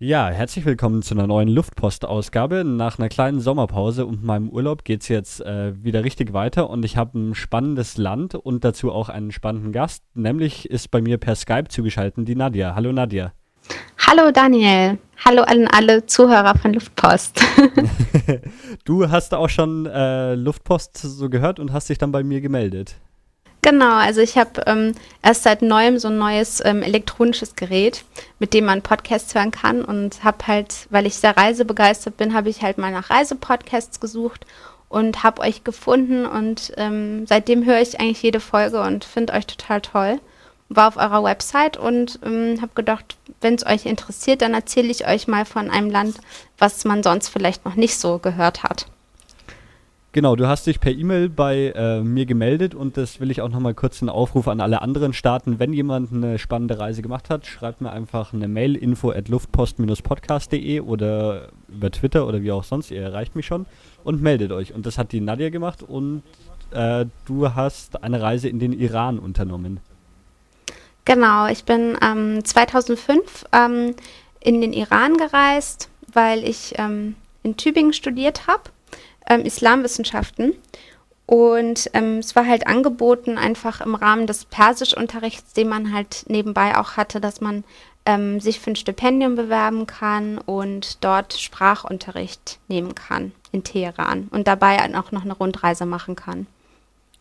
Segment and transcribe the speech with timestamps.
[0.00, 2.62] Ja, herzlich willkommen zu einer neuen Luftpost-Ausgabe.
[2.62, 6.84] Nach einer kleinen Sommerpause und meinem Urlaub geht es jetzt äh, wieder richtig weiter und
[6.84, 10.04] ich habe ein spannendes Land und dazu auch einen spannenden Gast.
[10.14, 12.76] Nämlich ist bei mir per Skype zugeschaltet die Nadja.
[12.76, 13.32] Hallo Nadja.
[14.06, 14.98] Hallo Daniel.
[15.24, 17.44] Hallo an alle Zuhörer von Luftpost.
[18.84, 22.94] du hast auch schon äh, Luftpost so gehört und hast dich dann bei mir gemeldet.
[23.60, 28.04] Genau, also ich habe ähm, erst seit neuem so ein neues ähm, elektronisches Gerät,
[28.38, 32.50] mit dem man Podcasts hören kann und habe halt, weil ich sehr reisebegeistert bin, habe
[32.50, 34.46] ich halt mal nach Reisepodcasts gesucht
[34.88, 39.46] und habe euch gefunden und ähm, seitdem höre ich eigentlich jede Folge und finde euch
[39.46, 40.20] total toll.
[40.68, 45.06] War auf eurer Website und ähm, habe gedacht, wenn es euch interessiert, dann erzähle ich
[45.06, 46.18] euch mal von einem Land,
[46.58, 48.86] was man sonst vielleicht noch nicht so gehört hat.
[50.12, 53.50] Genau, du hast dich per E-Mail bei äh, mir gemeldet und das will ich auch
[53.50, 55.58] nochmal kurz einen Aufruf an alle anderen starten.
[55.58, 60.80] Wenn jemand eine spannende Reise gemacht hat, schreibt mir einfach eine Mail info at luftpost-podcast.de
[60.80, 63.66] oder über Twitter oder wie auch sonst, ihr erreicht mich schon
[64.02, 64.72] und meldet euch.
[64.72, 66.22] Und das hat die Nadja gemacht und
[66.70, 69.80] äh, du hast eine Reise in den Iran unternommen.
[71.04, 73.94] Genau, ich bin ähm, 2005 ähm,
[74.40, 78.70] in den Iran gereist, weil ich ähm, in Tübingen studiert habe
[79.28, 80.54] ähm, Islamwissenschaften.
[81.26, 86.76] Und ähm, es war halt angeboten, einfach im Rahmen des Persischunterrichts, den man halt nebenbei
[86.76, 87.64] auch hatte, dass man
[88.06, 94.48] ähm, sich für ein Stipendium bewerben kann und dort Sprachunterricht nehmen kann in Teheran und
[94.48, 96.46] dabei auch noch eine Rundreise machen kann.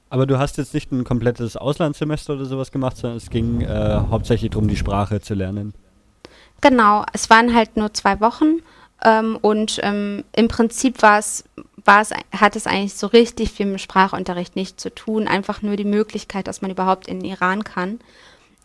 [0.10, 4.00] Aber du hast jetzt nicht ein komplettes Auslandssemester oder sowas gemacht, sondern es ging äh,
[4.10, 5.74] hauptsächlich darum, die Sprache zu lernen.
[6.62, 8.62] Genau, es waren halt nur zwei Wochen
[9.04, 11.44] ähm, und ähm, im Prinzip war es
[11.88, 15.28] war hat es eigentlich so richtig viel mit Sprachunterricht nicht zu tun.
[15.28, 18.00] Einfach nur die Möglichkeit, dass man überhaupt in den Iran kann.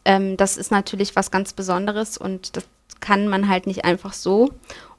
[0.04, 2.64] Ähm, das ist natürlich was ganz Besonderes und das
[3.00, 4.50] kann man halt nicht einfach so.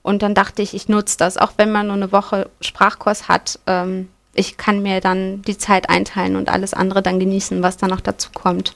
[0.02, 3.60] Und dann dachte ich, ich nutze das, auch wenn man nur eine Woche Sprachkurs hat.
[3.68, 7.90] Ähm, ich kann mir dann die Zeit einteilen und alles andere dann genießen, was dann
[7.90, 8.74] noch dazu kommt.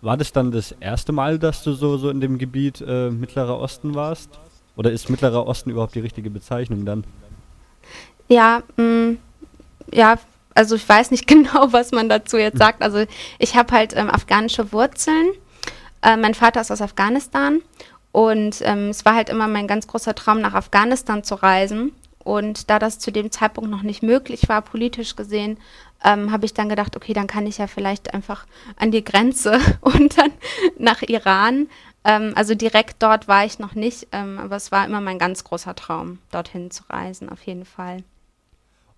[0.00, 3.58] War das dann das erste Mal, dass du so, so in dem Gebiet äh, Mittlerer
[3.60, 4.30] Osten warst?
[4.76, 7.04] Oder ist Mittlerer Osten überhaupt die richtige Bezeichnung dann?
[8.28, 9.18] Ja, mh, mm,
[9.92, 10.18] ja,
[10.54, 12.82] also ich weiß nicht genau, was man dazu jetzt sagt.
[12.82, 13.04] Also
[13.38, 15.28] ich habe halt ähm, afghanische Wurzeln.
[16.02, 17.60] Äh, mein Vater ist aus Afghanistan
[18.12, 21.92] und ähm, es war halt immer mein ganz großer Traum, nach Afghanistan zu reisen.
[22.24, 25.58] Und da das zu dem Zeitpunkt noch nicht möglich war, politisch gesehen,
[26.04, 28.46] ähm, habe ich dann gedacht, okay, dann kann ich ja vielleicht einfach
[28.76, 30.30] an die Grenze und dann
[30.78, 31.68] nach Iran.
[32.04, 35.42] Ähm, also direkt dort war ich noch nicht, ähm, aber es war immer mein ganz
[35.42, 38.04] großer Traum, dorthin zu reisen, auf jeden Fall.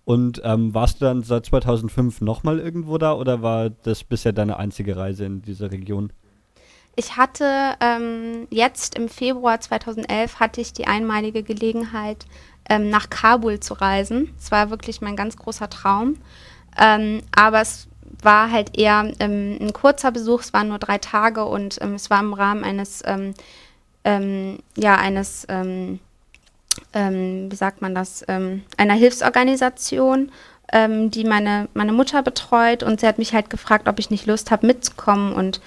[0.05, 4.57] Und ähm, warst du dann seit 2005 nochmal irgendwo da oder war das bisher deine
[4.57, 6.13] einzige Reise in dieser Region?
[6.95, 12.25] Ich hatte ähm, jetzt im Februar 2011 hatte ich die einmalige Gelegenheit,
[12.69, 14.33] ähm, nach Kabul zu reisen.
[14.39, 16.17] Es war wirklich mein ganz großer Traum.
[16.79, 17.87] Ähm, aber es
[18.21, 22.09] war halt eher ähm, ein kurzer Besuch, es waren nur drei Tage und ähm, es
[22.09, 23.03] war im Rahmen eines,
[24.77, 25.47] ja, eines
[26.93, 30.31] ähm, wie sagt man das, ähm, einer Hilfsorganisation,
[30.71, 34.25] ähm, die meine, meine Mutter betreut und sie hat mich halt gefragt, ob ich nicht
[34.25, 35.61] Lust habe mitzukommen und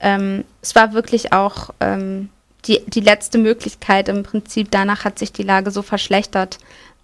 [0.00, 2.28] ähm, es war wirklich auch ähm,
[2.66, 4.70] die, die letzte Möglichkeit im Prinzip.
[4.70, 6.58] Danach hat sich die Lage so verschlechtert,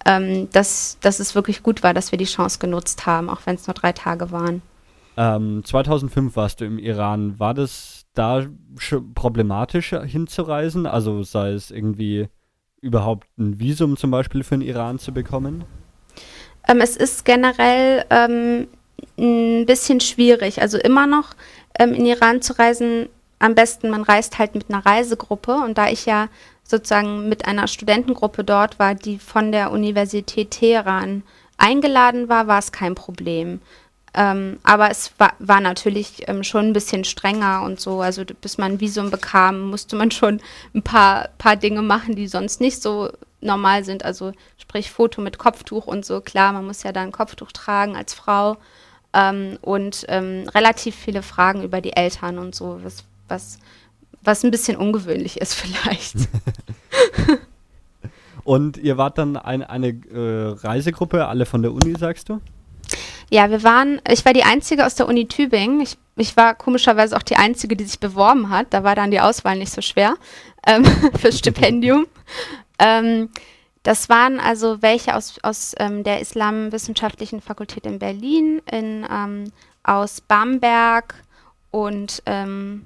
[0.05, 3.55] ähm, dass, dass es wirklich gut war, dass wir die Chance genutzt haben, auch wenn
[3.55, 4.61] es nur drei Tage waren.
[5.17, 7.37] 2005 warst du im Iran.
[7.37, 8.43] War das da
[9.13, 10.87] problematisch hinzureisen?
[10.87, 12.27] Also sei es irgendwie
[12.81, 15.63] überhaupt ein Visum zum Beispiel für den Iran zu bekommen?
[16.67, 18.67] Ähm, es ist generell ähm,
[19.17, 20.61] ein bisschen schwierig.
[20.61, 21.29] Also immer noch
[21.79, 23.07] ähm, in Iran zu reisen,
[23.39, 25.55] am besten man reist halt mit einer Reisegruppe.
[25.55, 26.27] Und da ich ja
[26.63, 31.23] sozusagen mit einer Studentengruppe dort war, die von der Universität Teheran
[31.57, 33.61] eingeladen war, war es kein Problem.
[34.13, 38.01] Ähm, aber es war, war natürlich ähm, schon ein bisschen strenger und so.
[38.01, 40.41] Also bis man ein Visum bekam, musste man schon
[40.75, 43.09] ein paar, paar Dinge machen, die sonst nicht so
[43.39, 44.03] normal sind.
[44.03, 46.21] Also sprich Foto mit Kopftuch und so.
[46.21, 48.57] Klar, man muss ja da ein Kopftuch tragen als Frau.
[49.13, 53.59] Ähm, und ähm, relativ viele Fragen über die Eltern und so, was, was,
[54.21, 56.15] was ein bisschen ungewöhnlich ist vielleicht.
[58.43, 62.41] und ihr wart dann ein, eine äh, Reisegruppe, alle von der Uni, sagst du?
[63.33, 65.79] Ja, wir waren, ich war die Einzige aus der Uni Tübingen.
[65.79, 68.67] Ich, ich war komischerweise auch die Einzige, die sich beworben hat.
[68.71, 70.15] Da war dann die Auswahl nicht so schwer
[70.67, 70.83] ähm,
[71.17, 72.07] fürs Stipendium.
[72.77, 73.29] ähm,
[73.83, 79.51] das waren also welche aus, aus ähm, der Islamwissenschaftlichen Fakultät in Berlin, in, ähm,
[79.81, 81.15] aus Bamberg
[81.71, 82.85] und ähm,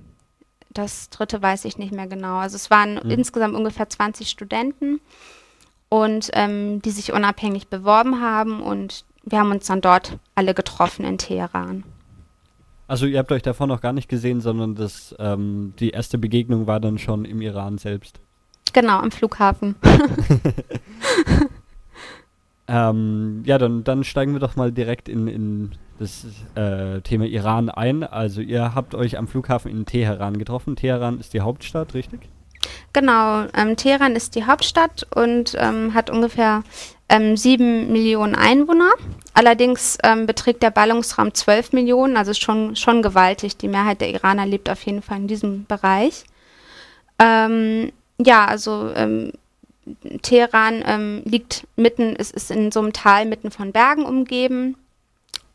[0.70, 2.38] das dritte weiß ich nicht mehr genau.
[2.38, 3.10] Also es waren Mhm.
[3.10, 5.02] insgesamt ungefähr 20 Studenten
[5.90, 11.06] und ähm, die sich unabhängig beworben haben und wir haben uns dann dort alle getroffen
[11.06, 11.84] in Teheran.
[12.88, 16.68] Also ihr habt euch davor noch gar nicht gesehen, sondern das, ähm, die erste Begegnung
[16.68, 18.20] war dann schon im Iran selbst.
[18.74, 19.76] Genau, am Flughafen.
[22.68, 26.26] Ähm, ja, dann, dann steigen wir doch mal direkt in, in das
[26.56, 28.04] äh, Thema Iran ein.
[28.04, 30.76] Also ihr habt euch am Flughafen in Teheran getroffen.
[30.76, 32.22] Teheran ist die Hauptstadt, richtig?
[32.94, 36.64] Genau, ähm, Teheran ist die Hauptstadt und ähm, hat ungefähr
[37.36, 38.92] sieben Millionen Einwohner.
[39.34, 43.58] Allerdings ähm, beträgt der Ballungsraum 12 Millionen, also schon, schon gewaltig.
[43.58, 46.24] Die Mehrheit der Iraner lebt auf jeden Fall in diesem Bereich.
[47.20, 49.34] Ähm, ja, also ähm,
[50.22, 54.78] Teheran ähm, liegt mitten, es ist in so einem Tal mitten von Bergen umgeben.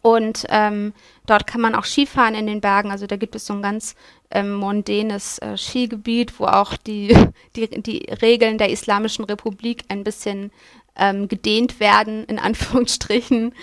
[0.03, 0.95] Und ähm,
[1.27, 2.91] dort kann man auch Skifahren in den Bergen.
[2.91, 3.97] Also da gibt es so ein ganz
[4.31, 7.15] ähm, mondänes äh, Skigebiet, wo auch die,
[7.57, 10.53] die, die Regeln der Islamischen Republik ein bisschen
[10.97, 13.55] ähm, gedehnt werden, in Anführungsstrichen.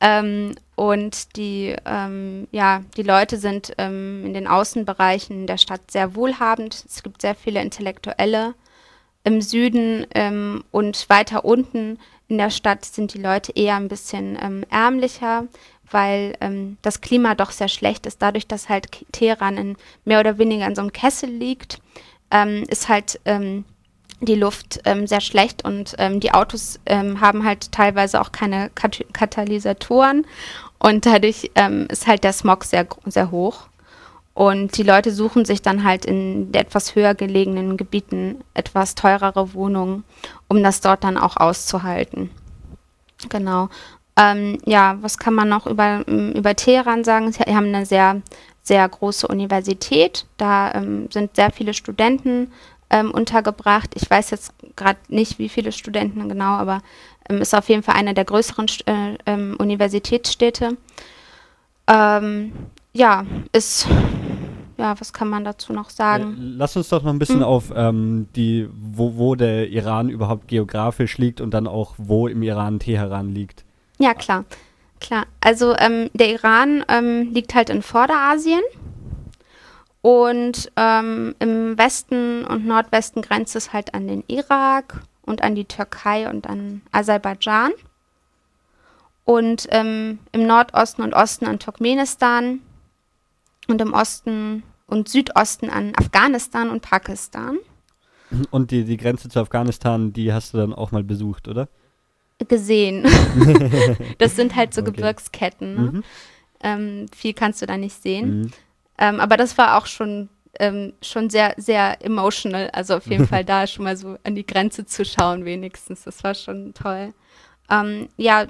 [0.00, 6.14] Ähm, und die, ähm, ja, die Leute sind ähm, in den Außenbereichen der Stadt sehr
[6.14, 6.84] wohlhabend.
[6.88, 8.54] Es gibt sehr viele Intellektuelle.
[9.22, 11.98] Im Süden ähm, und weiter unten
[12.28, 15.46] in der Stadt sind die Leute eher ein bisschen ähm, ärmlicher,
[15.90, 16.36] weil
[16.82, 18.22] das Klima doch sehr schlecht ist.
[18.22, 21.80] Dadurch, dass halt Teheran in, mehr oder weniger in so einem Kessel liegt,
[22.68, 23.18] ist halt
[24.20, 28.70] die Luft ähm, sehr schlecht und ähm, die Autos ähm, haben halt teilweise auch keine
[28.74, 30.26] Kat Katalysatoren
[30.78, 33.68] und dadurch ähm, ist halt der Smog sehr, sehr hoch.
[34.32, 40.04] Und die Leute suchen sich dann halt in etwas höher gelegenen Gebieten etwas teurere Wohnungen,
[40.48, 42.30] um das dort dann auch auszuhalten.
[43.28, 43.68] Genau.
[44.16, 47.32] Ähm, ja, was kann man noch über, ähm, über Teheran sagen?
[47.32, 48.22] Sie haben eine sehr,
[48.62, 50.26] sehr große Universität.
[50.38, 50.72] Da
[51.10, 52.52] sind sehr viele Studenten
[52.90, 53.90] ähm, untergebracht.
[53.94, 56.82] Ich weiß jetzt gerade nicht, wie viele Studenten genau, aber
[57.28, 60.76] ähm, ist auf jeden Fall eine der größeren äh, ähm, Universitätsstädte.
[61.86, 62.52] Ähm,
[62.92, 63.86] ja, ist,
[64.76, 66.34] ja, was kann man dazu noch Äh, sagen?
[66.38, 67.44] lass uns doch noch ein bisschen Hm.
[67.44, 72.42] auf ähm, die, wo, wo der Iran überhaupt geografisch liegt und dann auch, wo im
[72.42, 73.64] Iran Teheran liegt.
[73.98, 74.44] Ja, klar.
[75.00, 75.24] Klar.
[75.40, 78.60] Also ähm, der Iran ähm, liegt halt in Vorderasien
[80.02, 85.66] und ähm, im Westen und Nordwesten grenzt es halt an den Irak und an die
[85.66, 87.72] Türkei und an Aserbaidschan.
[89.24, 92.60] Und ähm, im Nordosten und Osten an Turkmenistan
[93.68, 97.58] und im Osten und Südosten an Afghanistan und Pakistan.
[98.50, 101.68] Und die, die Grenze zu Afghanistan, die hast du dann auch mal besucht, oder?
[102.48, 103.04] Gesehen.
[104.18, 104.92] das sind halt so Okay.
[104.92, 105.74] Gebirgsketten.
[105.74, 105.80] Ne?
[105.80, 106.04] Mhm.
[106.62, 108.40] Ähm, viel kannst du da nicht sehen.
[108.40, 108.50] Mhm.
[109.00, 110.28] Ähm, aber das war auch schon,
[110.60, 112.70] ähm, schon sehr, sehr emotional.
[112.70, 116.04] Also auf jeden Fall da schon mal so an die Grenze zu schauen, wenigstens.
[116.04, 117.14] Das war schon toll.
[117.70, 118.46] Ähm, ja,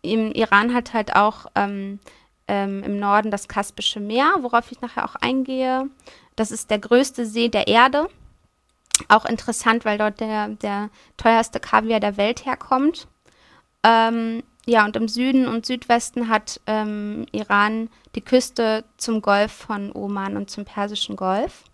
[0.00, 2.00] im Iran hat halt auch ähm,
[2.48, 5.88] ähm, im Norden das Kaspische Meer, worauf ich nachher auch eingehe.
[6.34, 8.08] Das ist der größte See der Erde.
[9.08, 13.08] Auch interessant, weil dort der, der teuerste Kaviar der Welt herkommt.
[13.84, 19.90] Ähm, ja, und im Süden und Südwesten hat ähm, Iran die Küste zum Golf von
[19.92, 21.64] Oman und zum Persischen Golf.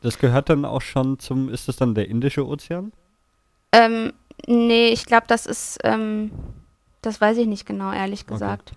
[0.00, 2.92] Das gehört dann auch schon zum, ist das dann der Indische Ozean?
[3.72, 4.12] Ähm,
[4.46, 6.30] nee, ich glaube, das ist, ähm,
[7.02, 8.32] das weiß ich nicht genau, ehrlich Okay.
[8.32, 8.72] gesagt.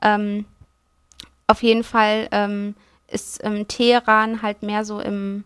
[0.00, 0.46] Ähm,
[1.46, 2.74] auf jeden Fall ähm,
[3.08, 5.44] ist ähm, Teheran halt mehr so im,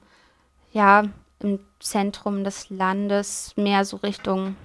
[0.72, 1.04] ja,
[1.40, 4.56] im Zentrum des Landes, mehr so Richtung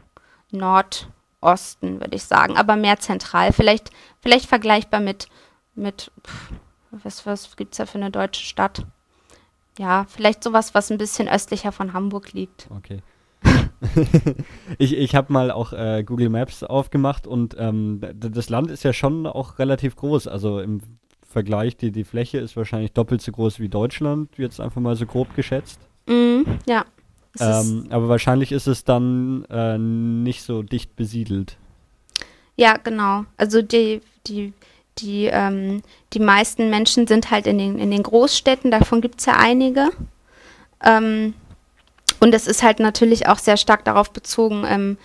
[1.42, 3.52] Nordosten, würde ich sagen, aber mehr zentral.
[3.52, 5.28] Vielleicht, vielleicht vergleichbar mit,
[5.76, 6.52] mit pff,
[6.92, 8.86] was, was gibt es da für eine deutsche Stadt?
[9.80, 12.68] Ja, vielleicht sowas, was ein bisschen östlicher von Hamburg liegt.
[12.70, 13.02] Okay.
[14.78, 18.94] ich ich habe mal auch äh, Google Maps aufgemacht und ähm, das Land ist ja
[18.94, 20.28] schon auch relativ groß.
[20.28, 20.82] Also im
[21.26, 25.08] Vergleich, die, die Fläche ist wahrscheinlich doppelt so groß wie Deutschland, jetzt einfach mal so
[25.08, 25.80] grob geschätzt.
[26.08, 26.86] Mhm, ja.
[27.40, 31.58] Ähm, aber wahrscheinlich ist es dann äh, nicht so dicht besiedelt.
[32.58, 33.26] ja, genau.
[33.38, 34.54] Also die, die,
[34.98, 35.82] die, ähm,
[36.14, 39.92] die meisten Menschen sind halt in den, in den Großstädten, davon gibt es ja einige.
[40.84, 41.34] Ähm,
[42.20, 44.98] und es ist halt natürlich auch sehr stark darauf bezogen,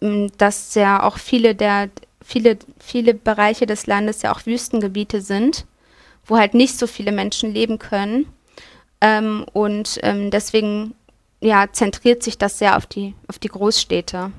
[0.00, 1.88] ähm, dass ja auch viele der,
[2.22, 5.64] viele, viele Bereiche des Landes ja auch Wüstengebiete sind,
[6.26, 8.26] wo halt nicht so viele Menschen leben können.
[9.00, 10.94] Ähm, und ähm, deswegen
[11.42, 14.32] ja, zentriert sich das sehr auf die, auf die Großstädte.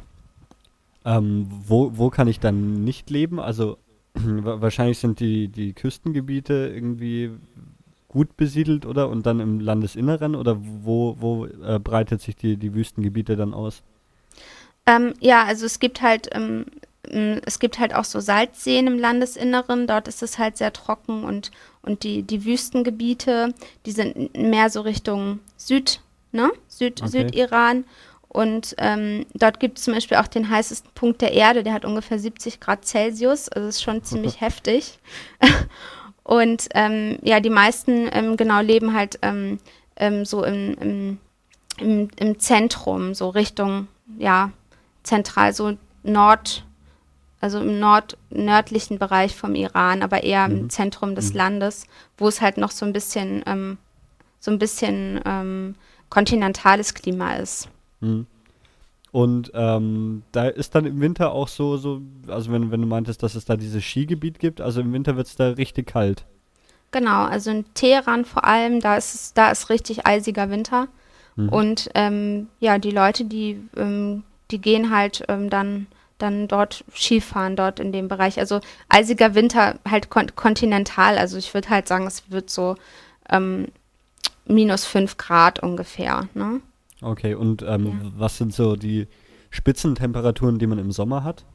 [1.05, 3.39] Ähm, wo, wo kann ich dann nicht leben?
[3.39, 3.77] Also
[4.13, 7.31] wa- wahrscheinlich sind die, die Küstengebiete irgendwie
[8.07, 9.09] gut besiedelt, oder?
[9.09, 10.35] Und dann im Landesinneren?
[10.35, 13.83] Oder wo, wo äh, breitet sich die, die Wüstengebiete dann aus?
[14.85, 16.65] Ähm, ja, also es gibt halt, ähm,
[17.03, 19.87] es gibt halt auch so Salzseen im Landesinneren.
[19.87, 23.53] Dort ist es halt sehr trocken und, und die, die Wüstengebiete,
[23.85, 26.01] die sind mehr so Richtung Süd,
[26.33, 26.51] ne?
[26.67, 27.09] Süd, okay.
[27.09, 27.85] Südiran.
[28.27, 31.85] Und ähm, dort gibt es zum Beispiel auch den heißesten Punkt der Erde, der hat
[31.85, 34.99] ungefähr 70 Grad Celsius, also ist schon ziemlich heftig.
[36.23, 39.59] Und ähm, ja, die meisten ähm, genau leben halt ähm,
[39.97, 41.17] ähm, so im, im,
[41.77, 43.87] im, im, Zentrum, so Richtung,
[44.17, 44.51] ja,
[45.03, 46.65] zentral, so Nord,
[47.41, 50.57] also im Nord, nördlichen Bereich vom Iran, aber eher mhm.
[50.57, 51.37] im Zentrum des mhm.
[51.37, 51.87] Landes,
[52.17, 53.77] wo es halt noch so ein bisschen, ähm,
[54.39, 55.19] so ein bisschen
[56.13, 57.69] kontinentales Klima ist.
[57.99, 58.27] Mhm.
[59.11, 63.23] Und ähm, da ist dann im Winter auch so, so, also wenn, wenn du meintest,
[63.23, 66.25] dass es da dieses Skigebiet gibt, also im Winter wird es da richtig kalt.
[66.91, 70.87] Genau, also in Teheran vor allem, da ist es, da ist richtig eisiger Winter.
[71.35, 71.49] Mhm.
[71.49, 75.87] Und ähm, ja, die Leute, die, ähm, die gehen halt ähm, dann,
[76.19, 78.37] dann dort Skifahren, dort in dem Bereich.
[78.37, 81.17] Also eisiger Winter halt kon kontinental.
[81.17, 82.75] Also ich würde halt sagen, es wird so
[83.31, 83.67] ähm,
[84.45, 86.27] minus 5 Grad ungefähr.
[86.33, 86.61] Ne?
[87.01, 88.11] Okay, und ähm, ja.
[88.15, 89.07] was sind so die
[89.49, 91.45] Spitzentemperaturen, die man im Sommer hat?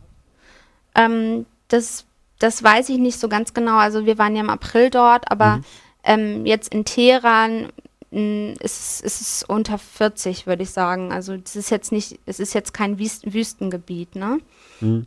[0.94, 2.06] Ähm, das,
[2.38, 3.76] das weiß ich nicht so ganz genau.
[3.76, 5.64] Also wir waren ja im April dort, aber mhm.
[6.04, 7.68] ähm, jetzt in Teheran
[8.10, 11.12] mh, ist, ist es unter 40, würde ich sagen.
[11.12, 14.38] Also es ist jetzt nicht, es ist jetzt kein Wüst Wüstengebiet, ne?
[14.80, 15.06] Mhm.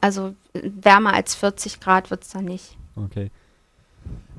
[0.00, 2.76] Also wärmer als 40 Grad wird es da nicht.
[2.96, 3.30] Okay.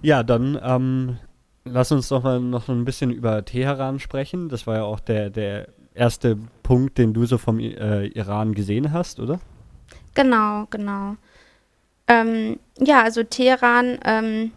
[0.01, 1.18] Ja, dann ähm,
[1.65, 4.50] lass uns doch mal noch ein bisschen über Teheran sprechen.
[4.50, 8.91] Das war ja auch der, der erste Punkt, den du so vom äh, Iran gesehen
[8.91, 9.39] hast, oder?
[10.13, 11.15] Genau, genau.
[12.08, 14.51] Ähm, ja, also Teheran ähm,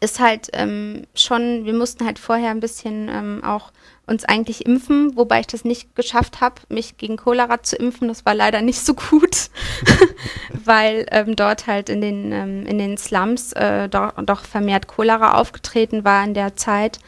[0.00, 3.72] ist halt ähm, schon, wir mussten halt vorher ein bisschen ähm, auch
[4.06, 8.08] uns eigentlich impfen, wobei ich das nicht geschafft habe, mich gegen Cholera zu impfen.
[8.08, 9.50] Das war leider nicht so gut,
[10.64, 15.34] weil ähm, dort halt in den, ähm, in den Slums äh, doch, doch, vermehrt Cholera
[15.34, 16.98] aufgetreten war in der Zeit.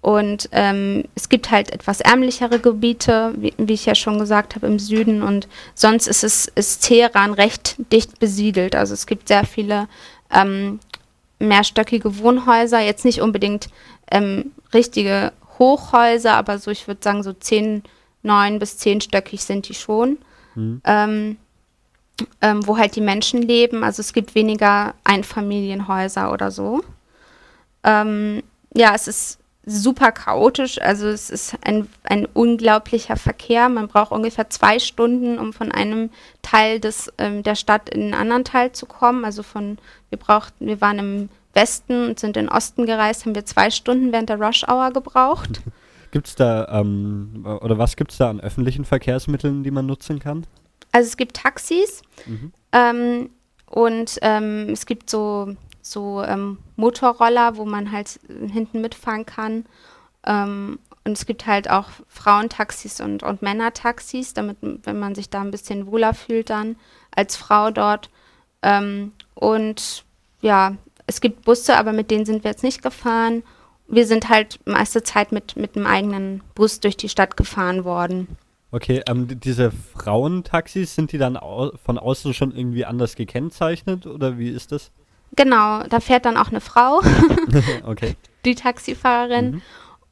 [0.00, 4.66] Und ähm, es gibt halt etwas ärmlichere Gebiete, wie, wie ich ja schon gesagt habe,
[4.66, 5.22] im Süden.
[5.22, 8.74] Und sonst ist es ist Teheran recht dicht besiedelt.
[8.74, 9.86] Also es gibt sehr viele
[10.32, 10.80] ähm,
[11.38, 13.68] mehrstöckige Wohnhäuser, jetzt nicht unbedingt
[14.10, 17.82] ähm, richtige Hochhäuser, aber so, ich würde sagen, so zehn,
[18.22, 20.18] neun bis zehnstöckig sind die schon.
[20.54, 20.80] Mhm.
[20.84, 21.36] Ähm,
[22.40, 23.84] ähm, wo halt die Menschen leben.
[23.84, 26.82] Also es gibt weniger Einfamilienhäuser oder so.
[27.84, 28.42] Ähm,
[28.74, 30.80] ja, es ist super chaotisch.
[30.80, 33.68] Also es ist ein, ein unglaublicher Verkehr.
[33.68, 36.10] Man braucht ungefähr zwei Stunden, um von einem
[36.42, 39.24] Teil des, ähm, der Stadt in einen anderen Teil zu kommen.
[39.24, 39.78] Also von,
[40.10, 43.70] wir brauchten, wir waren im Westen und sind in den Osten gereist, haben wir zwei
[43.70, 45.60] Stunden während der Rush Hour gebraucht.
[46.10, 50.18] Gibt es da, ähm, oder was gibt es da an öffentlichen Verkehrsmitteln, die man nutzen
[50.18, 50.46] kann?
[50.92, 52.52] Also es gibt Taxis mhm.
[52.72, 53.30] ähm,
[53.64, 59.64] und ähm, es gibt so, so ähm, Motorroller, wo man halt hinten mitfahren kann.
[60.26, 65.40] Ähm, und es gibt halt auch Frauentaxis und, und Männertaxis, damit, wenn man sich da
[65.40, 66.76] ein bisschen wohler fühlt dann
[67.10, 68.10] als Frau dort.
[68.62, 70.04] Ähm, und
[70.42, 73.42] ja, es gibt Busse, aber mit denen sind wir jetzt nicht gefahren.
[73.88, 78.28] Wir sind halt meiste Zeit mit, mit einem eigenen Bus durch die Stadt gefahren worden.
[78.70, 84.38] Okay, ähm, diese Frauentaxis, sind die dann au von außen schon irgendwie anders gekennzeichnet oder
[84.38, 84.90] wie ist das?
[85.36, 87.02] Genau, da fährt dann auch eine Frau,
[87.84, 88.16] okay.
[88.44, 89.50] die Taxifahrerin.
[89.50, 89.62] Mhm.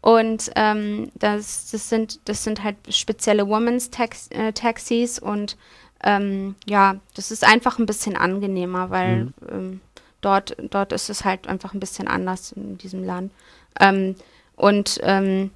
[0.02, 5.58] Und ähm, das, das, sind, das sind halt spezielle Women's Tax äh, Taxis und
[6.02, 9.34] ähm, ja, das ist einfach ein bisschen angenehmer, weil mhm.
[9.50, 9.80] ähm,
[10.20, 13.32] dort, dort ist es halt einfach ein bisschen anders in diesem Land.
[13.78, 14.14] Ähm,
[14.56, 15.50] und ähm,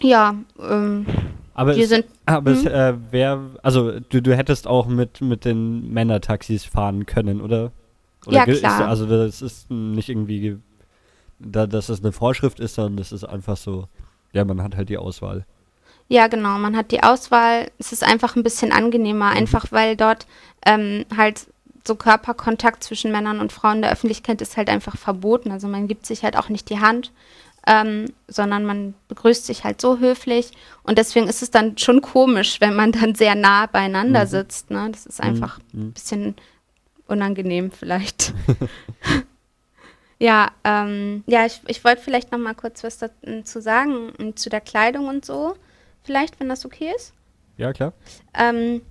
[0.00, 1.06] ja, ähm,
[1.54, 2.06] aber wir sind.
[2.24, 2.68] Aber es hm?
[2.68, 7.72] äh, wäre, also du, du hättest auch mit, mit den Männertaxis fahren können, oder?
[8.26, 8.80] oder ja, klar.
[8.80, 10.58] Ist, also das ist nicht irgendwie,
[11.40, 13.88] da, dass das eine Vorschrift ist, sondern das ist einfach so,
[14.32, 15.46] ja, man hat halt die Auswahl.
[16.06, 17.70] Ja, genau, man hat die Auswahl.
[17.78, 19.38] Es ist einfach ein bisschen angenehmer, mhm.
[19.38, 20.28] einfach weil dort
[20.64, 21.48] ähm, halt
[21.88, 25.50] so Körperkontakt zwischen Männern und Frauen in der Öffentlichkeit ist halt einfach verboten.
[25.50, 27.10] Also man gibt sich halt auch nicht die Hand,
[27.66, 30.52] ähm, sondern man begrüßt sich halt so höflich.
[30.84, 34.28] Und deswegen ist es dann schon komisch, wenn man dann sehr nah beieinander mhm.
[34.28, 34.70] sitzt.
[34.70, 34.88] Ne?
[34.92, 35.88] Das ist einfach mhm.
[35.88, 36.36] ein bisschen
[37.08, 38.34] unangenehm vielleicht.
[40.20, 44.60] ja, ähm, ja, ich, ich wollte vielleicht noch mal kurz was dazu sagen, zu der
[44.60, 45.56] Kleidung und so.
[46.04, 47.12] Vielleicht, wenn das okay ist.
[47.56, 47.92] Ja, klar.
[48.34, 48.82] Ähm,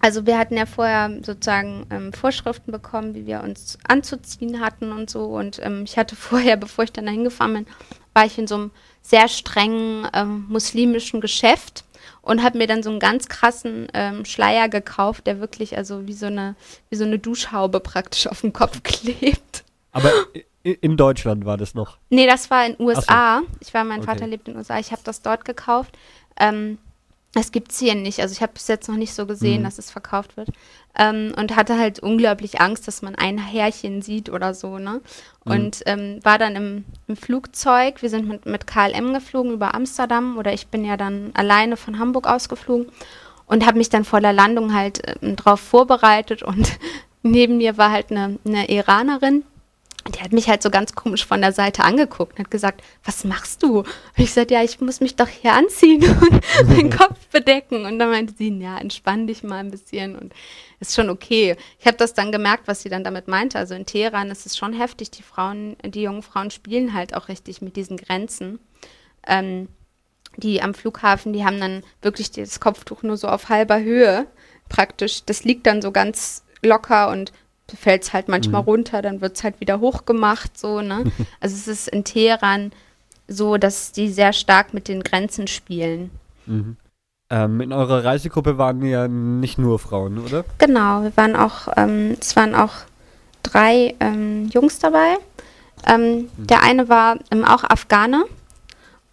[0.00, 5.10] Also wir hatten ja vorher sozusagen ähm, Vorschriften bekommen, wie wir uns anzuziehen hatten und
[5.10, 5.26] so.
[5.26, 7.66] Und ähm, ich hatte vorher, bevor ich dann dahin gefahren bin,
[8.14, 8.70] war ich in so einem
[9.02, 11.84] sehr strengen ähm, muslimischen Geschäft
[12.22, 16.12] und habe mir dann so einen ganz krassen ähm, Schleier gekauft, der wirklich also wie
[16.12, 16.54] so eine
[16.88, 19.64] wie so eine Duschhaube praktisch auf dem Kopf klebt.
[19.92, 20.12] Aber
[20.62, 21.98] in Deutschland war das noch?
[22.10, 23.40] Nee, das war in USA.
[23.40, 23.46] So.
[23.60, 24.08] Ich war, mein okay.
[24.08, 24.78] Vater lebt in den USA.
[24.78, 25.96] Ich habe das dort gekauft.
[26.38, 26.78] Ähm,
[27.32, 28.20] das gibt es hier nicht.
[28.20, 29.64] Also ich habe bis jetzt noch nicht so gesehen, mhm.
[29.64, 30.48] dass es verkauft wird.
[30.98, 35.00] Ähm, und hatte halt unglaublich Angst, dass man ein Härchen sieht oder so, ne?
[35.44, 35.52] Mhm.
[35.52, 38.02] Und ähm, war dann im, im, Flugzeug.
[38.02, 42.00] Wir sind mit, mit KLM geflogen über Amsterdam oder ich bin ja dann alleine von
[42.00, 42.90] Hamburg ausgeflogen
[43.46, 46.78] und habe mich dann vor der Landung halt äh, drauf vorbereitet und
[47.22, 49.44] neben mir war halt eine, eine Iranerin
[50.14, 53.24] die hat mich halt so ganz komisch von der Seite angeguckt und hat gesagt, was
[53.24, 53.80] machst du?
[53.80, 53.86] Und
[54.16, 57.84] ich gesagt, ja, ich muss mich doch hier anziehen und meinen Kopf bedecken.
[57.84, 60.32] Und dann meinte sie, ja, entspann dich mal ein bisschen und
[60.80, 61.56] ist schon okay.
[61.78, 63.58] Ich habe das dann gemerkt, was sie dann damit meinte.
[63.58, 65.10] Also in Teheran ist es schon heftig.
[65.10, 68.58] Die Frauen, die jungen Frauen spielen halt auch richtig mit diesen Grenzen.
[69.26, 69.68] Ähm,
[70.36, 74.26] die am Flughafen, die haben dann wirklich das Kopftuch nur so auf halber Höhe
[74.68, 75.24] praktisch.
[75.24, 77.32] Das liegt dann so ganz locker und
[77.76, 78.68] fällt es halt manchmal mhm.
[78.68, 81.04] runter, dann wird es halt wieder hochgemacht, so, ne?
[81.40, 82.72] also es ist in Teheran
[83.28, 86.10] so, dass die sehr stark mit den Grenzen spielen.
[86.46, 86.76] Mhm.
[87.30, 90.44] Ähm, in eurer Reisegruppe waren ja nicht nur Frauen, oder?
[90.58, 92.72] Genau, wir waren auch, ähm, es waren auch
[93.44, 95.16] drei ähm, Jungs dabei.
[95.86, 96.46] Ähm, mhm.
[96.48, 98.24] Der eine war ähm, auch Afghane,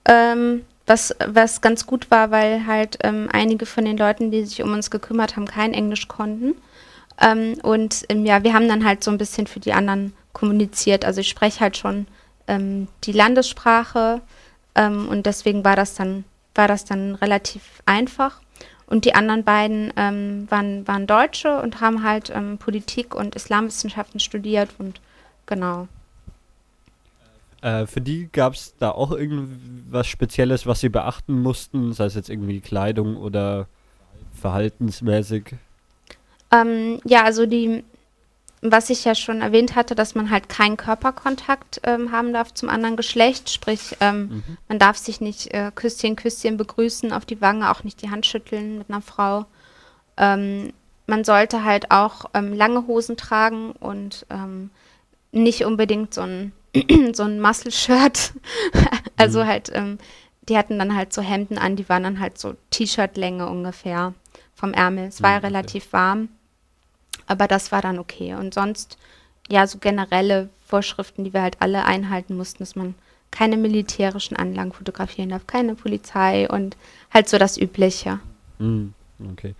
[0.06, 4.72] ähm, was, was ganz gut war, weil halt einige von den Leuten, die sich um
[4.72, 6.56] uns gekümmert haben, kein Englisch konnten.
[7.20, 11.06] Ähm, und ähm, ja, wir haben dann halt so ein bisschen für die anderen kommuniziert.
[11.06, 12.08] Also ich spreche halt schon
[12.48, 14.22] ähm, die Landessprache
[14.76, 16.24] ähm, und deswegen war das dann,
[16.56, 18.42] war das dann relativ einfach.
[18.86, 24.20] Und die anderen beiden ähm, waren, waren Deutsche und haben halt ähm, Politik und Islamwissenschaften
[24.20, 25.02] studiert und
[25.46, 25.90] genau.
[27.62, 32.16] Äh, für die gab es da auch irgendwas Spezielles, was sie beachten mussten, sei es
[32.16, 33.68] jetzt irgendwie Kleidung oder
[34.40, 35.56] verhaltensmäßig?
[36.52, 37.84] Ähm, ja, also die,
[38.62, 42.70] was ich ja schon erwähnt hatte, dass man halt keinen Körperkontakt ähm, haben darf zum
[42.70, 44.58] anderen Geschlecht, sprich, ähm, mhm.
[44.68, 48.26] man darf sich nicht äh, Küsschen, Küsschen begrüßen auf die Wange, auch nicht die Hand
[48.26, 49.46] schütteln mit einer Frau.
[50.18, 50.74] Ähm,
[51.06, 54.72] man sollte halt auch ähm, lange Hosen tragen und ähm,
[55.32, 56.52] nicht unbedingt so ein,
[57.14, 58.34] so ein Muscle-Shirt.
[59.18, 59.48] also mhm.
[59.48, 59.72] halt,
[60.50, 64.14] die hatten dann halt so Hemden an, die waren dann halt so T-Shirt-Länge ungefähr
[64.56, 65.08] vom Ärmel.
[65.08, 65.46] Es war mhm, okay.
[65.46, 66.30] relativ warm.
[67.28, 68.34] Aber das war dann okay.
[68.34, 68.98] Und sonst,
[69.50, 72.96] ja, so generelle Vorschriften, die wir halt alle einhalten mussten, dass man
[73.32, 76.78] keine militärischen Anlagen fotografieren darf, keine Polizei und
[77.14, 78.20] halt so das Übliche.
[78.60, 78.88] Mm,
[79.32, 79.54] okay.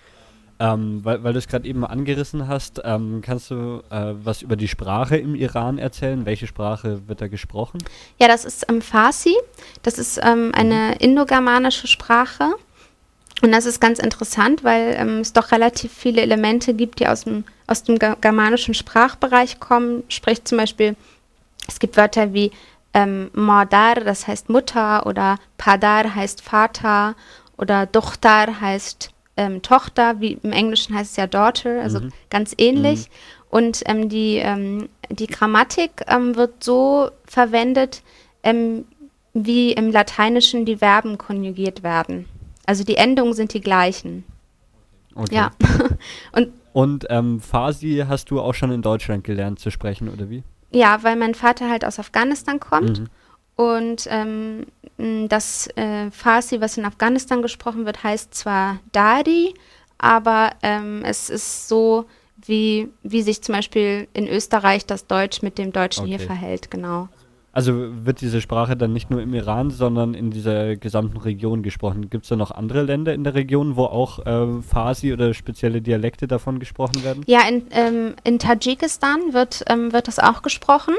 [0.60, 4.56] Ähm, weil, weil du es gerade eben angerissen hast, ähm, kannst du äh, was über
[4.56, 6.26] die Sprache im Iran erzählen?
[6.26, 7.78] Welche Sprache wird da gesprochen?
[8.20, 9.36] Ja, das ist ähm, Farsi.
[9.84, 10.98] Das ist ähm, eine mhm.
[11.00, 12.56] indogermanische Sprache.
[13.42, 17.24] Und das ist ganz interessant, weil ähm, es doch relativ viele Elemente gibt, die aus
[17.24, 20.04] dem, aus dem germanischen Sprachbereich kommen.
[20.10, 20.96] Sprich zum Beispiel,
[21.68, 22.52] es gibt Wörter wie
[22.94, 27.16] ähm, Mordar, das heißt Mutter, oder Padar heißt Vater,
[27.58, 32.12] oder Dochtar heißt ähm, Tochter, wie im Englischen heißt es ja Daughter, also mhm.
[32.32, 33.02] ganz ähnlich.
[33.02, 33.14] Mhm.
[33.50, 38.02] Und ähm, die, ähm, die Grammatik ähm, wird so verwendet,
[38.44, 38.86] ähm,
[39.34, 42.26] wie im Lateinischen die Verben konjugiert werden.
[42.68, 44.24] Also die Endungen sind die gleichen.
[45.16, 45.34] Okay.
[45.34, 45.52] Ja.
[46.34, 50.44] und und ähm, Farsi hast du auch schon in Deutschland gelernt zu sprechen, oder wie?
[50.70, 53.00] Ja, weil mein Vater halt aus Afghanistan kommt.
[53.00, 53.08] Mhm.
[53.56, 54.68] Und ähm,
[55.28, 59.56] das äh, Farsi, was in Afghanistan gesprochen wird, heißt zwar Dari,
[59.98, 62.06] aber ähm, es ist so,
[62.46, 66.18] wie, wie sich zum Beispiel in Österreich das Deutsch mit dem Deutschen okay.
[66.18, 67.10] hier verhält, genau.
[67.58, 67.74] Also
[68.06, 72.12] wird diese Sprache dann nicht nur im Iran, sondern in dieser gesamten Region gesprochen.
[72.12, 75.82] Gibt es da noch andere Länder in der Region, wo auch äh, Farsi oder spezielle
[75.82, 77.24] Dialekte davon gesprochen werden?
[77.26, 80.94] Ja, in, ähm, in Tadschikistan wird, ähm, wird das auch gesprochen.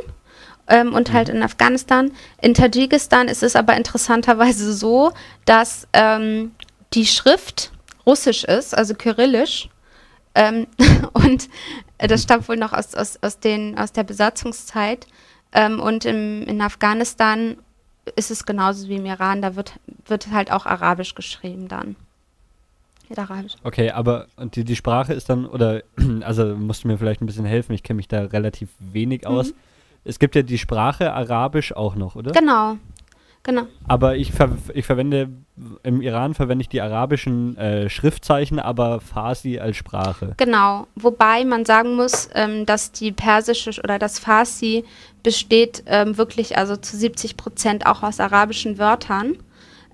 [0.66, 1.36] Ähm, und halt mhm.
[1.36, 2.10] in Afghanistan.
[2.42, 5.12] In Tadschikistan ist es aber interessanterweise so,
[5.44, 6.50] dass ähm,
[6.92, 7.70] die Schrift
[8.04, 9.68] russisch ist, also kyrillisch.
[10.34, 10.66] Ähm,
[11.12, 11.48] und
[11.98, 15.06] das stammt wohl noch aus, aus, aus, den, aus der Besatzungszeit.
[15.52, 17.56] Ähm, und im, in Afghanistan
[18.16, 21.96] ist es genauso wie im Iran, da wird, wird halt auch Arabisch geschrieben dann.
[23.16, 23.54] Arabisch.
[23.62, 25.82] Okay, aber die, die Sprache ist dann, oder,
[26.22, 29.48] also musst du mir vielleicht ein bisschen helfen, ich kenne mich da relativ wenig aus.
[29.48, 29.56] Mhm.
[30.04, 32.32] Es gibt ja die Sprache Arabisch auch noch, oder?
[32.32, 32.76] Genau.
[33.42, 33.66] genau.
[33.86, 35.28] Aber ich, ver ich verwende,
[35.82, 40.34] im Iran verwende ich die arabischen äh, Schriftzeichen, aber Farsi als Sprache.
[40.36, 44.84] Genau, wobei man sagen muss, ähm, dass die persische oder das Farsi
[45.22, 49.38] besteht ähm, wirklich also zu 70 Prozent auch aus arabischen Wörtern.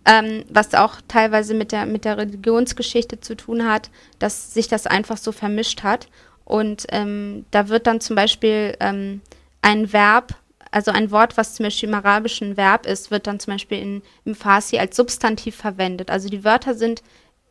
[0.07, 4.87] Ähm, was auch teilweise mit der, mit der Religionsgeschichte zu tun hat, dass sich das
[4.87, 6.09] einfach so vermischt hat.
[6.45, 9.23] Und ähm, da wird dann zum Beispiel ähm,
[9.63, 10.35] ein Verb,
[10.71, 14.03] also ein Wort, was zum Beispiel im Arabischen Verb ist, wird dann zum Beispiel in,
[14.27, 16.11] im Farsi als Substantiv verwendet.
[16.11, 17.03] Also die Wörter sind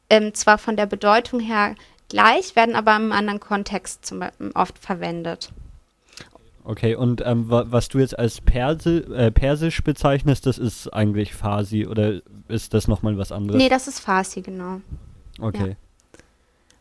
[0.10, 1.74] ähm, zwar von der Bedeutung her
[2.10, 5.52] gleich, werden aber im anderen Kontext zum, oft verwendet.
[6.66, 11.34] Okay, und ähm, wa was du jetzt als Persi äh, Persisch bezeichnest, das ist eigentlich
[11.34, 13.62] Farsi oder ist das nochmal was anderes?
[13.62, 14.80] Nee, das ist Farsi, genau.
[15.40, 15.70] Okay.
[15.70, 15.76] Ja.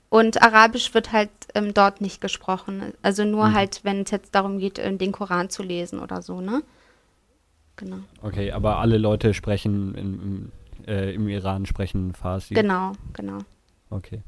[0.09, 2.93] Und Arabisch wird halt ähm, dort nicht gesprochen.
[3.03, 3.55] Also nur mhm.
[3.55, 6.63] halt, wenn es jetzt darum geht, äh, den Koran zu lesen oder so, ne?
[7.77, 8.01] Genau.
[8.21, 10.53] Okay, aber alle Leute sprechen im, im,
[10.87, 12.55] äh, im Iran sprechen Farsi.
[12.55, 13.39] Genau, genau.
[13.91, 14.23] Okay.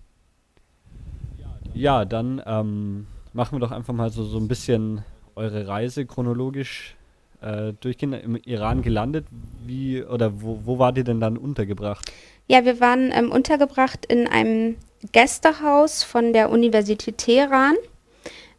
[1.74, 5.04] Ja, dann ähm, machen wir doch einfach mal so, so ein bisschen
[5.36, 6.96] eure Reise chronologisch
[7.40, 8.12] äh, durchgehen.
[8.12, 9.26] Im Iran gelandet.
[9.66, 12.10] Wie oder wo, wo wart ihr denn dann untergebracht?
[12.46, 14.76] Ja, wir waren ähm, untergebracht in einem
[15.12, 17.74] Gästehaus von der Universität Teheran.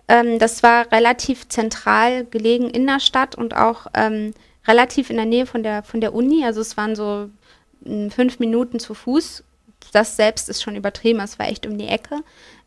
[0.07, 4.33] Ähm, das war relativ zentral gelegen in der Stadt und auch ähm,
[4.67, 6.43] relativ in der Nähe von der, von der Uni.
[6.43, 7.29] Also es waren so
[7.83, 9.43] hm, fünf Minuten zu Fuß.
[9.91, 12.21] Das selbst ist schon übertrieben, es war echt um die Ecke.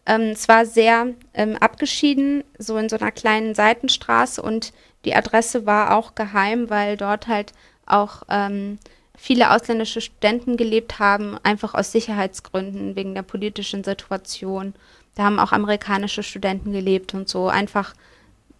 [0.08, 4.72] Ähm, es war sehr ähm, abgeschieden, so in so einer kleinen Seitenstraße und
[5.04, 7.52] die Adresse war auch geheim, weil dort halt
[7.86, 8.78] auch ähm,
[9.16, 14.74] viele ausländische Studenten gelebt haben, einfach aus Sicherheitsgründen, wegen der politischen Situation.
[15.14, 17.94] Da haben auch amerikanische Studenten gelebt und so, einfach,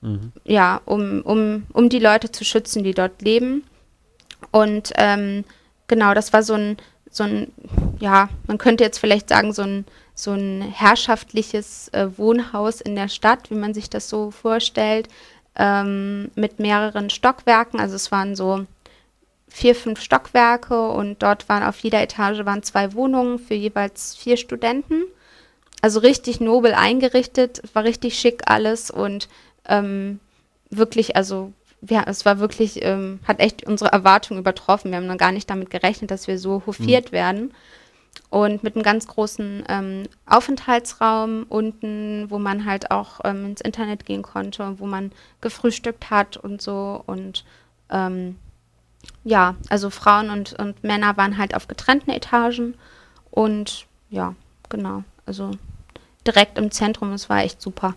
[0.02, 0.32] mhm.
[0.44, 3.64] ja, um, um, um die Leute zu schützen, die dort leben.
[4.50, 5.44] Und ähm,
[5.87, 6.76] genau, das war so ein,
[7.11, 7.52] so ein,
[8.00, 9.87] ja, man könnte jetzt vielleicht sagen, so ein,
[10.18, 15.09] so ein herrschaftliches äh, Wohnhaus in der Stadt, wie man sich das so vorstellt,
[15.54, 17.78] ähm, mit mehreren Stockwerken.
[17.78, 18.66] Also es waren so
[19.46, 24.37] vier, fünf Stockwerke und dort waren auf jeder Etage waren zwei Wohnungen für jeweils vier
[24.37, 25.04] Studenten.
[25.83, 29.28] Also richtig nobel eingerichtet, war richtig schick alles und
[29.68, 30.18] ähm,
[30.68, 31.52] wirklich, also
[31.88, 34.90] ja, es war wirklich, ähm, hat echt unsere Erwartungen übertroffen.
[34.90, 37.16] Wir haben noch gar nicht damit gerechnet, dass wir so hofiert mhm.
[37.16, 37.54] werden.
[38.30, 44.04] Und mit einem ganz großen ähm, Aufenthaltsraum unten, wo man halt auch ähm, ins Internet
[44.04, 47.02] gehen konnte, wo man gefrühstückt hat und so.
[47.06, 47.44] Und
[47.88, 48.36] ähm,
[49.24, 52.74] ja, also Frauen und, und Männer waren halt auf getrennten Etagen.
[53.30, 54.34] Und ja,
[54.68, 55.04] genau.
[55.24, 55.52] Also
[56.26, 57.94] direkt im Zentrum, es war echt super.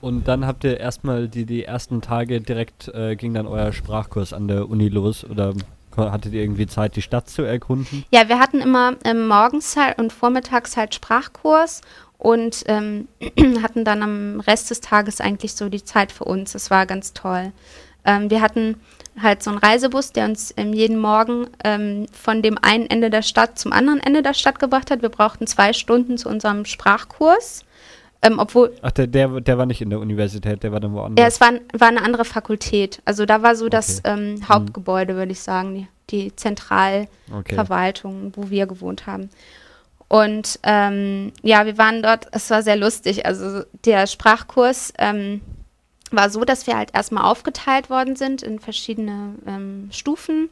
[0.00, 4.32] Und dann habt ihr erstmal die, die ersten Tage direkt, äh, ging dann euer Sprachkurs
[4.32, 5.54] an der Uni los oder
[5.96, 8.04] hattet ihr irgendwie Zeit, die Stadt zu erkunden?
[8.10, 11.80] Ja, wir hatten immer ähm, morgens halt und vormittags halt Sprachkurs
[12.18, 13.08] und ähm,
[13.62, 16.52] hatten dann am Rest des Tages eigentlich so die Zeit für uns.
[16.52, 17.52] Das war ganz toll.
[18.04, 18.76] Ähm, wir hatten
[19.20, 23.22] halt so einen Reisebus, der uns ähm, jeden Morgen ähm, von dem einen Ende der
[23.22, 25.02] Stadt zum anderen Ende der Stadt gebracht hat.
[25.02, 27.64] Wir brauchten zwei Stunden zu unserem Sprachkurs.
[28.20, 31.22] Ähm, obwohl Ach, der, der, der war nicht in der Universität, der war dann woanders.
[31.22, 33.00] Ja, es war, war eine andere Fakultät.
[33.04, 33.70] Also da war so okay.
[33.70, 34.48] das ähm, mhm.
[34.48, 38.32] Hauptgebäude, würde ich sagen, die, die Zentralverwaltung, okay.
[38.34, 39.30] wo wir gewohnt haben.
[40.08, 43.26] Und ähm, ja, wir waren dort, es war sehr lustig.
[43.26, 45.42] Also der Sprachkurs ähm,
[46.10, 50.48] war so, dass wir halt erstmal aufgeteilt worden sind in verschiedene ähm, Stufen.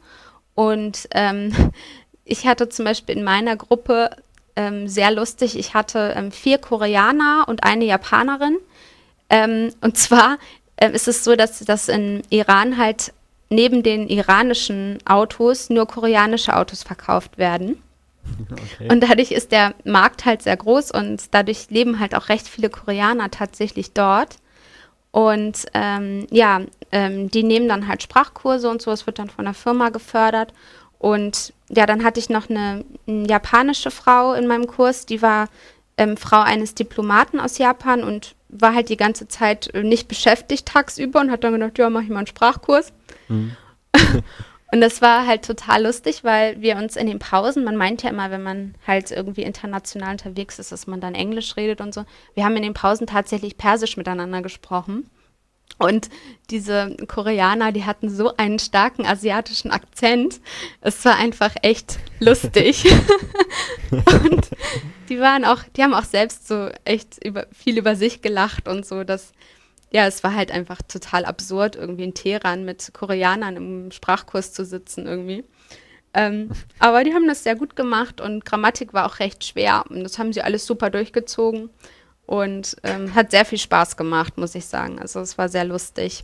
[0.53, 1.51] Und ähm,
[2.23, 4.11] ich hatte zum Beispiel in meiner Gruppe
[4.57, 5.57] ähm, sehr lustig.
[5.57, 8.57] Ich hatte ähm, vier Koreaner und eine Japanerin.
[9.29, 10.37] Ähm, und zwar
[10.75, 13.13] äh, ist es so, dass, dass in Iran halt
[13.49, 17.81] neben den iranischen Autos nur koreanische Autos verkauft werden.
[18.51, 18.91] Okay.
[18.91, 22.69] Und dadurch ist der Markt halt sehr groß und dadurch leben halt auch recht viele
[22.69, 24.35] Koreaner tatsächlich dort.
[25.11, 29.45] Und ähm, ja, ähm, die nehmen dann halt Sprachkurse und so, es wird dann von
[29.45, 30.53] der Firma gefördert.
[30.99, 35.47] Und ja, dann hatte ich noch eine, eine japanische Frau in meinem Kurs, die war
[35.97, 40.67] ähm, Frau eines Diplomaten aus Japan und war halt die ganze Zeit äh, nicht beschäftigt
[40.67, 42.93] tagsüber und hat dann gedacht, ja, mach ich mal einen Sprachkurs.
[43.27, 43.55] Mhm.
[44.71, 48.09] und das war halt total lustig, weil wir uns in den Pausen, man meint ja
[48.09, 52.05] immer, wenn man halt irgendwie international unterwegs ist, dass man dann Englisch redet und so.
[52.35, 55.09] Wir haben in den Pausen tatsächlich Persisch miteinander gesprochen.
[55.77, 56.09] Und
[56.49, 60.39] diese Koreaner, die hatten so einen starken asiatischen Akzent.
[60.81, 62.85] Es war einfach echt lustig.
[63.91, 64.49] und
[65.09, 68.85] die waren auch, die haben auch selbst so echt über, viel über sich gelacht und
[68.85, 69.03] so.
[69.03, 69.33] Das,
[69.91, 74.65] ja, es war halt einfach total absurd, irgendwie in Teheran mit Koreanern im Sprachkurs zu
[74.65, 75.43] sitzen irgendwie.
[76.15, 76.49] Ähm,
[76.79, 80.17] aber die haben das sehr gut gemacht und Grammatik war auch recht schwer und das
[80.17, 81.69] haben sie alles super durchgezogen
[82.27, 84.99] und ähm, hat sehr viel Spaß gemacht, muss ich sagen.
[84.99, 86.23] Also es war sehr lustig.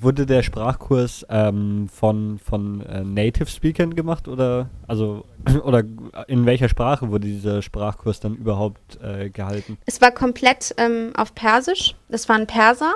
[0.00, 5.24] Wurde der Sprachkurs ähm, von, von äh, Native Speakern gemacht oder also
[5.64, 5.82] oder
[6.28, 9.78] in welcher Sprache wurde dieser Sprachkurs dann überhaupt äh, gehalten?
[9.86, 11.96] Es war komplett ähm, auf Persisch.
[12.08, 12.92] Das waren Perser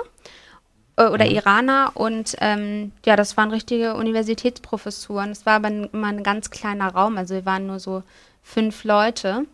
[0.95, 1.31] äh, oder mhm.
[1.31, 5.31] Iraner und ähm, ja, das waren richtige Universitätsprofessuren.
[5.31, 8.03] Es war aber immer ein ganz kleiner Raum, also wir waren nur so
[8.43, 9.45] fünf Leute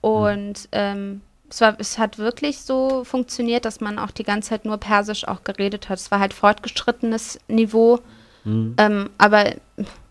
[0.00, 0.68] und mhm.
[0.72, 1.20] ähm,
[1.50, 5.26] es, war, es hat wirklich so funktioniert, dass man auch die ganze Zeit nur Persisch
[5.26, 5.98] auch geredet hat.
[5.98, 8.00] Es war halt fortgeschrittenes Niveau,
[8.44, 8.74] mhm.
[8.78, 9.54] ähm, aber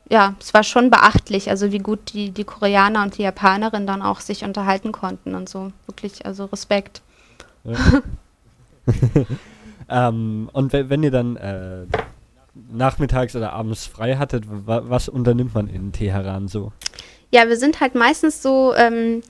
[0.09, 4.01] ja, es war schon beachtlich, also wie gut die, die Koreaner und die Japanerin dann
[4.01, 5.71] auch sich unterhalten konnten und so.
[5.87, 7.01] Wirklich, also Respekt.
[7.63, 7.75] Ja.
[9.89, 11.85] ähm, und wenn ihr dann äh,
[12.71, 16.71] nachmittags oder abends frei hattet, was unternimmt man in Teheran so?
[17.31, 19.21] Ja, wir sind halt meistens so ähm,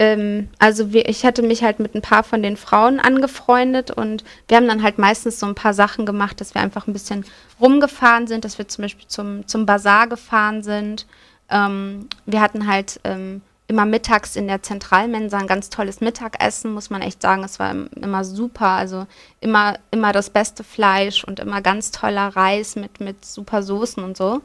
[0.00, 4.24] ähm, also wir, ich hatte mich halt mit ein paar von den Frauen angefreundet und
[4.48, 7.26] wir haben dann halt meistens so ein paar Sachen gemacht, dass wir einfach ein bisschen
[7.60, 11.06] rumgefahren sind, dass wir zum Beispiel zum, zum Bazar gefahren sind.
[11.50, 16.88] Ähm, wir hatten halt ähm, immer mittags in der Zentralmensa ein ganz tolles Mittagessen, muss
[16.88, 17.44] man echt sagen.
[17.44, 18.68] Es war immer super.
[18.68, 19.06] Also
[19.40, 24.16] immer, immer das beste Fleisch und immer ganz toller Reis mit, mit super Soßen und
[24.16, 24.40] so.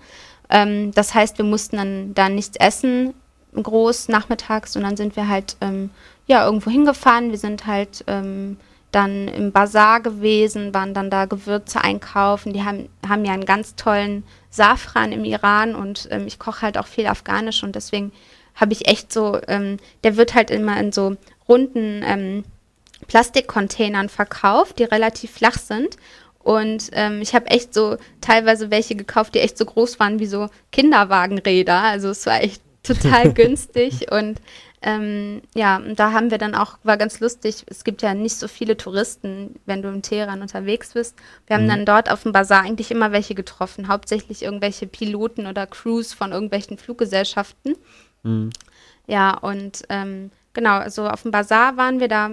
[0.49, 3.13] Ähm, das heißt, wir mussten dann da nichts essen
[3.63, 5.89] groß nachmittags und dann sind wir halt ähm,
[6.27, 7.31] ja irgendwo hingefahren.
[7.31, 8.57] Wir sind halt ähm,
[8.91, 12.53] dann im Bazar gewesen, waren dann da Gewürze einkaufen.
[12.53, 16.77] Die haben, haben ja einen ganz tollen Safran im Iran und ähm, ich koche halt
[16.77, 18.11] auch viel Afghanisch und deswegen
[18.55, 22.45] habe ich echt so, ähm, der wird halt immer in so runden ähm,
[23.07, 25.97] Plastikcontainern verkauft, die relativ flach sind.
[26.39, 30.27] Und ähm, ich habe echt so teilweise welche gekauft, die echt so groß waren wie
[30.27, 31.81] so Kinderwagenräder.
[31.81, 34.39] Also es war echt total günstig und
[34.82, 38.48] ähm, ja, da haben wir dann auch, war ganz lustig, es gibt ja nicht so
[38.48, 41.15] viele Touristen, wenn du im Teheran unterwegs bist.
[41.48, 41.69] Wir haben mhm.
[41.69, 46.32] dann dort auf dem Bazar eigentlich immer welche getroffen, hauptsächlich irgendwelche Piloten oder Crews von
[46.32, 47.76] irgendwelchen Fluggesellschaften.
[48.21, 48.52] Mhm.
[49.08, 52.30] Ja, und ähm, genau, also auf dem Bazar waren wir da,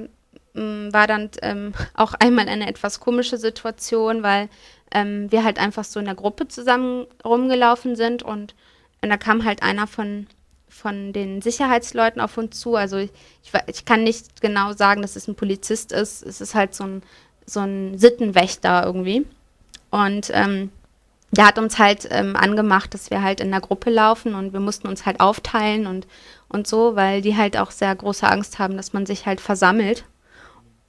[0.55, 4.51] ähm, war dann ähm, auch einmal eine etwas komische Situation, weil
[4.91, 8.55] ähm, wir halt einfach so in der Gruppe zusammen rumgelaufen sind und,
[9.01, 10.27] und da kam halt einer von
[10.72, 12.74] von den Sicherheitsleuten auf uns zu.
[12.76, 13.11] Also ich,
[13.44, 16.22] ich, ich, kann nicht genau sagen, dass es ein Polizist ist.
[16.22, 17.02] Es ist halt so ein,
[17.46, 19.26] so ein Sittenwächter irgendwie.
[19.90, 20.70] Und ähm,
[21.30, 24.61] der hat uns halt ähm, angemacht, dass wir halt in der Gruppe laufen und wir
[24.61, 26.06] mussten uns halt aufteilen und,
[26.48, 30.04] und so, weil die halt auch sehr große Angst haben, dass man sich halt versammelt.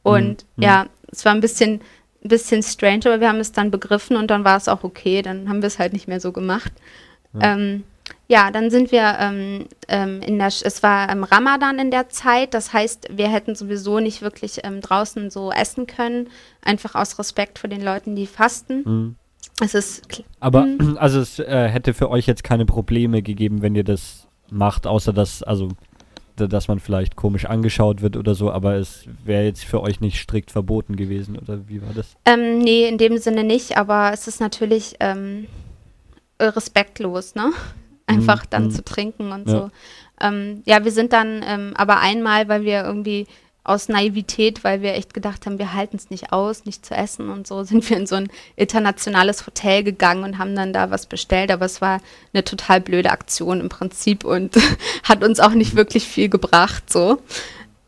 [0.02, 0.64] Und mhm.
[0.64, 1.82] ja, es war ein bisschen,
[2.24, 5.22] ein bisschen strange, aber wir haben es dann begriffen und dann war es auch okay.
[5.22, 6.72] Dann haben wir es halt nicht mehr so gemacht.
[7.34, 7.54] Ja.
[7.54, 7.84] Ähm,
[8.28, 12.54] ja, dann sind wir ähm, ähm, in der, es war ähm, Ramadan in der Zeit,
[12.54, 16.30] das heißt, wir hätten sowieso nicht wirklich ähm, draußen so essen können,
[16.62, 18.84] einfach aus Respekt vor den Leuten, die fasten.
[18.86, 19.16] Mhm.
[19.62, 20.24] Es ist.
[20.40, 20.98] Aber mhm.
[21.00, 25.14] also es äh, hätte für euch jetzt keine Probleme gegeben, wenn ihr das macht, außer
[25.14, 25.70] dass, also
[26.36, 30.20] dass man vielleicht komisch angeschaut wird oder so, aber es wäre jetzt für euch nicht
[30.20, 32.16] strikt verboten gewesen, oder wie war das?
[32.26, 35.46] Ähm, nee, in dem Sinne nicht, aber es ist natürlich ähm,
[36.40, 37.52] respektlos, ne?
[38.08, 38.50] Einfach mhm.
[38.50, 38.72] dann mhm.
[38.72, 39.54] zu trinken und ja.
[39.54, 39.72] so.
[40.22, 43.28] Ähm, ja, wir sind dann ähm, aber einmal, weil wir irgendwie
[43.66, 47.30] aus Naivität, weil wir echt gedacht haben, wir halten es nicht aus, nicht zu essen
[47.30, 51.06] und so, sind wir in so ein internationales Hotel gegangen und haben dann da was
[51.06, 51.52] bestellt.
[51.52, 52.02] Aber es war
[52.34, 54.56] eine total blöde Aktion im Prinzip und
[55.04, 56.92] hat uns auch nicht wirklich viel gebracht.
[56.92, 57.14] So.
[57.14, 57.20] Mhm.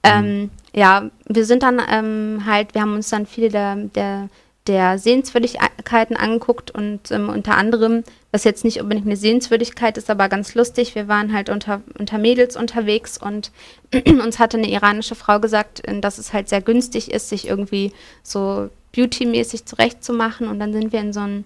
[0.03, 4.29] Ähm, ja, wir sind dann ähm, halt, wir haben uns dann viele der, der
[4.67, 10.27] der Sehenswürdigkeiten angeguckt und ähm, unter anderem, was jetzt nicht unbedingt eine Sehenswürdigkeit ist, aber
[10.27, 13.51] ganz lustig, wir waren halt unter, unter Mädels unterwegs und
[14.07, 17.91] uns hatte eine iranische Frau gesagt, äh, dass es halt sehr günstig ist, sich irgendwie
[18.23, 21.45] so beautymäßig zurechtzumachen und dann sind wir in so einen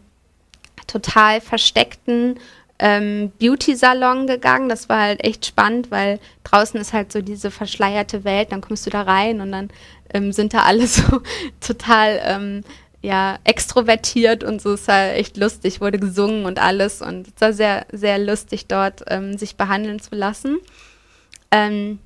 [0.88, 2.40] total versteckten
[2.80, 4.70] ähm, Beauty-Salon gegangen.
[4.70, 8.52] Das war halt echt spannend, weil draußen ist halt so diese verschleierte Welt.
[8.52, 9.70] Dann kommst du da rein und dann
[10.14, 11.22] ähm, sind da alle so
[11.60, 12.64] total ähm,
[13.02, 14.74] ja, extrovertiert und so.
[14.74, 17.02] Es war echt lustig, wurde gesungen und alles.
[17.02, 20.58] Und es war sehr, sehr lustig, dort ähm, sich behandeln zu lassen.
[21.52, 22.00] Ähm,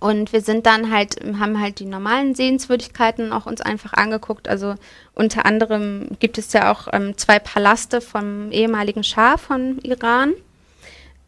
[0.00, 4.48] und wir sind dann halt, haben halt die normalen Sehenswürdigkeiten auch uns einfach angeguckt.
[4.48, 4.74] Also
[5.14, 10.34] unter anderem gibt es ja auch ähm, zwei Palaste vom ehemaligen Schah von Iran.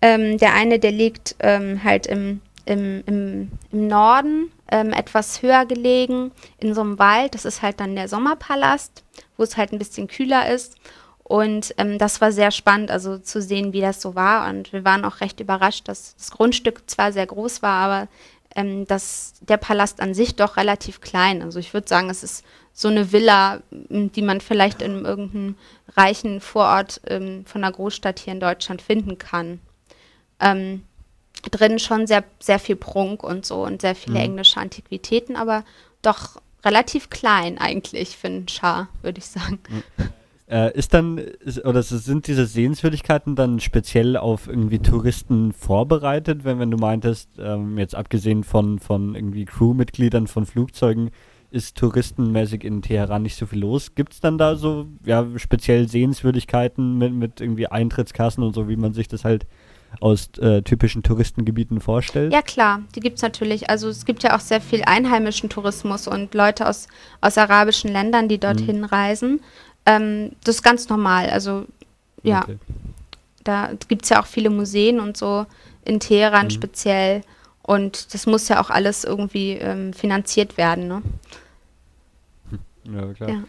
[0.03, 5.67] Ähm, der eine, der liegt ähm, halt im, im, im, im Norden ähm, etwas höher
[5.67, 7.35] gelegen, in so einem Wald.
[7.35, 9.05] Das ist halt dann der Sommerpalast,
[9.37, 10.77] wo es halt ein bisschen kühler ist.
[11.23, 14.49] Und ähm, das war sehr spannend, also zu sehen, wie das so war.
[14.49, 18.09] Und wir waren auch recht überrascht, dass das Grundstück zwar sehr groß war, aber
[18.57, 21.43] ähm, dass der Palast an sich doch relativ klein.
[21.43, 25.57] Also ich würde sagen, es ist so eine Villa, die man vielleicht in irgendeinem
[25.97, 29.61] reichen Vorort ähm, von einer Großstadt hier in Deutschland finden kann.
[30.41, 30.83] Ähm,
[31.51, 34.25] drin schon sehr, sehr viel Prunk und so und sehr viele mhm.
[34.25, 35.65] englische Antiquitäten, aber
[36.03, 39.59] doch relativ klein eigentlich für einen Schar, würde ich sagen.
[40.51, 46.59] Äh, ist dann, ist, oder sind diese Sehenswürdigkeiten dann speziell auf irgendwie Touristen vorbereitet, wenn,
[46.59, 51.13] wenn du meintest, ähm, jetzt abgesehen von, von irgendwie Crewmitgliedern von Flugzeugen,
[51.53, 53.95] ist touristenmäßig in Teheran nicht so viel los.
[53.95, 58.77] Gibt es dann da so, ja, speziell Sehenswürdigkeiten mit, mit irgendwie Eintrittskassen und so, wie
[58.77, 59.47] man sich das halt
[59.99, 62.33] aus äh, typischen Touristengebieten vorstellt?
[62.33, 63.69] Ja klar, die gibt es natürlich.
[63.69, 66.87] Also es gibt ja auch sehr viel einheimischen Tourismus und Leute aus,
[67.21, 68.85] aus arabischen Ländern, die dorthin mhm.
[68.85, 69.41] reisen.
[69.87, 71.29] Ähm, das ist ganz normal.
[71.31, 71.67] Also
[72.23, 72.59] ja, okay.
[73.45, 75.47] da gibt es ja auch viele Museen und so
[75.85, 76.51] in Teheran mhm.
[76.51, 77.23] speziell.
[77.63, 80.89] Und das muss ja auch alles irgendwie ähm, finanziert werden.
[80.89, 81.03] Ne?
[82.85, 83.31] Ja, klar.
[83.31, 83.43] Ja.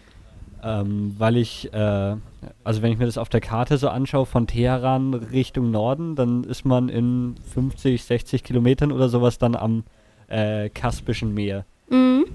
[0.64, 2.16] Ähm, weil ich, äh,
[2.64, 6.44] also wenn ich mir das auf der Karte so anschaue, von Teheran Richtung Norden, dann
[6.44, 9.84] ist man in 50, 60 Kilometern oder sowas dann am
[10.28, 11.66] äh, Kaspischen Meer.
[11.90, 12.26] Mhm.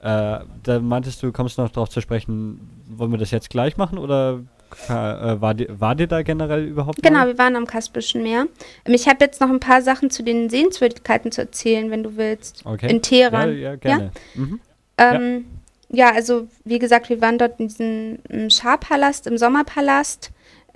[0.00, 3.98] Äh, da meintest du, kommst noch drauf zu sprechen, wollen wir das jetzt gleich machen
[3.98, 4.40] oder
[4.88, 7.02] äh, war, die, war dir da generell überhaupt?
[7.02, 7.28] Genau, mal?
[7.28, 8.46] wir waren am Kaspischen Meer.
[8.84, 12.16] Ähm, ich habe jetzt noch ein paar Sachen zu den Sehenswürdigkeiten zu erzählen, wenn du
[12.16, 12.64] willst.
[12.64, 12.90] Okay.
[12.90, 13.50] In Teheran.
[13.50, 14.10] Ja, ja gerne.
[14.34, 14.40] Ja?
[14.40, 14.60] Mhm.
[14.98, 15.61] Ähm, ja.
[15.92, 16.12] Ja.
[16.12, 20.30] also wie gesagt, wir waren dort in diesem Schah-Palast, im Sommerpalast.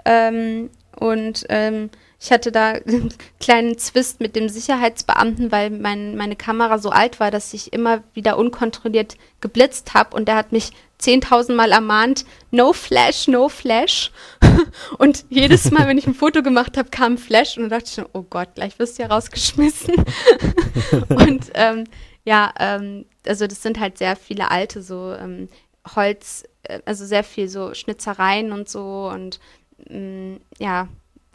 [0.04, 6.36] Ähm, und ähm, ich hatte da einen kleinen Zwist mit dem Sicherheitsbeamten, weil mein, meine
[6.36, 10.70] Kamera so alt war, dass ich immer wieder unkontrolliert geblitzt habe und der hat mich
[11.00, 14.12] 10.000 Mal ermahnt, no Flash, no Flash.
[14.98, 17.84] und jedes Mal, wenn ich ein Foto gemacht habe, kam ein Flash und dann dachte
[17.86, 19.94] ich schon, oh Gott, gleich wirst du ja rausgeschmissen.
[21.10, 21.84] und ähm,
[22.24, 25.48] ja, ähm, also das sind halt sehr viele alte so ähm,
[25.94, 29.40] Holz, äh, also sehr viel so Schnitzereien und so und
[29.88, 30.88] mm, ja,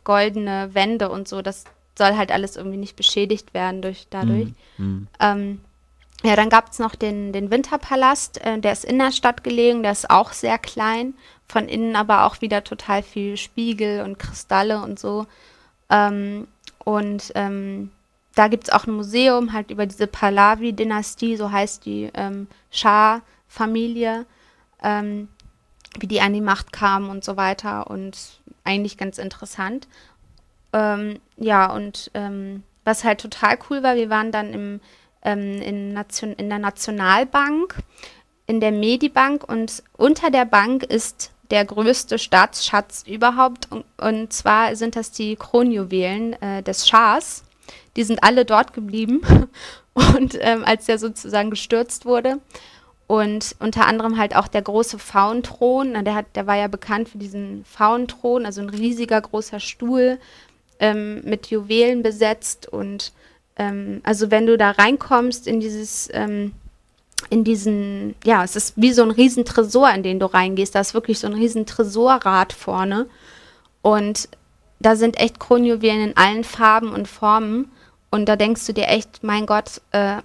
[0.03, 1.65] goldene Wände und so, das
[1.97, 4.49] soll halt alles irgendwie nicht beschädigt werden durch dadurch.
[4.77, 5.61] Mm, Ähm,
[6.23, 9.81] ja, dann gab es noch den, den Winterpalast, äh, der ist in der Stadt gelegen,
[9.83, 11.15] der ist auch sehr klein,
[11.47, 15.25] von innen aber auch wieder total viel Spiegel und Kristalle und so.
[15.89, 16.47] Ähm,
[16.83, 17.91] und ähm,
[18.35, 24.25] da gibt es auch ein Museum halt über diese Pahlavi-Dynastie, so heißt die ähm, Schah-Familie,
[24.81, 25.27] ähm,
[25.99, 27.89] wie die an die Macht kam und so weiter.
[27.89, 28.17] Und
[28.63, 29.87] eigentlich ganz interessant.
[30.73, 34.81] Ähm, ja, und ähm, was halt total cool war, wir waren dann im,
[35.23, 37.75] ähm, in, Nation, in der Nationalbank,
[38.47, 43.69] in der Medibank und unter der Bank ist der größte Staatsschatz überhaupt.
[43.71, 47.43] Und, und zwar sind das die Kronjuwelen äh, des Schahs.
[47.95, 49.21] Die sind alle dort geblieben.
[49.93, 52.39] Und ähm, als der sozusagen gestürzt wurde,
[53.11, 57.17] und unter anderem halt auch der große Faunthron, der, hat, der war ja bekannt für
[57.17, 60.17] diesen Faunthron, also ein riesiger großer Stuhl
[60.79, 62.69] ähm, mit Juwelen besetzt.
[62.71, 63.11] Und
[63.57, 66.53] ähm, also wenn du da reinkommst in dieses, ähm,
[67.29, 70.73] in diesen, ja, es ist wie so ein riesen Tresor, in den du reingehst.
[70.73, 73.07] Da ist wirklich so ein riesen Tresorrad vorne.
[73.81, 74.29] Und
[74.79, 77.69] da sind echt Kronjuwelen in allen Farben und Formen.
[78.11, 80.17] Und da denkst du dir echt, mein Gott, äh,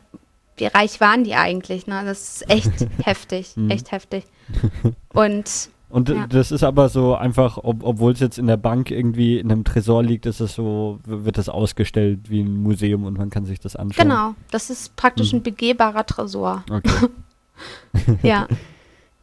[0.56, 1.86] wie reich waren die eigentlich?
[1.86, 2.02] Ne?
[2.04, 2.72] Das ist echt
[3.04, 3.70] heftig, mhm.
[3.70, 4.24] echt heftig.
[5.12, 6.26] Und und ja.
[6.26, 9.64] das ist aber so einfach, ob, obwohl es jetzt in der Bank irgendwie in einem
[9.64, 13.60] Tresor liegt, ist es so, wird das ausgestellt wie ein Museum und man kann sich
[13.60, 14.08] das anschauen.
[14.08, 15.38] Genau, das ist praktisch mhm.
[15.38, 16.64] ein begehbarer Tresor.
[16.70, 17.08] Okay.
[18.22, 18.48] ja.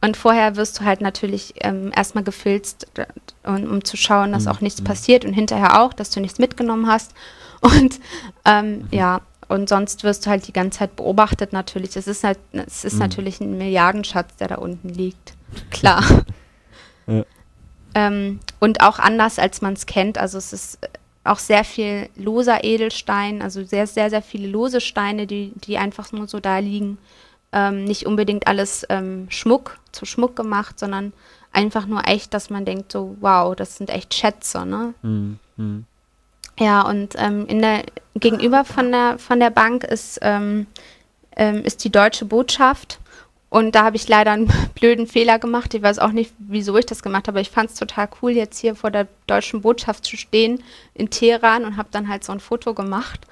[0.00, 2.88] Und vorher wirst du halt natürlich ähm, erstmal gefilzt,
[3.44, 4.50] um, um, zu schauen, dass mhm.
[4.50, 4.84] auch nichts mhm.
[4.84, 7.14] passiert und hinterher auch, dass du nichts mitgenommen hast.
[7.64, 7.98] Und
[8.44, 8.88] ähm, mhm.
[8.90, 11.96] ja, und sonst wirst du halt die ganze Zeit beobachtet natürlich.
[11.96, 13.00] Es ist halt, es ist mhm.
[13.00, 15.34] natürlich ein Milliardenschatz, der da unten liegt.
[15.70, 16.04] Klar.
[17.06, 17.24] ja.
[17.94, 20.18] ähm, und auch anders, als man es kennt.
[20.18, 20.78] Also es ist
[21.24, 26.12] auch sehr viel loser Edelstein, also sehr, sehr, sehr viele lose Steine, die, die einfach
[26.12, 26.98] nur so da liegen.
[27.52, 31.12] Ähm, nicht unbedingt alles ähm, Schmuck, zu Schmuck gemacht, sondern
[31.52, 34.92] einfach nur echt, dass man denkt so, wow, das sind echt Schätze, ne?
[35.02, 35.38] Mhm.
[36.58, 37.84] Ja, und ähm, in der,
[38.14, 40.66] gegenüber von der, von der Bank ist, ähm,
[41.36, 43.00] ähm, ist die deutsche Botschaft.
[43.50, 45.74] Und da habe ich leider einen blöden Fehler gemacht.
[45.74, 48.58] Ich weiß auch nicht, wieso ich das gemacht habe, ich fand es total cool, jetzt
[48.58, 50.62] hier vor der deutschen Botschaft zu stehen
[50.94, 53.26] in Teheran und habe dann halt so ein Foto gemacht.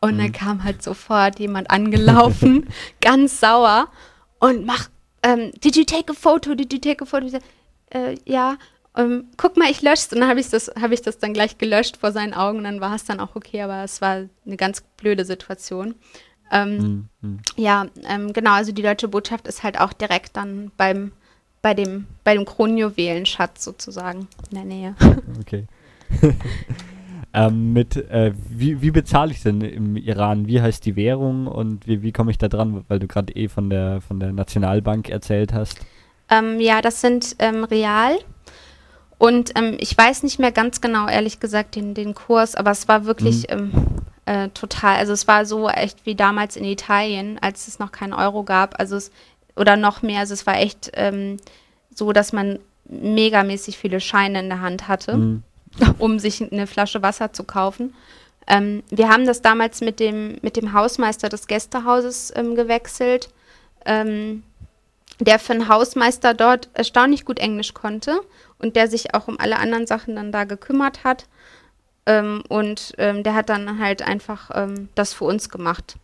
[0.00, 0.18] Und mhm.
[0.18, 2.68] dann kam halt sofort jemand angelaufen,
[3.00, 3.88] ganz sauer
[4.40, 4.90] und macht,
[5.22, 6.54] ähm, did you take a photo?
[6.54, 7.26] Did you take a photo?
[7.90, 8.56] Äh, ja,
[8.96, 11.58] ähm, guck mal, ich lösche Und dann habe ich, das, hab ich das dann gleich
[11.58, 14.56] gelöscht vor seinen Augen und dann war es dann auch okay, aber es war eine
[14.56, 15.94] ganz blöde Situation.
[16.50, 17.40] Ähm, mhm.
[17.56, 21.12] Ja, ähm, genau, also die deutsche Botschaft ist halt auch direkt dann beim,
[21.62, 24.94] bei dem, bei dem Kronjuwelenschatz sozusagen in der Nähe.
[25.40, 25.66] Okay.
[27.32, 30.46] ähm, mit, äh, wie, wie bezahle ich denn im Iran?
[30.46, 33.48] Wie heißt die Währung und wie, wie komme ich da dran, weil du gerade eh
[33.48, 35.80] von der, von der Nationalbank erzählt hast?
[36.28, 38.18] Ähm, ja, das sind ähm, Real.
[39.22, 42.88] Und ähm, ich weiß nicht mehr ganz genau, ehrlich gesagt, den, den Kurs, aber es
[42.88, 43.70] war wirklich mhm.
[43.72, 43.86] ähm,
[44.24, 48.14] äh, total, also es war so echt wie damals in Italien, als es noch keinen
[48.14, 49.12] Euro gab, also es,
[49.54, 51.36] oder noch mehr, also es war echt ähm,
[51.94, 55.44] so, dass man megamäßig viele Scheine in der Hand hatte, mhm.
[55.98, 57.94] um sich eine Flasche Wasser zu kaufen.
[58.48, 63.28] Ähm, wir haben das damals mit dem, mit dem Hausmeister des Gästehauses ähm, gewechselt,
[63.86, 64.42] ähm,
[65.20, 68.18] der für einen Hausmeister dort erstaunlich gut Englisch konnte
[68.62, 71.26] und der sich auch um alle anderen Sachen dann da gekümmert hat.
[72.06, 75.96] Ähm, und ähm, der hat dann halt einfach ähm, das für uns gemacht.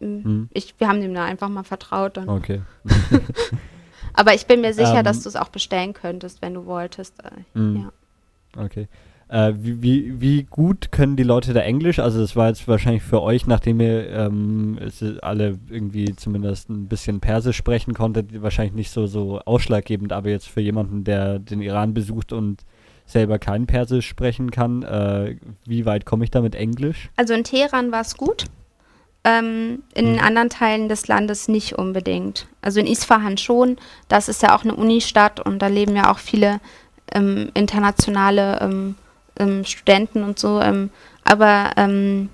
[0.00, 0.48] Mhm.
[0.52, 2.18] Ich, wir haben ihm da einfach mal vertraut.
[2.18, 2.62] Okay.
[4.14, 7.14] Aber ich bin mir sicher, ähm, dass du es auch bestellen könntest, wenn du wolltest.
[7.24, 7.76] Äh, mhm.
[8.56, 8.62] ja.
[8.62, 8.88] Okay.
[9.30, 12.00] Äh, wie, wie, wie, gut können die Leute da Englisch?
[12.00, 14.76] Also das war jetzt wahrscheinlich für euch, nachdem ihr ähm,
[15.22, 20.48] alle irgendwie zumindest ein bisschen Persisch sprechen konntet, wahrscheinlich nicht so, so ausschlaggebend, aber jetzt
[20.48, 22.64] für jemanden, der den Iran besucht und
[23.06, 24.82] selber kein Persisch sprechen kann.
[24.82, 27.08] Äh, wie weit komme ich da mit Englisch?
[27.14, 28.46] Also in Teheran war es gut.
[29.22, 30.24] Ähm, in hm.
[30.24, 32.48] anderen Teilen des Landes nicht unbedingt.
[32.62, 33.76] Also in Isfahan schon.
[34.08, 36.58] Das ist ja auch eine Unistadt und da leben ja auch viele
[37.14, 38.96] ähm, internationale ähm,
[39.40, 40.60] ähm Studenten und so.
[40.60, 40.90] Ähm,
[41.24, 42.30] aber ähm,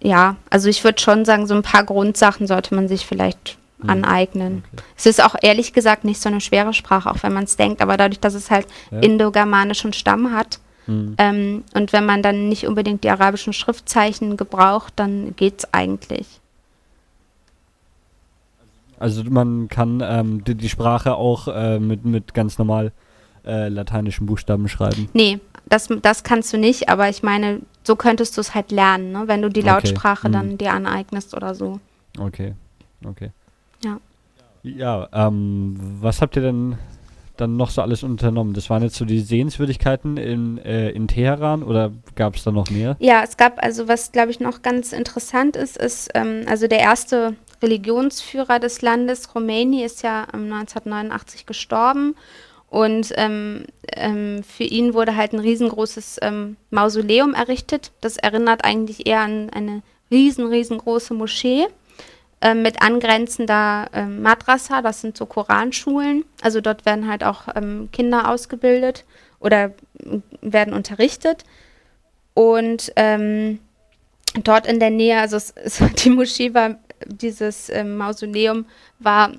[0.00, 3.90] ja, also ich würde schon sagen, so ein paar Grundsachen sollte man sich vielleicht hm.
[3.90, 4.64] aneignen.
[4.72, 4.82] Okay.
[4.96, 7.82] Es ist auch ehrlich gesagt nicht so eine schwere Sprache, auch wenn man es denkt,
[7.82, 9.00] aber dadurch, dass es halt ja.
[9.00, 11.14] indogermanischen Stamm hat hm.
[11.18, 16.40] ähm, und wenn man dann nicht unbedingt die arabischen Schriftzeichen gebraucht, dann geht es eigentlich.
[18.98, 22.92] Also man kann ähm, die, die, Sprache auch äh, mit, mit ganz normal
[23.46, 25.08] äh, lateinischen Buchstaben schreiben.
[25.12, 29.12] Nee, das, das kannst du nicht, aber ich meine, so könntest du es halt lernen,
[29.12, 29.24] ne?
[29.26, 30.32] wenn du die Lautsprache okay.
[30.32, 30.58] dann hm.
[30.58, 31.80] dir aneignest oder so.
[32.18, 32.54] Okay,
[33.04, 33.30] okay.
[33.82, 33.98] Ja.
[34.62, 36.76] Ja, ähm, was habt ihr denn
[37.36, 38.52] dann noch so alles unternommen?
[38.52, 42.68] Das waren jetzt so die Sehenswürdigkeiten in, äh, in Teheran oder gab es da noch
[42.70, 42.96] mehr?
[42.98, 46.80] Ja, es gab also, was glaube ich noch ganz interessant ist, ist, ähm, also der
[46.80, 52.14] erste Religionsführer des Landes, Khomeini, ist ja 1989 gestorben
[52.70, 53.64] und ähm,
[53.94, 57.92] ähm, für ihn wurde halt ein riesengroßes ähm, Mausoleum errichtet.
[58.00, 61.66] Das erinnert eigentlich eher an eine riesen, riesengroße Moschee.
[62.40, 66.24] Ähm, mit angrenzender ähm, Madrasa, das sind so Koranschulen.
[66.40, 69.04] Also dort werden halt auch ähm, Kinder ausgebildet
[69.40, 69.72] oder
[70.40, 71.44] werden unterrichtet.
[72.34, 73.58] Und ähm,
[74.44, 78.66] dort in der Nähe, also es, es, die Moschee war, dieses ähm, Mausoleum
[78.98, 79.32] war,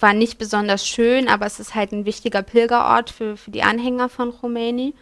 [0.00, 4.08] war nicht besonders schön, aber es ist halt ein wichtiger Pilgerort für, für die Anhänger
[4.08, 4.92] von Khomeini.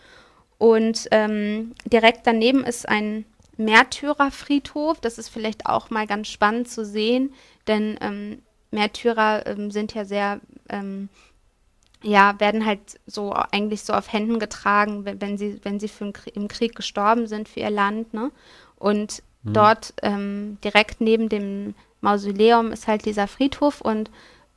[0.58, 3.24] Und ähm, direkt daneben ist ein
[3.56, 5.00] Märtyrerfriedhof.
[5.00, 7.32] Das ist vielleicht auch mal ganz spannend zu sehen,
[7.66, 11.08] denn ähm, Märtyrer ähm, sind ja sehr, ähm,
[12.02, 16.12] ja, werden halt so eigentlich so auf Händen getragen, wenn, wenn sie, wenn sie für
[16.34, 18.12] im Krieg gestorben sind für ihr Land.
[18.12, 18.30] Ne?
[18.76, 19.52] Und mhm.
[19.54, 24.10] dort ähm, direkt neben dem Mausoleum ist halt dieser Friedhof und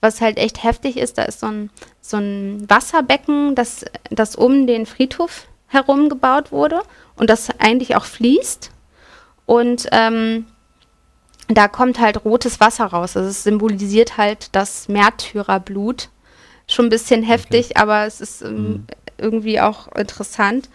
[0.05, 4.67] was halt echt heftig ist, da ist so ein, so ein Wasserbecken, das, das um
[4.67, 6.81] den Friedhof herum gebaut wurde
[7.15, 8.69] und das eigentlich auch fließt.
[9.47, 10.45] Und ähm,
[11.47, 13.17] da kommt halt rotes Wasser raus.
[13.17, 16.09] Also es symbolisiert halt das Märtyrerblut.
[16.67, 17.79] Schon ein bisschen heftig, okay.
[17.79, 18.87] aber es ist ähm, mhm.
[19.17, 20.69] irgendwie auch interessant.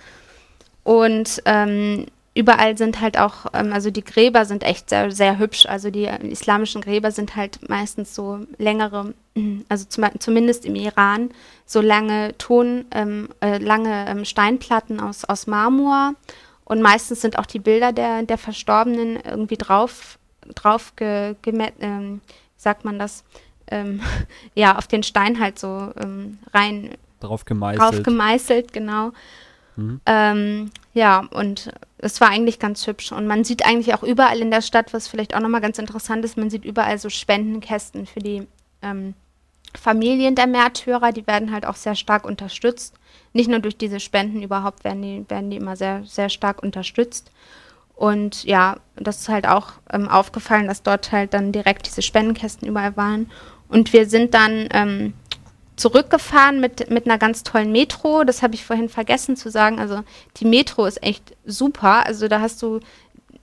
[0.83, 5.67] Und ähm, überall sind halt auch, ähm, also die Gräber sind echt sehr, sehr hübsch.
[5.67, 9.15] Also die äh, islamischen Gräber sind halt meistens so längere,
[9.69, 11.31] also zum, zumindest im Iran,
[11.67, 16.15] so lange Ton, ähm, äh, lange ähm, Steinplatten aus, aus Marmor
[16.65, 20.19] und meistens sind auch die Bilder der, der Verstorbenen irgendwie drauf,
[20.55, 22.21] drauf ge, ge ähm,
[22.57, 23.25] sagt man das,
[23.71, 24.01] ähm,
[24.55, 26.91] ja, auf den Stein halt so ähm, rein.
[27.19, 27.81] Drauf gemeißelt.
[27.81, 29.11] Drauf gemeißelt, genau.
[29.81, 30.01] Mhm.
[30.07, 33.13] Ähm, ja, und es war eigentlich ganz hübsch.
[33.13, 36.25] Und man sieht eigentlich auch überall in der Stadt, was vielleicht auch nochmal ganz interessant
[36.25, 38.47] ist, man sieht überall so Spendenkästen für die
[38.83, 39.15] ähm,
[39.79, 42.95] Familien der Märtyrer, die werden halt auch sehr stark unterstützt.
[43.33, 47.31] Nicht nur durch diese Spenden überhaupt werden die, werden die immer sehr, sehr stark unterstützt.
[47.95, 52.67] Und ja, das ist halt auch ähm, aufgefallen, dass dort halt dann direkt diese Spendenkästen
[52.67, 53.31] überall waren.
[53.69, 55.13] Und wir sind dann ähm,
[55.81, 58.25] zurückgefahren mit, mit einer ganz tollen Metro.
[58.25, 59.81] Das habe ich vorhin vergessen zu sagen.
[59.81, 60.03] Also
[60.37, 62.07] die Metro ist echt super.
[62.07, 62.81] Also da hast du,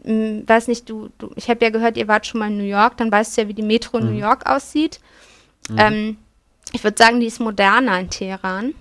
[0.04, 2.58] mh, hm, weiß nicht, du, du ich habe ja gehört, ihr wart schon mal in
[2.58, 4.12] New York, dann weißt du ja, wie die Metro in mhm.
[4.12, 5.00] New York aussieht.
[5.70, 5.78] Mhm.
[5.80, 6.18] Ähm,
[6.74, 8.76] ich würde sagen, die ist moderner in Teheran.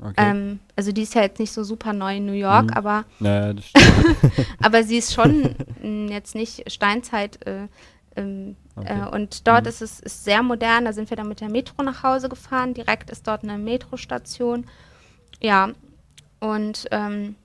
[0.00, 0.14] Okay.
[0.16, 2.74] Ähm, also die ist ja jetzt nicht so super neu in New York, mhm.
[2.74, 3.54] aber, naja,
[4.62, 5.54] aber sie ist schon
[6.08, 7.46] jetzt nicht Steinzeit.
[7.46, 7.68] Äh,
[8.16, 9.00] ähm, okay.
[9.00, 9.68] äh, und dort mhm.
[9.68, 10.84] ist es ist sehr modern.
[10.84, 12.74] Da sind wir dann mit der Metro nach Hause gefahren.
[12.74, 14.66] Direkt ist dort eine Metrostation.
[15.40, 15.70] Ja,
[16.40, 17.36] und ähm,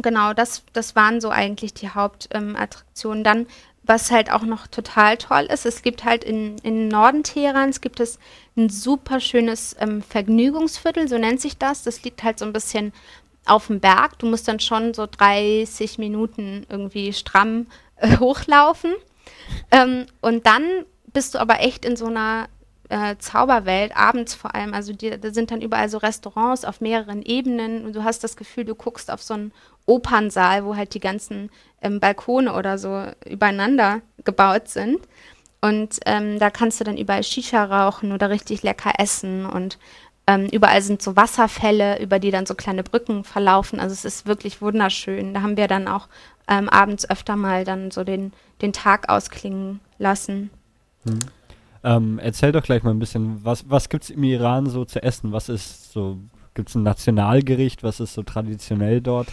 [0.00, 3.18] genau, das, das waren so eigentlich die Hauptattraktionen.
[3.18, 3.46] Ähm, dann
[3.84, 7.98] was halt auch noch total toll ist, es gibt halt in, in Norden Teherans gibt
[7.98, 8.18] es
[8.56, 11.82] ein super schönes ähm, Vergnügungsviertel, so nennt sich das.
[11.82, 12.92] Das liegt halt so ein bisschen
[13.44, 14.18] auf dem Berg.
[14.18, 18.92] Du musst dann schon so 30 Minuten irgendwie stramm äh, hochlaufen.
[19.70, 20.64] Ähm, und dann
[21.12, 22.48] bist du aber echt in so einer
[22.88, 24.74] äh, Zauberwelt, abends vor allem.
[24.74, 28.36] Also die, da sind dann überall so Restaurants auf mehreren Ebenen und du hast das
[28.36, 29.52] Gefühl, du guckst auf so einen
[29.86, 35.00] Opernsaal, wo halt die ganzen ähm, Balkone oder so übereinander gebaut sind.
[35.60, 39.46] Und ähm, da kannst du dann überall Shisha rauchen oder richtig lecker essen.
[39.46, 39.78] Und
[40.26, 43.80] ähm, überall sind so Wasserfälle, über die dann so kleine Brücken verlaufen.
[43.80, 45.34] Also es ist wirklich wunderschön.
[45.34, 46.08] Da haben wir dann auch
[46.48, 50.50] ähm, abends öfter mal dann so den, den Tag ausklingen lassen.
[51.04, 51.18] Hm.
[51.84, 55.02] Ähm, erzähl doch gleich mal ein bisschen, was, was gibt es im Iran so zu
[55.02, 55.32] essen?
[55.32, 56.18] Was ist so,
[56.54, 57.82] gibt es ein Nationalgericht?
[57.82, 59.28] Was ist so traditionell dort?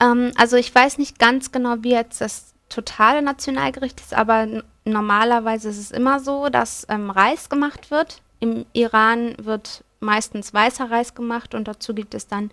[0.00, 4.48] Ähm, also ich weiß nicht ganz genau, wie jetzt das totale Nationalgericht ist, aber
[4.84, 8.22] normalerweise ist es immer so, dass ähm, Reis gemacht wird.
[8.40, 12.50] Im Iran wird meistens weißer Reis gemacht und dazu gibt es dann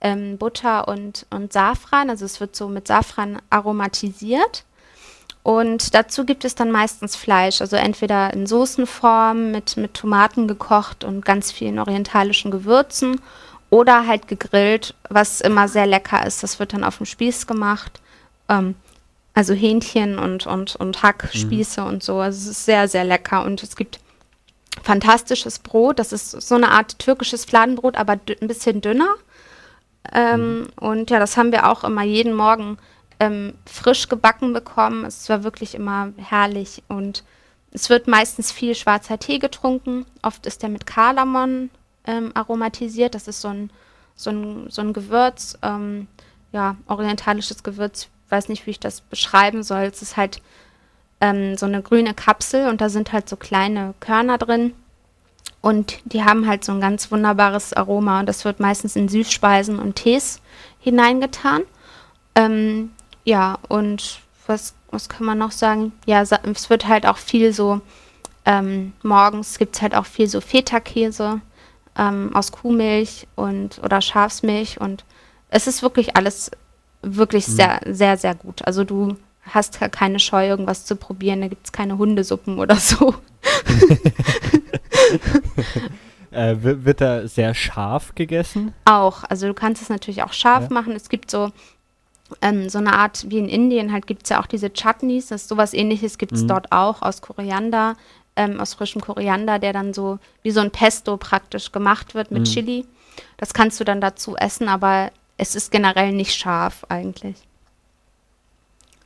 [0.00, 2.10] ähm, Butter und, und Safran.
[2.10, 4.64] Also es wird so mit Safran aromatisiert.
[5.44, 11.02] Und dazu gibt es dann meistens Fleisch, also entweder in Soßenform mit, mit Tomaten gekocht
[11.02, 13.20] und ganz vielen orientalischen Gewürzen
[13.68, 16.44] oder halt gegrillt, was immer sehr lecker ist.
[16.44, 18.00] Das wird dann auf dem Spieß gemacht.
[18.48, 18.76] Ähm,
[19.34, 21.86] also Hähnchen und, und, und Hackspieße mhm.
[21.88, 22.18] und so.
[22.18, 23.44] Also es ist sehr, sehr lecker.
[23.44, 23.98] Und es gibt
[24.82, 25.98] fantastisches Brot.
[25.98, 29.14] Das ist so eine Art türkisches Fladenbrot, aber ein bisschen dünner.
[30.12, 30.68] Ähm, mhm.
[30.80, 32.78] Und ja, das haben wir auch immer jeden Morgen
[33.20, 35.04] ähm, frisch gebacken bekommen.
[35.04, 36.82] Es war wirklich immer herrlich.
[36.88, 37.22] Und
[37.70, 40.06] es wird meistens viel schwarzer Tee getrunken.
[40.22, 41.70] Oft ist der mit Kardamom
[42.04, 43.14] ähm, aromatisiert.
[43.14, 43.70] Das ist so ein,
[44.16, 46.08] so ein, so ein Gewürz, ähm,
[46.50, 48.08] ja, orientalisches Gewürz.
[48.26, 49.82] Ich weiß nicht, wie ich das beschreiben soll.
[49.82, 50.42] Es ist halt
[51.22, 54.74] ähm, so eine grüne Kapsel und da sind halt so kleine Körner drin.
[55.60, 58.20] Und die haben halt so ein ganz wunderbares Aroma.
[58.20, 60.40] Und das wird meistens in Süßspeisen und Tees
[60.80, 61.62] hineingetan.
[62.34, 62.90] Ähm,
[63.24, 65.92] ja, und was, was kann man noch sagen?
[66.04, 67.80] Ja, es wird halt auch viel so,
[68.44, 71.40] ähm, morgens gibt es halt auch viel so Feta-Käse
[71.96, 75.04] ähm, aus Kuhmilch und oder Schafsmilch und
[75.48, 76.50] es ist wirklich alles
[77.02, 77.52] wirklich mhm.
[77.52, 78.66] sehr, sehr, sehr gut.
[78.66, 81.40] Also du hast keine Scheu, irgendwas zu probieren.
[81.40, 83.10] Da gibt es keine Hundesuppen oder so.
[86.30, 88.72] äh, wird da sehr scharf gegessen?
[88.84, 89.24] Auch.
[89.28, 90.70] Also du kannst es natürlich auch scharf ja.
[90.70, 90.94] machen.
[90.94, 91.50] Es gibt so
[92.40, 95.26] ähm, so eine Art, wie in Indien halt gibt es ja auch diese Chutneys.
[95.26, 96.48] Das ist sowas ähnliches gibt es mhm.
[96.48, 97.96] dort auch aus Koriander
[98.36, 102.42] ähm, aus frischem Koriander, der dann so wie so ein Pesto praktisch gemacht wird mit
[102.42, 102.46] mhm.
[102.46, 102.86] Chili.
[103.36, 107.36] Das kannst du dann dazu essen, aber es ist generell nicht scharf eigentlich.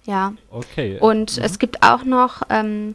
[0.07, 0.33] Ja.
[0.51, 0.99] Okay.
[1.01, 1.45] Und mhm.
[1.45, 2.95] es gibt auch noch, ähm,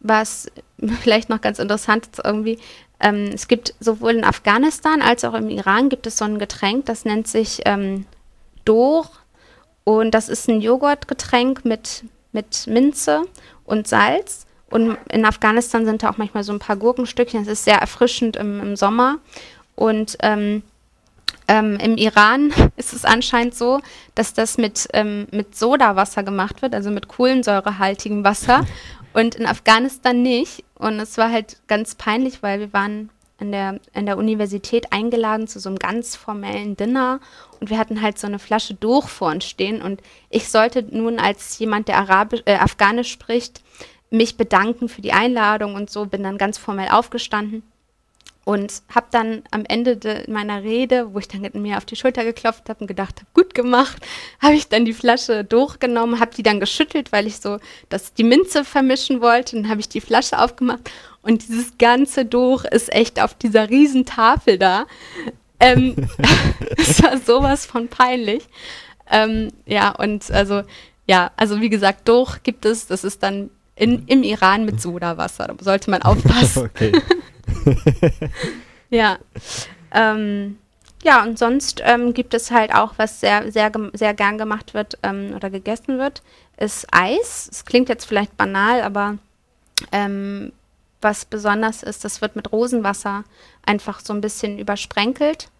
[0.00, 0.50] was
[1.00, 2.58] vielleicht noch ganz interessant ist irgendwie,
[3.00, 6.86] ähm, es gibt sowohl in Afghanistan als auch im Iran gibt es so ein Getränk,
[6.86, 8.06] das nennt sich ähm,
[8.64, 9.08] Dor.
[9.84, 13.22] Und das ist ein Joghurtgetränk mit, mit Minze
[13.64, 14.46] und Salz.
[14.68, 17.42] Und in Afghanistan sind da auch manchmal so ein paar Gurkenstückchen.
[17.42, 19.18] Es ist sehr erfrischend im, im Sommer.
[19.76, 20.62] Und ähm,
[21.46, 23.80] ähm, im Iran ist es anscheinend so,
[24.14, 28.66] dass das mit, ähm, mit Sodawasser gemacht wird, also mit kohlensäurehaltigem Wasser.
[29.12, 30.64] und in Afghanistan nicht.
[30.74, 33.10] Und es war halt ganz peinlich, weil wir waren
[33.40, 37.20] an der, an der Universität eingeladen zu so einem ganz formellen Dinner
[37.60, 41.20] und wir hatten halt so eine Flasche durch vor uns stehen und ich sollte nun
[41.20, 43.62] als jemand, der Arabisch, äh, Afghanisch spricht,
[44.10, 47.62] mich bedanken für die Einladung und so, bin dann ganz formell aufgestanden
[48.48, 52.70] und habe dann am Ende meiner Rede, wo ich dann mir auf die Schulter geklopft
[52.70, 53.98] habe und gedacht habe, gut gemacht,
[54.40, 57.58] habe ich dann die Flasche durchgenommen, habe die dann geschüttelt, weil ich so
[57.90, 59.56] das, die Minze vermischen wollte.
[59.56, 60.90] Dann habe ich die Flasche aufgemacht
[61.20, 64.86] und dieses ganze durch ist echt auf dieser riesen Tafel da.
[65.60, 66.08] Ähm,
[66.78, 68.48] es war sowas von peinlich.
[69.10, 70.62] Ähm, ja, und also
[71.06, 75.48] ja, also wie gesagt, durch gibt es, das ist dann in, im Iran mit Sodawasser.
[75.48, 76.64] Da sollte man aufpassen.
[76.64, 76.92] okay.
[78.90, 79.18] ja.
[79.92, 80.58] Ähm,
[81.02, 84.98] ja, und sonst ähm, gibt es halt auch, was sehr, sehr, sehr gern gemacht wird
[85.02, 86.22] ähm, oder gegessen wird,
[86.56, 87.48] ist Eis.
[87.50, 89.18] Es klingt jetzt vielleicht banal, aber
[89.92, 90.52] ähm,
[91.00, 93.24] was besonders ist, das wird mit Rosenwasser
[93.64, 95.50] einfach so ein bisschen übersprenkelt.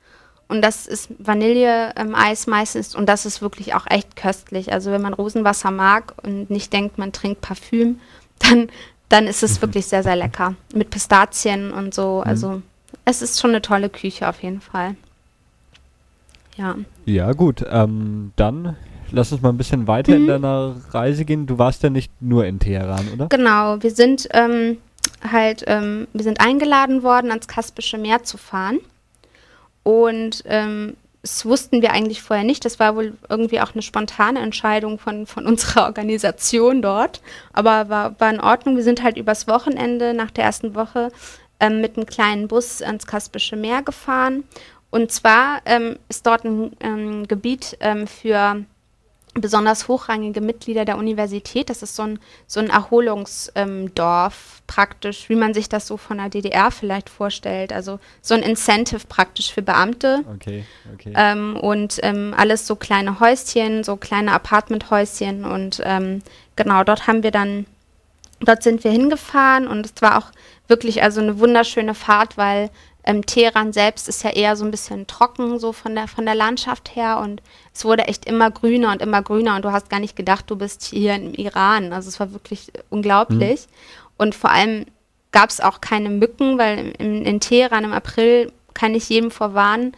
[0.49, 4.73] Und das ist Vanilleeis ähm, meistens und das ist wirklich auch echt köstlich.
[4.73, 8.01] Also wenn man Rosenwasser mag und nicht denkt, man trinkt Parfüm,
[8.39, 8.71] dann,
[9.09, 9.63] dann ist es mhm.
[9.63, 10.55] wirklich sehr, sehr lecker.
[10.75, 12.23] Mit Pistazien und so.
[12.25, 12.31] Mhm.
[12.31, 12.63] Also
[13.05, 14.97] es ist schon eine tolle Küche auf jeden Fall.
[16.57, 16.77] Ja.
[17.07, 17.65] Ja, gut.
[17.71, 18.77] Ähm, dann
[19.11, 20.23] lass uns mal ein bisschen weiter mhm.
[20.23, 21.47] in deiner Reise gehen.
[21.47, 23.29] Du warst ja nicht nur in Teheran, oder?
[23.29, 24.79] Genau, wir sind ähm,
[25.31, 28.79] halt, ähm, wir sind eingeladen worden, ans Kaspische Meer zu fahren.
[29.85, 30.97] Und ähm,
[31.29, 32.65] das wussten wir eigentlich vorher nicht.
[32.65, 37.21] Das war wohl irgendwie auch eine spontane Entscheidung von, von unserer Organisation dort.
[37.53, 38.77] Aber war, war in Ordnung.
[38.77, 41.11] Wir sind halt übers Wochenende nach der ersten Woche
[41.61, 44.45] ähm, mit einem kleinen Bus ans Kaspische Meer gefahren.
[44.91, 48.65] Und zwar ähm, ist dort ein ähm, Gebiet ähm, für
[49.41, 51.71] besonders hochrangige Mitglieder der Universität.
[51.71, 56.19] Das ist so ein, so ein Erholungsdorf ähm, praktisch, wie man sich das so von
[56.19, 57.73] der DDR vielleicht vorstellt.
[57.73, 60.25] Also so ein Incentive praktisch für Beamte.
[60.35, 60.65] Okay,
[60.95, 61.13] okay.
[61.17, 65.45] Ähm, und ähm, alles so kleine Häuschen, so kleine Apartmenthäuschen.
[65.45, 66.23] Und ähm,
[66.57, 67.67] genau, dort haben wir dann,
[68.41, 70.31] dort sind wir hingefahren und es war auch
[70.69, 72.71] wirklich also eine wunderschöne Fahrt, weil
[73.09, 76.35] ähm, Teheran selbst ist ja eher so ein bisschen trocken, so von der, von der
[76.35, 77.19] Landschaft her.
[77.19, 77.41] Und
[77.73, 79.57] es wurde echt immer grüner und immer grüner.
[79.57, 81.95] Und du hast gar nicht gedacht, du bist hier im Iran.
[81.95, 83.61] Also es war wirklich unglaublich.
[83.61, 84.13] Mhm.
[84.19, 84.85] Und vor allem
[85.33, 89.97] gab es auch keine Mücken, weil in, in Teheran im April kann ich jedem vorwarnen,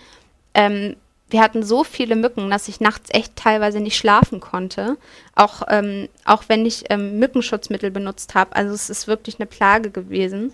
[0.55, 0.95] ähm,
[1.31, 4.97] wir hatten so viele Mücken, dass ich nachts echt teilweise nicht schlafen konnte.
[5.35, 8.55] Auch, ähm, auch wenn ich ähm, Mückenschutzmittel benutzt habe.
[8.55, 10.53] Also es ist wirklich eine Plage gewesen.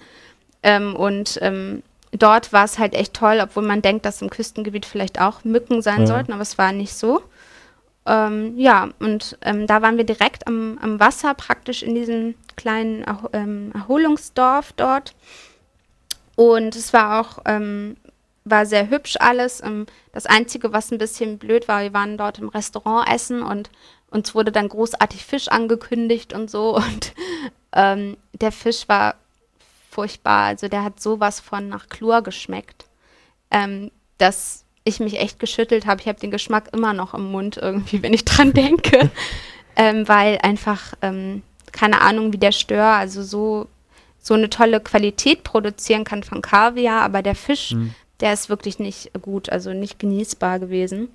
[0.62, 1.82] Ähm, und ähm,
[2.12, 5.82] dort war es halt echt toll, obwohl man denkt, dass im Küstengebiet vielleicht auch Mücken
[5.82, 6.06] sein ja.
[6.06, 7.22] sollten, aber es war nicht so.
[8.06, 13.02] Ähm, ja, und ähm, da waren wir direkt am, am, Wasser, praktisch in diesem kleinen
[13.02, 15.14] Erho ähm, Erholungsdorf dort.
[16.36, 17.96] Und es war auch, ähm,
[18.44, 19.60] war sehr hübsch alles.
[19.60, 23.70] Ähm, das Einzige, was ein bisschen blöd war, wir waren dort im Restaurant essen und
[24.08, 26.76] uns wurde dann großartig Fisch angekündigt und so.
[26.86, 27.12] Und
[27.72, 29.16] ähm, der Fisch war
[29.96, 30.44] furchtbar.
[30.44, 32.84] Also der hat sowas von nach Chlor geschmeckt,
[33.50, 36.00] ähm, dass ich mich echt geschüttelt habe.
[36.02, 39.10] Ich habe den Geschmack immer noch im Mund irgendwie, wenn ich dran denke,
[39.76, 41.42] ähm, weil einfach ähm,
[41.72, 43.68] keine Ahnung, wie der Stör also so
[44.18, 47.94] so eine tolle Qualität produzieren kann von Kaviar, aber der Fisch, mhm.
[48.18, 51.10] der ist wirklich nicht gut, also nicht genießbar gewesen.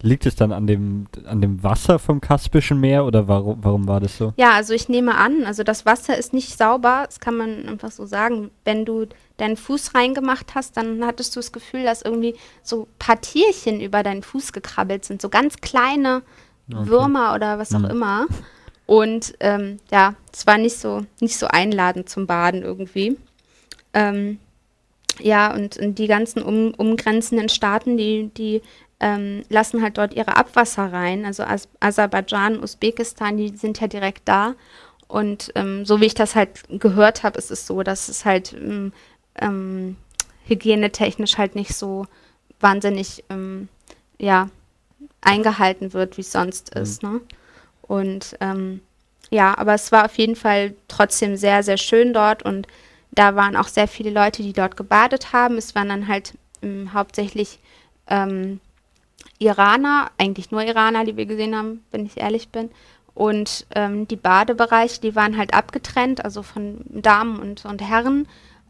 [0.00, 3.98] Liegt es dann an dem, an dem Wasser vom Kaspischen Meer oder warum, warum war
[3.98, 4.32] das so?
[4.36, 7.90] Ja, also ich nehme an, also das Wasser ist nicht sauber, das kann man einfach
[7.90, 8.52] so sagen.
[8.64, 9.06] Wenn du
[9.38, 14.22] deinen Fuß reingemacht hast, dann hattest du das Gefühl, dass irgendwie so Partierchen über deinen
[14.22, 16.22] Fuß gekrabbelt sind, so ganz kleine
[16.72, 16.86] okay.
[16.86, 17.90] Würmer oder was auch mhm.
[17.90, 18.26] immer.
[18.86, 23.18] Und ähm, ja, es war nicht so, nicht so einladend zum Baden irgendwie.
[23.92, 24.38] Ähm,
[25.20, 28.62] ja, und, und die ganzen um, umgrenzenden Staaten, die, die
[29.00, 31.24] ähm, lassen halt dort ihre Abwasser rein.
[31.24, 34.54] Also As Aserbaidschan, Usbekistan, die sind ja direkt da.
[35.06, 38.52] Und ähm, so wie ich das halt gehört habe, ist es so, dass es halt
[38.52, 38.92] ähm,
[39.40, 39.96] ähm
[40.48, 42.06] hygienetechnisch halt nicht so
[42.58, 43.68] wahnsinnig ähm,
[44.18, 44.48] ja,
[45.20, 46.82] eingehalten wird, wie es sonst mhm.
[46.82, 47.02] ist.
[47.02, 47.20] Ne?
[47.82, 48.80] Und ähm,
[49.30, 52.66] ja, aber es war auf jeden Fall trotzdem sehr, sehr schön dort und
[53.10, 55.58] da waren auch sehr viele Leute, die dort gebadet haben.
[55.58, 56.34] Es waren dann halt
[56.92, 57.60] hauptsächlich
[58.08, 58.60] ähm,
[59.38, 62.70] Iraner, eigentlich nur Iraner, die wir gesehen haben, wenn ich ehrlich bin.
[63.14, 68.28] Und ähm, die Badebereiche, die waren halt abgetrennt, also von Damen und, und Herren,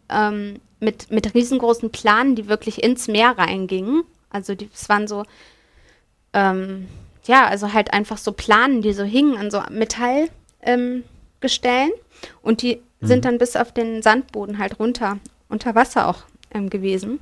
[0.08, 4.04] ähm, mit, mit riesengroßen Planen, die wirklich ins Meer reingingen.
[4.30, 5.24] Also die, es waren so,
[6.32, 6.88] ähm,
[7.24, 10.30] ja, also halt einfach so Planen, die so hingen an so Metallgestellen.
[10.62, 11.04] Ähm,
[12.42, 13.06] und die mhm.
[13.06, 17.20] sind dann bis auf den Sandboden halt runter, unter Wasser auch ähm, gewesen.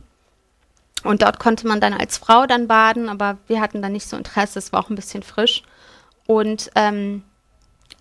[1.04, 4.16] Und dort konnte man dann als Frau dann baden, aber wir hatten dann nicht so
[4.16, 5.62] Interesse, es war auch ein bisschen frisch.
[6.26, 7.22] Und ähm,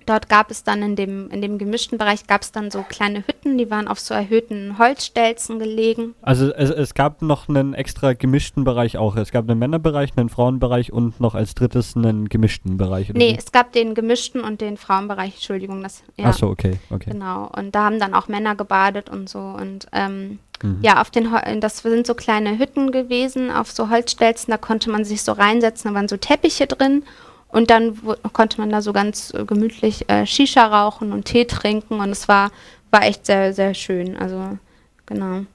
[0.05, 3.19] dort gab es dann in dem, in dem gemischten Bereich gab es dann so kleine
[3.27, 6.15] Hütten, die waren auf so erhöhten Holzstelzen gelegen.
[6.21, 9.15] Also es, es gab noch einen extra gemischten Bereich auch.
[9.15, 13.09] Es gab einen Männerbereich, einen Frauenbereich und noch als drittes einen gemischten Bereich.
[13.09, 13.37] nee, wie?
[13.37, 15.81] es gab den gemischten und den Frauenbereich, Entschuldigung.
[15.83, 16.25] Das, ja.
[16.27, 17.11] Ach so, okay, okay.
[17.11, 19.39] Genau, und da haben dann auch Männer gebadet und so.
[19.39, 20.79] Und ähm, Mhm.
[20.81, 25.05] Ja, auf den das sind so kleine Hütten gewesen, auf so Holzstelzen, da konnte man
[25.05, 27.03] sich so reinsetzen, da waren so Teppiche drin
[27.47, 27.97] Und dann
[28.33, 32.51] konnte man da so ganz gemütlich äh, Shisha rauchen und Tee trinken und es war,
[32.91, 34.17] war echt sehr, sehr schön.
[34.17, 34.57] Also
[35.05, 35.45] genau.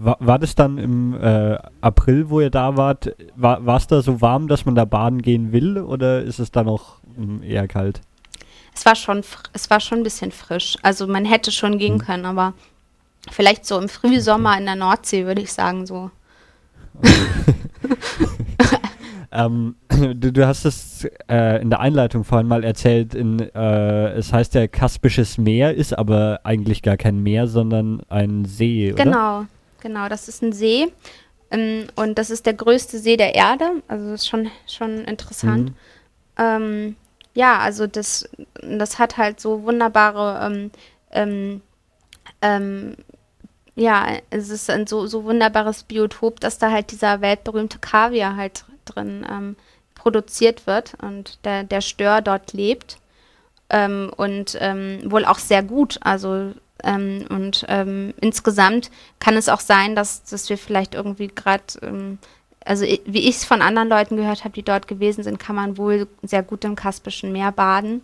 [0.00, 4.20] War, war das dann im äh, April, wo ihr da wart, war es da so
[4.20, 7.66] warm, dass man da baden gehen will oder ist es da noch mh, hm, eher
[7.66, 8.00] kalt?
[8.72, 10.76] Es war schon, es war schon ein bisschen frisch.
[10.82, 11.98] Also man hätte schon gehen hm.
[11.98, 12.54] können, aber
[13.30, 16.10] vielleicht so im Frühsommer in der Nordsee, würde ich sagen, so.
[19.32, 24.32] ähm, du, du, hast es äh, in der Einleitung vorhin mal erzählt, in, äh, es
[24.32, 29.04] heißt ja Kaspisches Meer, ist aber eigentlich gar kein Meer, sondern ein See, oder?
[29.04, 29.46] Genau,
[29.80, 30.92] Genau, das ist ein See.
[31.50, 33.82] Ähm, und das ist der größte See der Erde.
[33.88, 35.70] Also das ist schon, schon interessant.
[35.70, 35.74] Mhm.
[36.36, 36.96] Ähm,
[37.34, 38.28] ja, also das,
[38.60, 40.70] das hat halt so wunderbare, ähm,
[41.10, 41.62] ähm,
[42.42, 42.96] ähm,
[43.78, 48.64] ja, es ist ein so, so wunderbares Biotop, dass da halt dieser weltberühmte Kaviar halt
[48.84, 49.56] drin ähm,
[49.94, 52.98] produziert wird und der, der Stör dort lebt.
[53.70, 55.98] und wohl auch sehr gut.
[56.00, 56.54] Also
[56.84, 62.18] ähm, und ähm, insgesamt kann es auch sein, dass, dass wir vielleicht irgendwie gerade, ähm,
[62.64, 65.76] also wie ich es von anderen Leuten gehört habe, die dort gewesen sind, kann man
[65.76, 68.02] wohl sehr gut im Kaspischen Meer baden.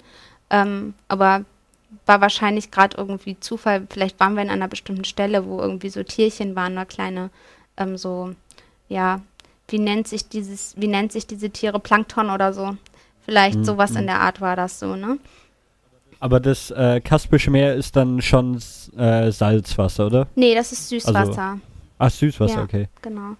[0.50, 1.44] Ähm, aber
[2.06, 3.86] war wahrscheinlich gerade irgendwie Zufall.
[3.90, 7.30] Vielleicht waren wir an einer bestimmten Stelle, wo irgendwie so Tierchen waren oder kleine,
[7.76, 8.34] ähm, so,
[8.88, 9.20] ja,
[9.68, 11.80] wie nennt sich dieses, wie nennt sich diese Tiere?
[11.80, 12.76] Plankton oder so.
[13.24, 13.64] Vielleicht mhm.
[13.64, 14.08] sowas in mhm.
[14.08, 15.18] der Art war das so, ne?
[16.20, 18.56] Aber das äh, Kaspische Meer ist dann schon
[18.96, 20.26] äh, Salzwasser, oder?
[20.34, 21.42] Nee, das ist Süßwasser.
[21.42, 21.60] Also,
[21.98, 22.88] ach, Süßwasser, ja, okay.
[23.02, 23.36] Genau.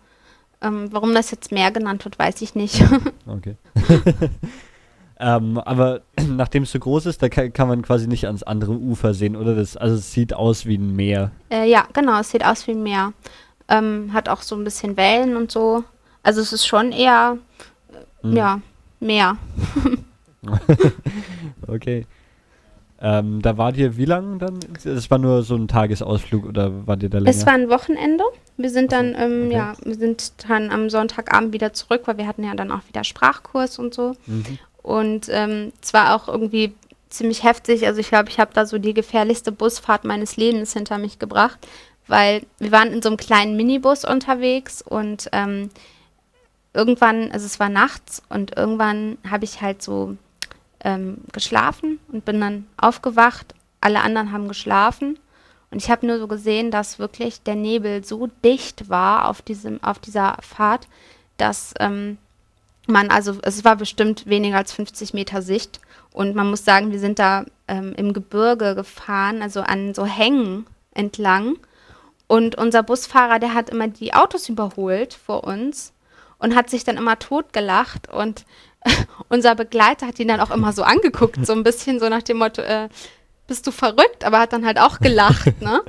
[0.61, 2.82] Ähm, warum das jetzt Meer genannt wird, weiß ich nicht.
[3.26, 3.57] okay.
[5.19, 8.73] ähm, aber nachdem es so groß ist, da kann, kann, man quasi nicht ans andere
[8.73, 9.55] Ufer sehen, oder?
[9.55, 11.31] Das, also es sieht aus wie ein Meer.
[11.51, 13.12] Äh, ja, genau, es sieht aus wie ein Meer.
[13.69, 15.85] Ähm, hat auch so ein bisschen Wellen und so.
[16.23, 17.39] Also es ist schon eher,
[17.93, 18.37] äh, hm.
[18.37, 18.61] ja,
[19.01, 19.37] Meer.
[21.67, 22.07] okay.
[23.01, 24.59] Ähm, da wart ihr wie lange dann?
[24.83, 27.31] Es war nur so ein Tagesausflug oder wart ihr da länger?
[27.31, 28.25] Es war ein Wochenende.
[28.57, 29.55] Wir sind dann, ähm, okay.
[29.55, 33.05] ja, wir sind dann am Sonntagabend wieder zurück, weil wir hatten ja dann auch wieder
[33.05, 34.15] Sprachkurs und so.
[34.27, 34.59] Mhm.
[34.85, 36.74] Und ähm, es war auch irgendwie
[37.09, 37.87] ziemlich heftig.
[37.87, 41.59] Also ich glaube, ich habe da so die gefährlichste Busfahrt meines Lebens hinter mich gebracht,
[42.07, 45.70] weil wir waren in so einem kleinen Minibus unterwegs und ähm,
[46.74, 50.18] irgendwann, also es war nachts und irgendwann habe ich halt so
[50.80, 53.55] ähm, geschlafen und bin dann aufgewacht.
[53.80, 55.18] Alle anderen haben geschlafen.
[55.70, 59.82] Und ich habe nur so gesehen, dass wirklich der Nebel so dicht war auf, diesem,
[59.82, 60.89] auf dieser Fahrt,
[61.37, 62.18] dass ähm,
[62.87, 65.80] man, also es war bestimmt weniger als 50 Meter Sicht.
[66.12, 70.66] Und man muss sagen, wir sind da ähm, im Gebirge gefahren, also an so Hängen
[70.93, 71.57] entlang.
[72.26, 75.93] Und unser Busfahrer, der hat immer die Autos überholt vor uns
[76.39, 78.12] und hat sich dann immer totgelacht.
[78.12, 78.45] Und
[79.28, 82.39] unser Begleiter hat ihn dann auch immer so angeguckt, so ein bisschen so nach dem
[82.39, 82.89] Motto, äh,
[83.47, 84.24] bist du verrückt?
[84.24, 85.82] Aber hat dann halt auch gelacht, ne?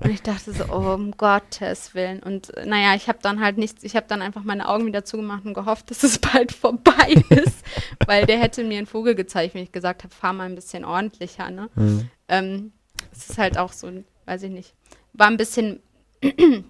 [0.00, 2.20] Und ich dachte so, oh, um Gottes Willen.
[2.22, 5.04] Und äh, naja, ich habe dann halt nichts, ich habe dann einfach meine Augen wieder
[5.04, 7.64] zugemacht und gehofft, dass es bald vorbei ist.
[8.06, 10.84] weil der hätte mir einen Vogel gezeigt, wenn ich gesagt habe, fahr mal ein bisschen
[10.84, 11.68] ordentlicher, ne?
[11.74, 12.10] Mhm.
[12.28, 12.72] Ähm,
[13.12, 13.90] es ist halt auch so,
[14.26, 14.74] weiß ich nicht.
[15.12, 15.80] War ein bisschen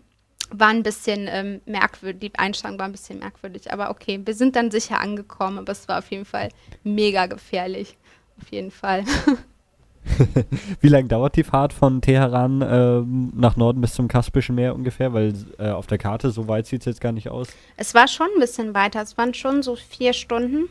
[0.51, 4.57] war ein bisschen ähm, merkwürdig, die Einstellung war ein bisschen merkwürdig, aber okay, wir sind
[4.57, 6.49] dann sicher angekommen, aber es war auf jeden Fall
[6.85, 7.97] mega gefährlich.
[8.41, 9.05] Auf jeden Fall.
[10.81, 13.03] Wie lange dauert die Fahrt von Teheran äh,
[13.37, 15.13] nach Norden bis zum Kaspischen Meer ungefähr?
[15.13, 17.49] Weil äh, auf der Karte so weit sieht es jetzt gar nicht aus.
[17.77, 19.03] Es war schon ein bisschen weiter.
[19.03, 20.69] Es waren schon so vier Stunden.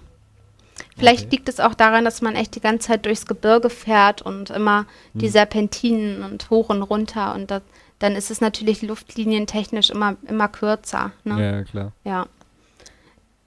[0.98, 1.36] Vielleicht okay.
[1.36, 4.86] liegt es auch daran, dass man echt die ganze Zeit durchs Gebirge fährt und immer
[5.14, 5.22] hm.
[5.22, 7.62] die Serpentinen und hoch und runter und das,
[8.00, 11.12] dann ist es natürlich luftlinientechnisch immer, immer kürzer.
[11.24, 11.42] Ne?
[11.42, 11.92] Ja, klar.
[12.04, 12.28] Ja.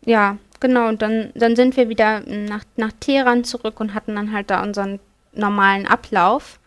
[0.05, 0.89] Ja, genau.
[0.89, 4.63] Und dann, dann sind wir wieder nach, nach Teheran zurück und hatten dann halt da
[4.63, 4.99] unseren
[5.33, 6.59] normalen Ablauf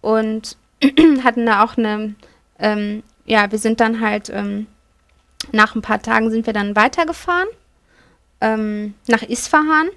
[0.00, 0.56] und
[1.24, 2.14] hatten da auch eine,
[2.58, 4.66] ähm, ja, wir sind dann halt, ähm,
[5.52, 7.48] nach ein paar Tagen sind wir dann weitergefahren
[8.40, 9.88] ähm, nach Isfahan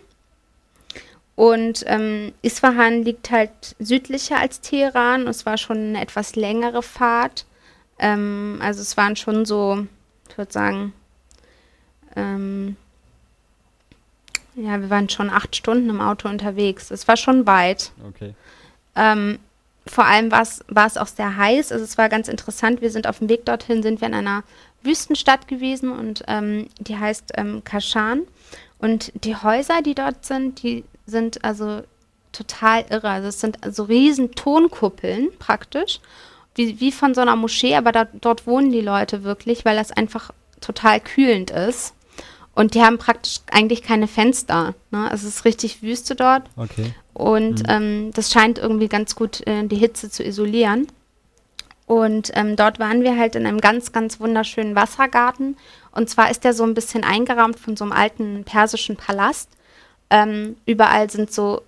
[1.35, 5.27] und ähm, Isfahan liegt halt südlicher als Teheran.
[5.27, 7.45] Es war schon eine etwas längere Fahrt.
[7.97, 9.87] Ähm, also es waren schon so,
[10.29, 10.93] ich würde sagen,
[12.15, 12.75] ähm,
[14.55, 16.91] ja, wir waren schon acht Stunden im Auto unterwegs.
[16.91, 17.91] Es war schon weit.
[18.07, 18.33] Okay.
[18.95, 19.39] Ähm,
[19.85, 21.71] vor allem war es auch sehr heiß.
[21.71, 22.81] Also es war ganz interessant.
[22.81, 24.43] Wir sind auf dem Weg dorthin, sind wir in einer
[24.81, 28.21] Wüstenstadt gewesen und ähm, die heißt ähm, Kashan.
[28.77, 31.83] Und die Häuser, die dort sind, die sind also
[32.31, 33.09] total irre.
[33.09, 35.99] Also es sind so riesen Tonkuppeln praktisch,
[36.55, 39.91] wie, wie von so einer Moschee, aber da, dort wohnen die Leute wirklich, weil das
[39.91, 40.31] einfach
[40.61, 41.93] total kühlend ist.
[42.55, 44.75] Und die haben praktisch eigentlich keine Fenster.
[44.91, 45.09] Ne?
[45.09, 46.43] Also es ist richtig Wüste dort.
[46.55, 46.93] Okay.
[47.13, 47.65] Und Mhm.
[47.69, 50.87] ähm, das scheint irgendwie ganz gut äh, die Hitze zu isolieren.
[51.85, 55.57] Und ähm, dort waren wir halt in einem ganz, ganz wunderschönen Wassergarten.
[55.91, 59.49] Und zwar ist der so ein bisschen eingerahmt von so einem alten persischen Palast.
[60.09, 61.61] Ähm, überall sind so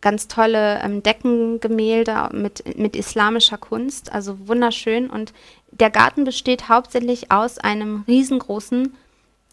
[0.00, 5.10] ganz tolle ähm, Deckengemälde mit, mit islamischer Kunst, also wunderschön.
[5.10, 5.32] Und
[5.72, 8.94] der Garten besteht hauptsächlich aus einem riesengroßen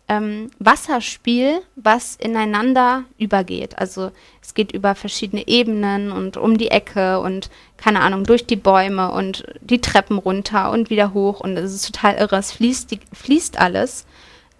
[0.07, 3.77] ähm, Wasserspiel, was ineinander übergeht.
[3.79, 8.55] Also es geht über verschiedene Ebenen und um die Ecke und keine Ahnung, durch die
[8.55, 12.37] Bäume und die Treppen runter und wieder hoch und es ist total irre.
[12.37, 14.05] Es fließt, die, fließt alles.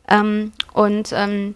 [0.07, 1.55] Ähm, und ähm,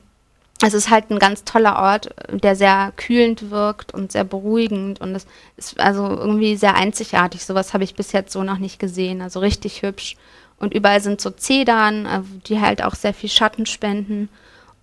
[0.61, 5.15] es ist halt ein ganz toller Ort, der sehr kühlend wirkt und sehr beruhigend und
[5.15, 5.25] es
[5.55, 7.45] ist also irgendwie sehr einzigartig.
[7.45, 9.21] Sowas habe ich bis jetzt so noch nicht gesehen.
[9.21, 10.17] Also richtig hübsch.
[10.59, 14.29] Und überall sind so Zedern, äh, die halt auch sehr viel Schatten spenden.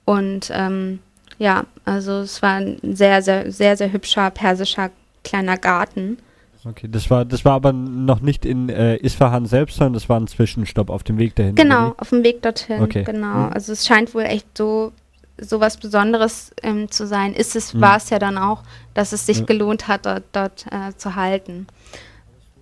[0.04, 1.00] Und ähm,
[1.38, 4.90] ja, also es war ein sehr, sehr, sehr, sehr hübscher persischer
[5.24, 6.18] kleiner Garten.
[6.64, 10.18] Okay, das war, das war aber noch nicht in äh, Isfahan selbst, sondern das war
[10.18, 11.54] ein Zwischenstopp auf dem Weg dahin.
[11.54, 12.82] Genau, auf dem Weg dorthin.
[12.82, 13.04] Okay.
[13.04, 13.26] Genau.
[13.46, 13.52] Mhm.
[13.52, 14.92] Also es scheint wohl echt so
[15.38, 17.34] so was Besonderes ähm, zu sein.
[17.34, 17.82] Ist es, Mhm.
[17.82, 18.62] war es ja dann auch,
[18.94, 19.44] dass es sich Ja.
[19.44, 21.66] gelohnt hat, dort, dort äh, zu halten.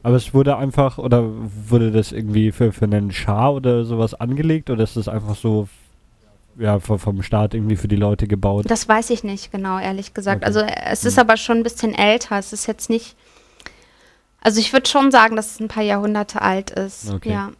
[0.04, 1.24] Aber es wurde einfach, oder
[1.68, 5.66] wurde das irgendwie für, für einen Schar oder sowas angelegt, oder ist das einfach so,
[6.58, 8.66] ja, vom Staat irgendwie für die Leute gebaut?
[8.68, 10.42] Das weiß ich nicht genau, ehrlich gesagt.
[10.42, 10.46] Okay.
[10.46, 11.20] Also es ist Mhm.
[11.20, 12.38] aber schon ein bisschen älter.
[12.38, 13.16] Es ist jetzt nicht.
[14.40, 17.10] Also ich würde schon sagen, dass es ein paar Jahrhunderte alt ist.
[17.10, 17.32] Okay.
[17.32, 17.50] Ja.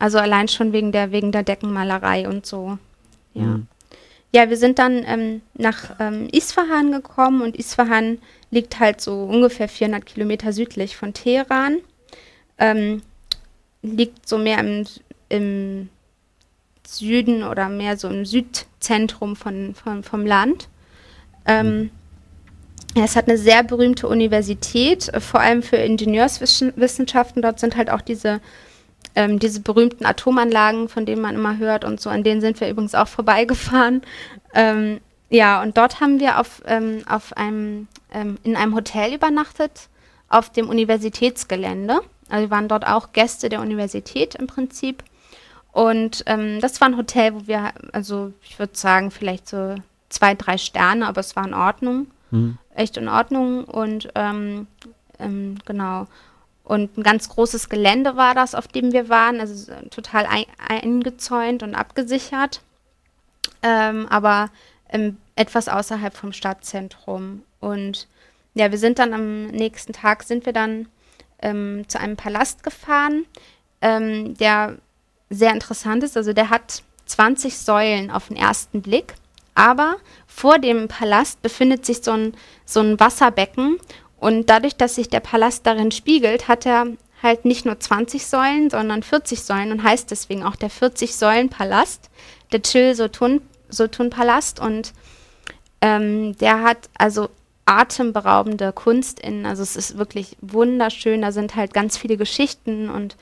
[0.00, 2.76] Also allein schon wegen der wegen der Deckenmalerei und so.
[3.34, 3.42] Ja.
[3.44, 3.66] Mhm.
[4.34, 8.18] Ja, wir sind dann ähm, nach ähm, Isfahan gekommen und Isfahan
[8.50, 11.78] liegt halt so ungefähr 400 Kilometer südlich von Teheran.
[12.58, 13.02] Ähm,
[13.82, 14.86] liegt so mehr im,
[15.28, 15.88] im
[16.86, 20.68] Süden oder mehr so im Südzentrum von, von, vom Land.
[21.46, 21.90] Ähm,
[22.94, 27.42] es hat eine sehr berühmte Universität, vor allem für Ingenieurswissenschaften.
[27.42, 28.40] Dort sind halt auch diese,
[29.14, 32.10] ähm, diese berühmten Atomanlagen, von denen man immer hört und so.
[32.10, 34.02] An denen sind wir übrigens auch vorbeigefahren.
[34.54, 35.00] Ähm,
[35.30, 39.88] ja, und dort haben wir auf, ähm, auf einem, ähm, in einem Hotel übernachtet,
[40.28, 42.00] auf dem Universitätsgelände.
[42.28, 45.02] Also wir waren dort auch Gäste der Universität im Prinzip.
[45.72, 49.76] Und ähm, das war ein Hotel, wo wir, also ich würde sagen, vielleicht so
[50.08, 52.58] zwei, drei Sterne, aber es war in Ordnung Mhm.
[52.74, 54.66] echt in Ordnung und ähm,
[55.18, 56.06] ähm, genau.
[56.64, 61.62] Und ein ganz großes Gelände war das, auf dem wir waren, also total ein, eingezäunt
[61.62, 62.60] und abgesichert,
[63.62, 64.50] ähm, aber
[64.90, 67.42] ähm, etwas außerhalb vom Stadtzentrum.
[67.60, 68.08] Und
[68.54, 70.88] ja, wir sind dann am nächsten Tag sind wir dann
[71.40, 73.24] ähm, zu einem Palast gefahren,
[73.80, 74.76] ähm, der
[75.30, 76.16] sehr interessant ist.
[76.16, 79.14] Also der hat 20 Säulen auf den ersten Blick,
[79.54, 82.34] aber vor dem Palast befindet sich so ein,
[82.64, 83.78] so ein Wasserbecken
[84.18, 86.86] und dadurch, dass sich der Palast darin spiegelt, hat er
[87.22, 92.10] halt nicht nur 20 Säulen, sondern 40 Säulen und heißt deswegen auch der 40-Säulen-Palast,
[92.52, 92.62] der
[93.68, 94.92] Chil-Sotun-Palast und
[95.80, 97.28] ähm, der hat also
[97.64, 103.16] atemberaubende Kunst in, also es ist wirklich wunderschön, da sind halt ganz viele Geschichten und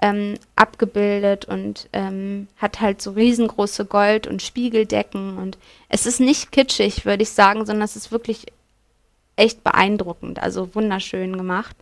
[0.00, 5.56] ähm, abgebildet und ähm, hat halt so riesengroße Gold- und Spiegeldecken und
[5.88, 8.46] es ist nicht kitschig, würde ich sagen, sondern es ist wirklich
[9.36, 11.76] echt beeindruckend, also wunderschön gemacht.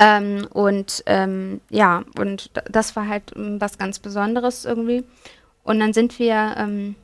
[0.00, 5.04] Ähm, und ähm, ja, und das war halt ähm, was ganz Besonderes irgendwie.
[5.68, 6.94] Und dann sind wir ähm,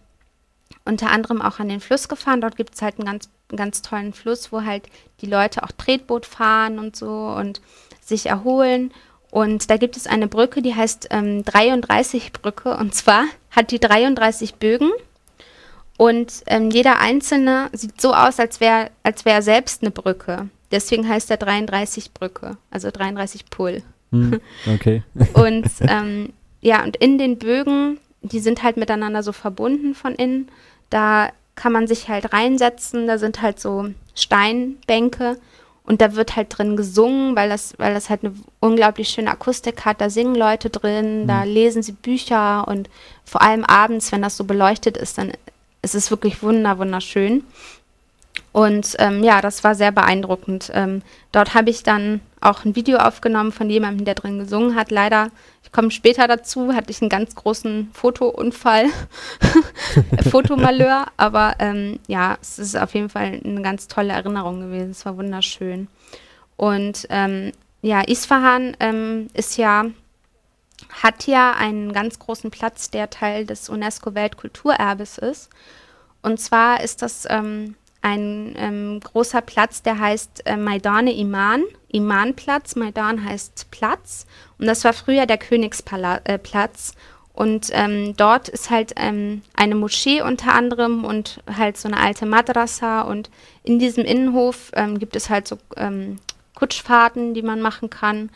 [0.87, 2.41] unter anderem auch an den Fluss gefahren.
[2.41, 4.85] Dort gibt es halt einen ganz, ganz tollen Fluss, wo halt
[5.21, 7.61] die Leute auch Tretboot fahren und so und
[8.01, 8.91] sich erholen.
[9.31, 12.75] Und da gibt es eine Brücke, die heißt ähm, 33-Brücke.
[12.79, 14.93] Und zwar hat die 33 Bögen.
[15.99, 20.49] Und ähm, jeder einzelne sieht so aus, als wäre als wär er selbst eine Brücke.
[20.71, 23.83] Deswegen heißt er 33 Brücke, also 33 Pull.
[24.11, 24.41] Mhm.
[24.75, 25.03] Okay.
[25.35, 30.49] Und ähm, ja, und in den Bögen, die sind halt miteinander so verbunden von innen.
[30.91, 33.07] Da kann man sich halt reinsetzen.
[33.07, 35.37] Da sind halt so Steinbänke
[35.85, 39.85] und da wird halt drin gesungen, weil das, weil das halt eine unglaublich schöne Akustik
[39.85, 40.01] hat.
[40.01, 42.89] Da singen Leute drin, da lesen sie Bücher und
[43.25, 45.33] vor allem abends, wenn das so beleuchtet ist, dann
[45.83, 47.45] ist es wirklich wunder, wunderschön.
[48.53, 50.71] Und ähm, ja, das war sehr beeindruckend.
[50.75, 51.03] Ähm,
[51.33, 54.91] dort habe ich dann auch ein Video aufgenommen von jemandem, der drin gesungen hat.
[54.91, 55.31] Leider,
[55.75, 58.87] komme später dazu, hatte ich einen ganz großen Fotounfall,
[60.31, 61.07] Fotomalheur.
[61.17, 64.93] Aber ähm, ja, es ist auf jeden Fall eine ganz tolle Erinnerung gewesen.
[64.93, 65.89] Es war wunderschön.
[66.57, 67.53] Und ähm,
[67.83, 69.87] ja, Isfahan ähm, ist ja
[71.03, 75.51] hat ja einen ganz großen Platz, der Teil des UNESCO-Weltkulturerbes ist.
[76.23, 81.63] Und zwar ist das ähm, ein ähm, großer Platz, der heißt äh, Maidane Iman.
[81.89, 84.27] Imanplatz, Maidan heißt Platz.
[84.65, 86.23] Und das war früher der Königsplatz.
[86.25, 86.39] Äh,
[87.35, 92.25] und ähm, dort ist halt ähm, eine Moschee unter anderem und halt so eine alte
[92.25, 93.03] Madrasa.
[93.03, 93.29] Und
[93.63, 96.19] in diesem Innenhof ähm, gibt es halt so ähm,
[96.55, 98.31] Kutschfahrten, die man machen kann.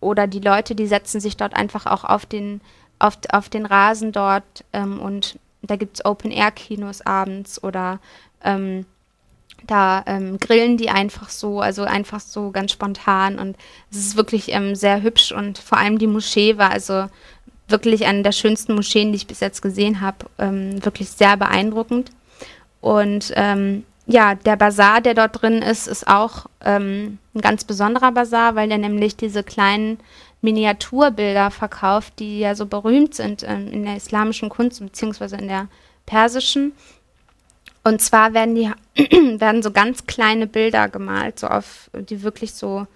[0.00, 2.60] Oder die Leute, die setzen sich dort einfach auch auf den,
[2.98, 4.64] auf, auf den Rasen dort.
[4.72, 8.00] Ähm, und da gibt es Open-Air-Kinos abends oder
[8.42, 8.84] ähm,
[9.66, 13.56] da ähm, grillen die einfach so, also einfach so ganz spontan und
[13.90, 17.06] es ist wirklich ähm, sehr hübsch und vor allem die Moschee war also
[17.68, 22.10] wirklich eine der schönsten Moscheen, die ich bis jetzt gesehen habe, ähm, wirklich sehr beeindruckend.
[22.80, 28.12] Und ähm, ja, der Bazar, der dort drin ist, ist auch ähm, ein ganz besonderer
[28.12, 29.98] Bazar, weil der nämlich diese kleinen
[30.40, 35.68] Miniaturbilder verkauft, die ja so berühmt sind ähm, in der islamischen Kunst beziehungsweise in der
[36.06, 36.72] persischen.
[37.84, 38.70] Und zwar werden die
[39.40, 42.86] werden so ganz kleine Bilder gemalt, so auf, die wirklich so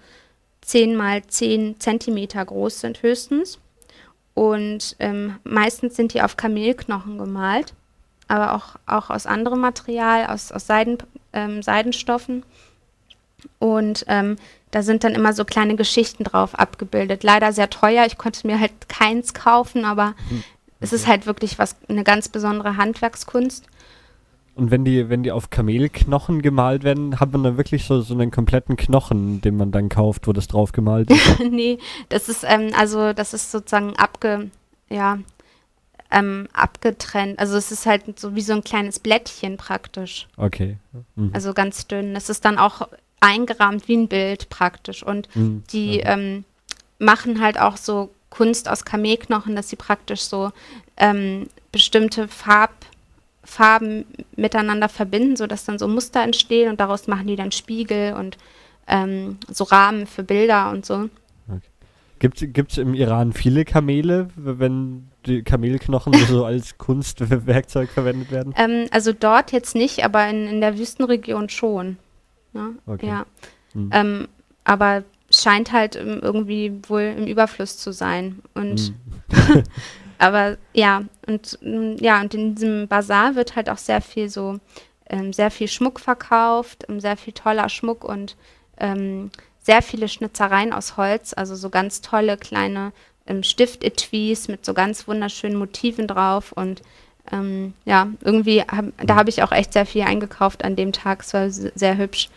[0.61, 3.59] 10 mal 10 Zentimeter groß sind höchstens.
[4.33, 7.73] Und ähm, meistens sind die auf Kamelknochen gemalt,
[8.27, 10.97] aber auch, auch aus anderem Material, aus, aus Seiden,
[11.33, 12.43] ähm, Seidenstoffen.
[13.59, 14.37] Und ähm,
[14.71, 17.23] da sind dann immer so kleine Geschichten drauf abgebildet.
[17.23, 18.05] Leider sehr teuer.
[18.05, 20.43] Ich konnte mir halt keins kaufen, aber mhm.
[20.79, 23.65] es ist halt wirklich was, eine ganz besondere Handwerkskunst.
[24.55, 28.13] Und wenn die, wenn die auf Kamelknochen gemalt werden, hat man dann wirklich so, so
[28.13, 31.39] einen kompletten Knochen, den man dann kauft, wo das drauf gemalt ist?
[31.51, 31.79] nee,
[32.09, 34.51] das ist, ähm, also das ist sozusagen abge,
[34.89, 35.17] ja,
[36.11, 37.39] ähm, abgetrennt.
[37.39, 40.27] Also es ist halt so wie so ein kleines Blättchen praktisch.
[40.37, 40.77] Okay.
[41.15, 41.31] Mhm.
[41.33, 42.13] Also ganz dünn.
[42.13, 42.87] Das ist dann auch
[43.19, 45.01] eingerahmt wie ein Bild praktisch.
[45.01, 45.63] Und mhm.
[45.71, 46.03] die okay.
[46.05, 46.45] ähm,
[46.99, 50.51] machen halt auch so Kunst aus Kamelknochen, dass sie praktisch so
[50.97, 52.73] ähm, bestimmte Farb
[53.43, 58.37] Farben miteinander verbinden, sodass dann so Muster entstehen und daraus machen die dann Spiegel und
[58.87, 61.09] ähm, so Rahmen für Bilder und so.
[61.47, 61.61] Okay.
[62.19, 68.53] Gibt es im Iran viele Kamele, wenn die Kamelknochen so als Kunstwerkzeug verwendet werden?
[68.57, 71.97] Ähm, also dort jetzt nicht, aber in, in der Wüstenregion schon.
[72.53, 72.75] Ja, ne?
[72.85, 73.07] okay.
[73.07, 73.25] ja.
[73.73, 73.89] Hm.
[73.91, 74.27] Ähm,
[74.63, 78.39] aber scheint halt irgendwie wohl im Überfluss zu sein.
[78.53, 78.93] Und
[79.29, 79.63] hm.
[80.23, 84.59] aber ja, und mm, ja, und in diesem Bazar wird halt auch sehr viel so,
[85.09, 88.37] ähm, sehr viel Schmuck verkauft, ähm, sehr viel toller Schmuck und
[88.77, 92.93] ähm, sehr viele Schnitzereien aus Holz, also so ganz tolle kleine
[93.27, 96.81] ähm, Stiftetuis mit so ganz wunderschönen Motiven drauf und
[97.31, 101.21] ähm, ja, irgendwie, hab, da habe ich auch echt sehr viel eingekauft an dem Tag,
[101.21, 102.29] es war sehr hübsch.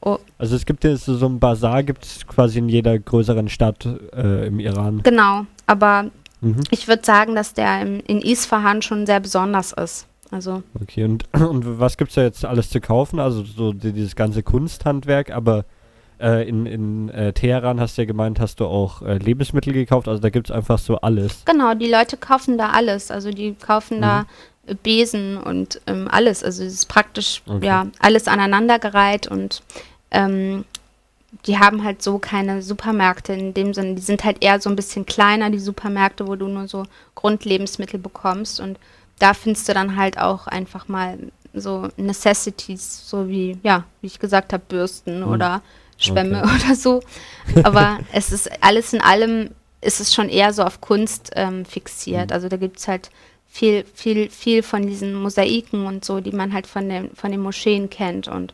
[0.00, 0.18] Oh.
[0.38, 3.88] Also es gibt ja so, so ein Bazar, gibt es quasi in jeder größeren Stadt
[4.14, 5.00] äh, im Iran.
[5.02, 6.10] Genau, aber
[6.44, 6.62] Mhm.
[6.70, 10.06] Ich würde sagen, dass der im, in Isfahan schon sehr besonders ist.
[10.30, 10.62] Also.
[10.80, 13.20] Okay, und, und was gibt es da jetzt alles zu kaufen?
[13.20, 15.64] Also so dieses ganze Kunsthandwerk, aber
[16.20, 20.08] äh, in, in äh, Teheran hast du ja gemeint, hast du auch äh, Lebensmittel gekauft,
[20.08, 21.44] also da gibt es einfach so alles.
[21.44, 23.10] Genau, die Leute kaufen da alles.
[23.10, 24.02] Also die kaufen mhm.
[24.02, 24.26] da
[24.82, 26.42] Besen und ähm, alles.
[26.42, 27.66] Also es ist praktisch okay.
[27.66, 29.62] ja alles aneinandergereiht und
[30.10, 30.64] ähm,
[31.46, 33.94] die haben halt so keine Supermärkte in dem Sinne.
[33.94, 37.98] Die sind halt eher so ein bisschen kleiner, die Supermärkte, wo du nur so Grundlebensmittel
[37.98, 38.60] bekommst.
[38.60, 38.78] Und
[39.18, 41.18] da findest du dann halt auch einfach mal
[41.52, 45.28] so Necessities, so wie, ja, wie ich gesagt habe, Bürsten mhm.
[45.28, 45.62] oder
[45.98, 46.54] Schwämme okay.
[46.54, 47.02] oder so.
[47.62, 52.30] Aber es ist alles in allem, ist es schon eher so auf Kunst ähm, fixiert.
[52.30, 52.34] Mhm.
[52.34, 53.10] Also da gibt es halt
[53.46, 57.40] viel, viel, viel von diesen Mosaiken und so, die man halt von den, von den
[57.40, 58.26] Moscheen kennt.
[58.26, 58.52] Und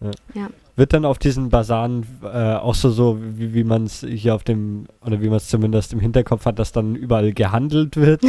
[0.00, 0.10] ja.
[0.34, 0.48] ja
[0.80, 4.44] wird dann auf diesen Basaren äh, auch so, so wie, wie man es hier auf
[4.44, 8.22] dem, oder wie man es zumindest im Hinterkopf hat, dass dann überall gehandelt wird?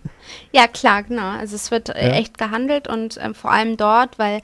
[0.52, 1.28] ja, klar, genau.
[1.38, 2.14] Also es wird äh, ja.
[2.14, 4.40] echt gehandelt und ähm, vor allem dort, weil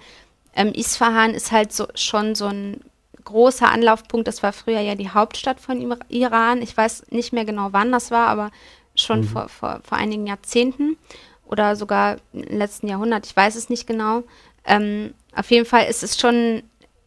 [0.55, 2.83] ähm, Isfahan ist halt so, schon so ein
[3.25, 4.29] großer Anlaufpunkt.
[4.29, 6.61] Das war früher ja die Hauptstadt von Iran.
[6.61, 8.51] Ich weiß nicht mehr genau, wann das war, aber
[8.95, 9.25] schon mhm.
[9.25, 10.99] vor, vor, vor einigen Jahrzehnten
[11.47, 13.25] oder sogar im letzten Jahrhundert.
[13.25, 14.23] Ich weiß es nicht genau.
[14.67, 16.63] Ähm, auf jeden Fall ist es schon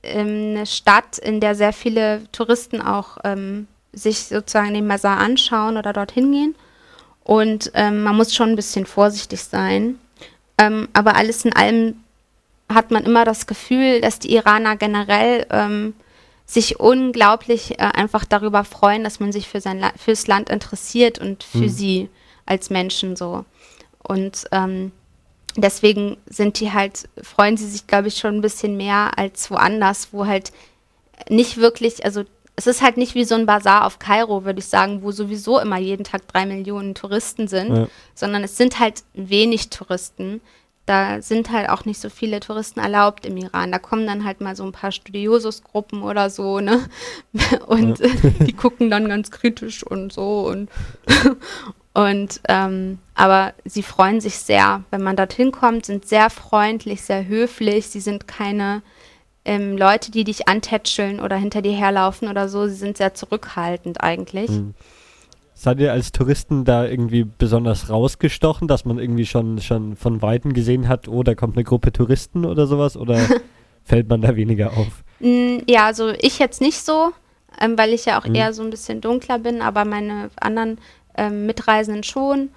[0.08, 5.94] eine Stadt, in der sehr viele Touristen auch ähm, sich sozusagen den Mazar anschauen oder
[5.94, 6.56] dorthin gehen.
[7.24, 10.00] Und ähm, man muss schon ein bisschen vorsichtig sein.
[10.58, 11.96] Ähm, aber alles in allem
[12.70, 15.94] hat man immer das Gefühl, dass die Iraner generell ähm,
[16.46, 21.20] sich unglaublich äh, einfach darüber freuen, dass man sich für sein La fürs Land interessiert
[21.20, 21.70] und für mhm.
[21.70, 22.10] sie
[22.46, 23.46] als Menschen so.
[24.02, 24.92] Und ähm,
[25.62, 30.10] deswegen sind die halt, freuen sie sich, glaube ich, schon ein bisschen mehr als woanders,
[30.12, 30.52] wo halt
[31.30, 32.24] nicht wirklich, also
[32.56, 35.60] es ist halt nicht wie so ein Bazar auf Kairo, würde ich sagen, wo sowieso
[35.60, 37.88] immer jeden Tag drei Millionen Touristen sind, Ja.
[38.16, 40.42] sondern es sind halt wenig Touristen.
[40.88, 43.72] Da sind halt auch nicht so viele Touristen erlaubt im Iran.
[43.74, 46.80] Da kommen dann halt mal so ein paar Studiosus-Gruppen oder so, ne?
[47.68, 48.00] Und
[48.40, 50.70] die gucken dann ganz kritisch und so und
[52.06, 57.28] und ähm, aber sie freuen sich sehr, wenn man dorthin kommt, sind sehr freundlich, sehr
[57.28, 57.88] höflich.
[57.88, 58.84] Sie sind keine
[59.46, 62.68] ähm, Leute, die dich antätscheln oder hinter dir herlaufen oder so.
[62.68, 64.52] Sie sind sehr zurückhaltend eigentlich.
[64.52, 64.76] Mhm.
[65.56, 70.54] Seid ihr als Touristen da irgendwie besonders rausgestochen, dass man irgendwie schon, schon von Weitem
[70.54, 72.96] gesehen hat, oh, da kommt eine Gruppe Touristen oder sowas?
[72.96, 73.18] Oder
[73.84, 75.04] fällt man da weniger auf?
[75.20, 77.12] Mm, Ja, also ich jetzt nicht so,
[77.60, 78.36] ähm, weil ich ja auch Mhm.
[78.36, 80.78] eher so ein bisschen dunkler bin, aber meine anderen
[81.18, 82.50] ähm, Mitreisenden schon.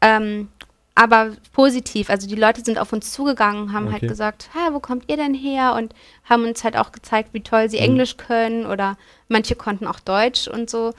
[0.00, 0.48] Ähm,
[0.94, 4.08] aber positiv, also die Leute sind auf uns zugegangen, haben halt Okay.
[4.08, 5.74] gesagt, "Hä, wo kommt ihr denn her?
[5.76, 5.94] Und
[6.28, 7.84] haben uns halt auch gezeigt, wie toll sie Mhm.
[7.84, 8.96] Englisch können oder
[9.28, 10.92] manche konnten auch Deutsch und so.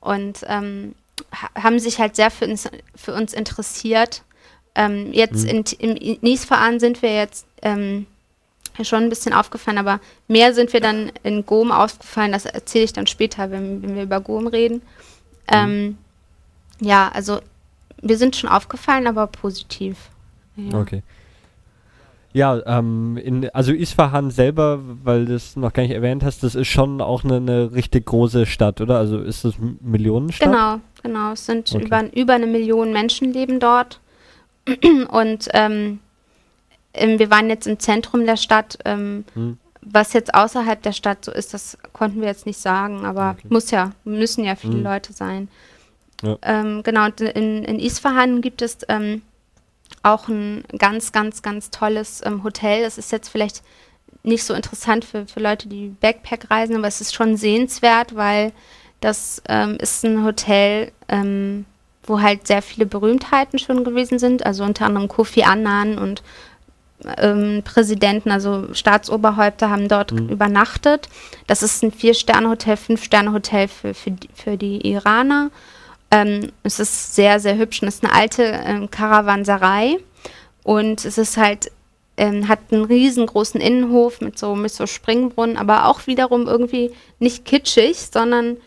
[0.00, 0.94] Und ähm,
[1.32, 4.22] ha haben sich halt sehr für uns, für uns interessiert.
[4.74, 5.64] Ähm, jetzt Mhm.
[5.78, 8.06] in, im Niesverein sind wir jetzt ähm,
[8.82, 12.32] schon ein bisschen aufgefallen, aber mehr sind wir dann in Gom aufgefallen.
[12.32, 14.82] Das erzähle ich dann später, wenn, wenn wir über Gom reden.
[15.46, 15.96] Ähm,
[16.84, 17.40] ja, also
[18.02, 19.96] wir sind schon aufgefallen, aber positiv.
[20.56, 20.78] Ja.
[20.78, 21.02] Okay.
[22.32, 26.56] Ja, ähm, in, also Isfahan selber, weil du es noch gar nicht erwähnt hast, das
[26.56, 28.98] ist schon auch eine, eine richtig große Stadt, oder?
[28.98, 30.50] Also ist das Millionenstadt?
[30.50, 31.32] Genau, genau.
[31.32, 31.84] Es sind Okay.
[31.84, 34.00] über, über eine Million Menschen leben dort.
[35.10, 36.00] Und ähm,
[36.92, 38.78] ähm, wir waren jetzt im Zentrum der Stadt.
[38.84, 39.58] Ähm, Hm.
[39.86, 43.48] Was jetzt außerhalb der Stadt so ist, das konnten wir jetzt nicht sagen, aber Okay.
[43.50, 44.82] muss ja, müssen ja viele Mhm.
[44.82, 45.48] Leute sein.
[46.24, 46.38] Ja.
[46.42, 49.22] Ähm, genau, in, in Isfahan gibt es ähm,
[50.02, 52.82] auch ein ganz, ganz, ganz tolles ähm, Hotel.
[52.82, 53.62] Das ist jetzt vielleicht
[54.22, 58.52] nicht so interessant für, für Leute, die Backpack reisen, aber es ist schon sehenswert, weil
[59.00, 61.66] das ähm, ist ein Hotel, ähm,
[62.04, 66.22] wo halt sehr viele Berühmtheiten schon gewesen sind, also unter anderem Kofi Annan und
[67.18, 70.28] ähm, Präsidenten, also Staatsoberhäupter haben dort Mhm.
[70.30, 71.08] übernachtet.
[71.46, 75.50] Das ist ein Vier-Sterne-Hotel, Fünf-Sterne-Hotel für, für, für die Iraner.
[76.14, 79.98] Ähm, es ist sehr, sehr hübsch und es ist eine alte ähm, Karawanserei.
[80.62, 81.72] Und es ist halt,
[82.16, 87.44] ähm, hat einen riesengroßen Innenhof mit so, mit so Springbrunnen, aber auch wiederum irgendwie nicht
[87.44, 88.58] kitschig, sondern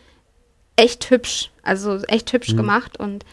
[0.76, 1.50] echt hübsch.
[1.62, 2.56] Also echt hübsch Mhm.
[2.58, 3.00] gemacht.
[3.00, 3.24] Und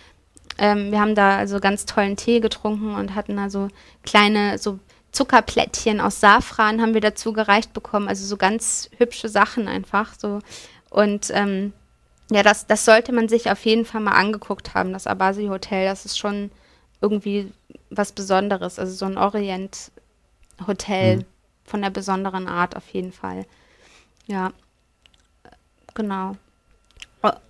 [0.58, 3.68] ähm, wir haben da also ganz tollen Tee getrunken und hatten da so
[4.04, 4.80] kleine, so
[5.12, 8.08] Zuckerplättchen aus Safran haben wir dazu gereicht bekommen.
[8.08, 10.14] Also so ganz hübsche Sachen einfach.
[10.18, 10.40] So.
[10.90, 11.74] Und ähm,
[12.32, 15.86] ja, das, das sollte man sich auf jeden Fall mal angeguckt haben, das Abasi Hotel.
[15.86, 16.52] Das ist schon
[17.02, 17.52] irgendwie
[17.90, 18.80] was Besonderes.
[18.80, 21.26] Also so ein Orient-Hotel Mhm.
[21.66, 23.46] von der besonderen Art auf jeden Fall.
[24.28, 24.52] Ja,
[25.94, 26.36] genau.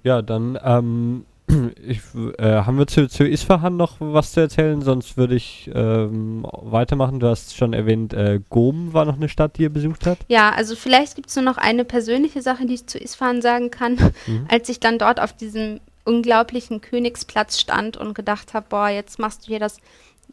[0.04, 1.26] Ja, dann ähm,
[1.86, 2.02] ich,
[2.38, 7.20] äh, haben wir zu, zu Isfahan noch was zu erzählen, sonst würde ich ähm, weitermachen.
[7.20, 10.24] Du hast schon erwähnt, äh, Gom war noch eine Stadt, die ihr besucht habt.
[10.28, 13.72] Ja, also vielleicht gibt es nur noch eine persönliche Sache, die ich zu Isfahan sagen
[13.72, 13.96] kann.
[14.28, 14.46] Mhm.
[14.50, 19.44] Als ich dann dort auf diesem unglaublichen Königsplatz stand und gedacht habe, boah, jetzt machst
[19.44, 19.78] du hier das,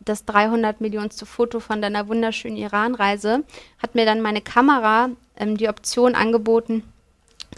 [0.04, 3.44] das 300 Millionste Foto von deiner wunderschönen Iran-Reise,
[3.82, 6.84] hat mir dann meine Kamera ähm, die Option angeboten,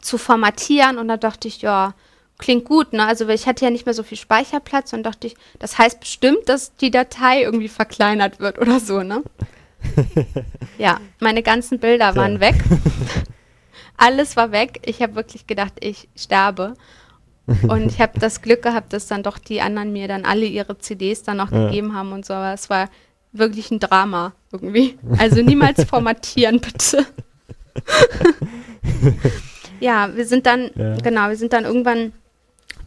[0.00, 1.94] zu formatieren und da dachte ich, ja,
[2.38, 3.06] klingt gut, ne?
[3.06, 6.48] Also ich hatte ja nicht mehr so viel Speicherplatz und dachte ich, das heißt bestimmt,
[6.48, 9.22] dass die Datei irgendwie verkleinert wird oder so, ne?
[10.78, 12.22] ja, meine ganzen Bilder Tja.
[12.22, 12.56] waren weg.
[13.96, 14.80] Alles war weg.
[14.86, 16.74] Ich habe wirklich gedacht, ich sterbe.
[17.68, 20.78] Und ich habe das Glück gehabt, dass dann doch die anderen mir dann alle ihre
[20.78, 21.66] CDs dann noch Ja.
[21.66, 22.32] gegeben haben und so.
[22.32, 22.88] Aber es war
[23.32, 24.98] wirklich ein Drama irgendwie.
[25.18, 27.04] Also niemals formatieren, bitte.
[29.80, 30.96] ja, wir sind dann, Ja.
[30.96, 32.12] genau, wir sind dann irgendwann,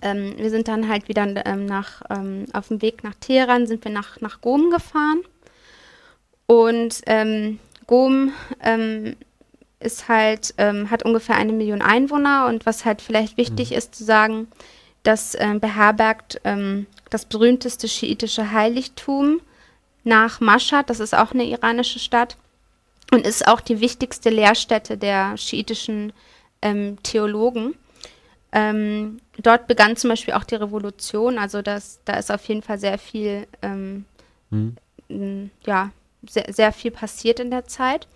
[0.01, 3.83] ähm, wir sind dann halt wieder ähm, nach, ähm, auf dem Weg nach Teheran, sind
[3.83, 5.21] wir nach, nach Gom gefahren.
[6.45, 8.31] Und ähm, Gom
[8.61, 9.15] ähm,
[9.79, 14.03] ist halt, ähm, hat ungefähr eine Million Einwohner und was halt vielleicht wichtig ist zu
[14.03, 14.47] sagen,
[15.03, 16.41] das beherbergt
[17.09, 19.39] das berühmteste schiitische Heiligtum
[20.03, 22.35] nach Mashhad, das ist auch eine iranische Stadt
[23.13, 26.11] und ist auch die wichtigste Lehrstätte der schiitischen
[27.03, 27.75] Theologen.
[28.59, 32.79] Ähm, dort begann zum Beispiel auch die Revolution, also das, da ist auf jeden Fall
[32.79, 34.05] sehr viel, ähm,
[34.49, 35.51] Mhm.
[35.63, 35.91] ja,
[36.27, 38.07] sehr, sehr viel passiert in der Zeit.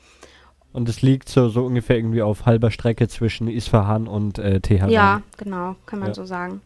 [0.73, 4.89] Und es liegt so, so ungefähr irgendwie auf halber Strecke zwischen Isfahan und äh, Teheran.
[4.89, 6.13] Ja, genau, kann man Ja.
[6.15, 6.61] so sagen.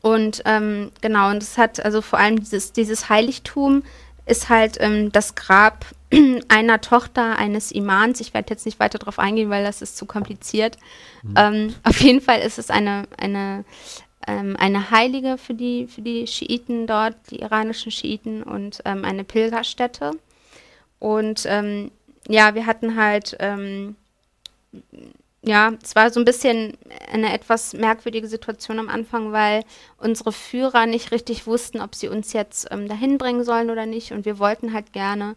[0.00, 3.82] Und ähm, genau, und es hat also vor allem dieses, dieses Heiligtum
[4.24, 5.84] ist halt ähm, das Grab
[6.48, 8.20] einer Tochter eines Imams.
[8.20, 10.78] Ich werde jetzt nicht weiter darauf eingehen, weil das ist zu kompliziert.
[11.22, 11.34] Mhm.
[11.36, 13.64] Ähm, auf jeden Fall ist es eine, eine,
[14.26, 19.24] ähm, eine Heilige für die, für die Schiiten dort, die iranischen Schiiten und ähm, eine
[19.24, 20.12] Pilgerstätte.
[20.98, 21.90] Und ähm,
[22.26, 23.96] ja, wir hatten halt, ähm,
[25.42, 26.76] ja, es war so ein bisschen
[27.12, 29.64] eine etwas merkwürdige Situation am Anfang, weil
[29.98, 34.12] unsere Führer nicht richtig wussten, ob sie uns jetzt ähm, dahin bringen sollen oder nicht.
[34.12, 35.36] Und wir wollten halt gerne.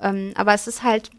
[0.00, 1.10] Ähm, aber es ist halt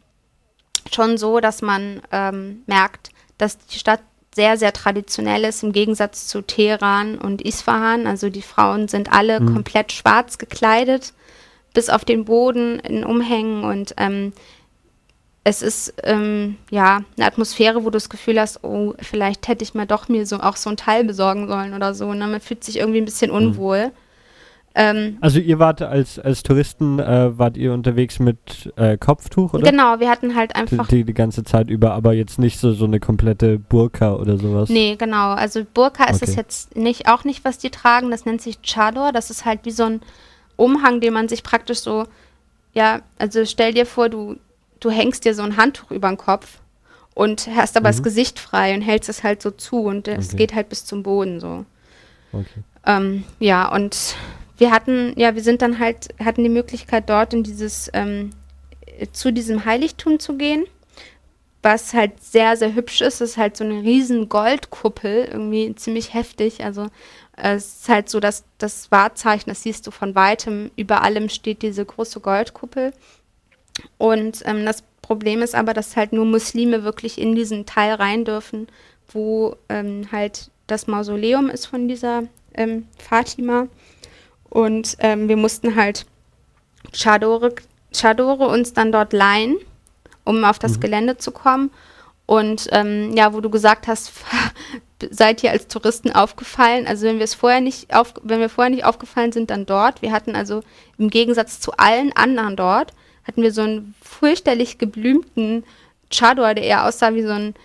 [0.92, 4.02] schon so, dass man ähm, merkt, dass die Stadt
[4.34, 8.08] sehr, sehr traditionell ist im Gegensatz zu Teheran und Isfahan.
[8.08, 9.54] Also die Frauen sind alle mhm.
[9.54, 11.14] komplett schwarz gekleidet,
[11.74, 14.34] bis auf den Boden in Umhängen und ähm,
[15.44, 19.74] es ist ähm, ja eine Atmosphäre, wo du das Gefühl hast, oh, vielleicht hätte ich
[19.74, 22.14] mal doch mir so auch so ein Teil besorgen sollen oder so.
[22.14, 22.28] Ne?
[22.28, 23.38] Man fühlt sich irgendwie ein bisschen mhm.
[23.38, 23.88] unwohl.
[23.88, 23.92] Mhm.
[24.74, 29.70] Ähm, also ihr wart als, als Touristen, äh, wart ihr unterwegs mit äh, Kopftuch, oder?
[29.70, 30.88] Genau, wir hatten halt einfach...
[30.88, 34.70] Die, die, ganze Zeit über, aber jetzt nicht so, so eine komplette Burka oder sowas?
[34.70, 35.32] Nee, genau.
[35.32, 38.12] Also Burka ist es jetzt nicht, auch nicht, was die tragen.
[38.12, 39.12] Das nennt sich Chador.
[39.12, 40.02] Das ist halt wie so ein
[40.56, 42.06] Umhang, den man sich praktisch so...
[42.74, 44.38] Ja, also stell dir vor, du,
[44.80, 46.60] du hängst dir so ein Handtuch über den Kopf
[47.14, 47.96] und hast aber mhm.
[47.96, 50.38] das Gesicht frei und hältst es halt so zu und es okay.
[50.38, 51.66] geht halt bis zum Boden so.
[52.32, 52.64] Okay.
[52.86, 54.16] Ähm, ja, und
[54.62, 58.30] wir hatten, ja, wir sind dann halt, hatten die Möglichkeit dort in dieses, ähm,
[59.12, 60.66] zu diesem Heiligtum zu gehen,
[61.64, 63.22] was halt sehr, sehr hübsch ist.
[63.22, 66.64] Es ist halt so eine riesen Goldkuppel, irgendwie ziemlich heftig.
[66.64, 66.90] Also
[67.36, 71.64] es ist halt so, dass das Wahrzeichen, das siehst du von weitem, über allem steht
[71.64, 72.94] diese große Goldkuppel.
[73.98, 78.26] Und ähm, das Problem ist aber, dass halt nur Muslime wirklich in diesen Teil rein
[78.26, 78.68] dürfen,
[79.12, 83.68] wo ähm, halt das Mausoleum ist von dieser ähm, Fatima.
[84.52, 86.06] Und ähm, wir mussten halt
[86.94, 87.56] Chadore,
[87.94, 89.58] Chadore uns dann dort leihen,
[90.26, 90.80] um auf das mhm.
[90.82, 91.72] Gelände zu kommen.
[92.26, 94.12] Und ähm, ja, wo du gesagt hast,
[95.10, 96.86] seid ihr als Touristen aufgefallen?
[96.86, 100.02] Also wenn wir es vorher nicht auf, wenn wir vorher nicht aufgefallen sind, dann dort.
[100.02, 100.62] Wir hatten also
[100.98, 102.92] im Gegensatz zu allen anderen dort,
[103.24, 105.64] hatten wir so einen fürchterlich geblümten
[106.10, 107.56] Chador, der eher aussah wie so ein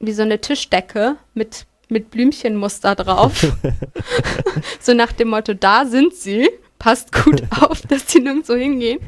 [0.00, 3.46] wie so eine Tischdecke mit mit Blümchenmuster drauf.
[4.80, 6.48] so nach dem Motto, da sind sie.
[6.78, 9.00] Passt gut auf, dass sie nirgendwo hingehen.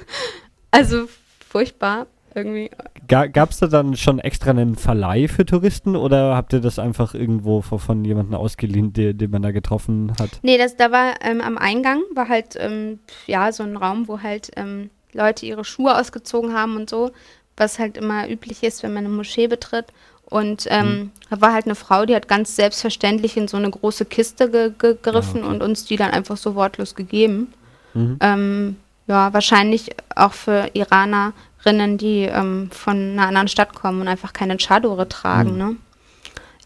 [0.70, 1.08] also
[1.48, 2.70] furchtbar irgendwie.
[3.08, 7.14] Gab es da dann schon extra einen Verleih für Touristen oder habt ihr das einfach
[7.14, 10.30] irgendwo von, von jemandem ausgeliehen, den, den man da getroffen hat?
[10.42, 14.20] Nee, das, da war ähm, am Eingang, war halt ähm, ja so ein Raum, wo
[14.20, 17.10] halt ähm, Leute ihre Schuhe ausgezogen haben und so,
[17.56, 19.86] was halt immer üblich ist, wenn man eine Moschee betritt.
[20.30, 21.10] Und ähm, mhm.
[21.28, 24.72] da war halt eine Frau, die hat ganz selbstverständlich in so eine große Kiste ge
[24.78, 25.54] gegriffen ah, okay.
[25.54, 27.52] und uns die dann einfach so wortlos gegeben.
[27.94, 28.16] Mhm.
[28.20, 28.76] Ähm,
[29.08, 34.56] ja, wahrscheinlich auch für Iranerinnen, die ähm, von einer anderen Stadt kommen und einfach keine
[34.58, 35.58] Chadore tragen, mhm.
[35.58, 35.76] ne?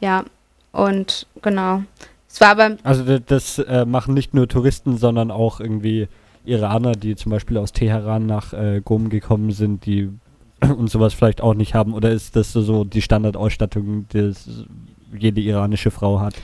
[0.01, 0.25] Ja,
[0.73, 1.83] und genau.
[2.29, 2.77] Es war aber.
[2.83, 6.09] Also das äh, machen nicht nur Touristen, sondern auch irgendwie
[6.45, 10.11] Iraner, die zum Beispiel aus Teheran nach äh, Gom gekommen sind, die
[10.61, 11.95] und sowas vielleicht auch nicht haben?
[11.95, 14.33] Oder ist das so die Standardausstattung, die
[15.17, 16.35] jede iranische Frau hat?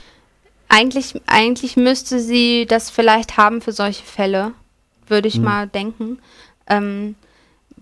[0.69, 4.53] Eigentlich, eigentlich müsste sie das vielleicht haben für solche Fälle,
[5.07, 5.43] würde ich hm.
[5.43, 6.19] mal denken.
[6.67, 7.15] Ähm,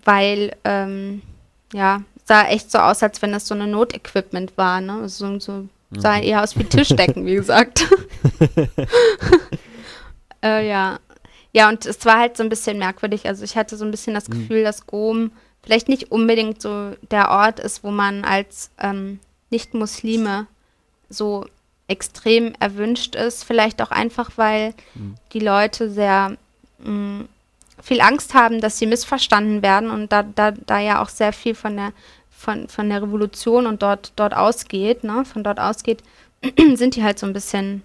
[0.03, 1.22] weil, ähm,
[1.73, 5.07] ja, sah echt so aus, als wenn das so eine Notequipment war, ne?
[5.10, 6.23] So, so sah mhm.
[6.23, 7.85] eher aus wie Tischdecken, wie gesagt.
[10.43, 10.99] äh, ja.
[11.51, 13.27] Ja, und es war halt so ein bisschen merkwürdig.
[13.27, 14.39] Also ich hatte so ein bisschen das hm.
[14.39, 15.31] Gefühl, dass Gom
[15.69, 19.19] vielleicht nicht unbedingt so der Ort ist, wo man als ähm,
[19.51, 20.47] Nicht-Muslime
[21.09, 21.45] so
[21.87, 23.43] extrem erwünscht ist.
[23.43, 25.13] Vielleicht auch einfach, weil mhm.
[25.31, 26.37] die Leute sehr
[26.79, 27.29] mh, mm,
[27.83, 31.53] viel Angst haben, dass sie missverstanden werden und da, da, da ja auch sehr viel
[31.53, 31.93] von der,
[32.31, 36.01] von, von der Revolution und dort, dort ausgeht, ne, von dort ausgeht,
[36.73, 37.83] sind die halt so ein bisschen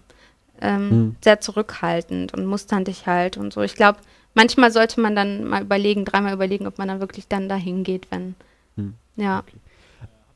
[0.63, 1.17] ähm, mhm.
[1.23, 3.61] sehr zurückhaltend und musterndig halt und so.
[3.61, 3.99] Ich glaube,
[4.35, 8.09] manchmal sollte man dann mal überlegen, dreimal überlegen, ob man dann wirklich dann dahin geht,
[8.11, 8.35] wenn.
[8.77, 8.95] Hm.
[9.17, 9.41] Ja.
[9.41, 9.57] Okay.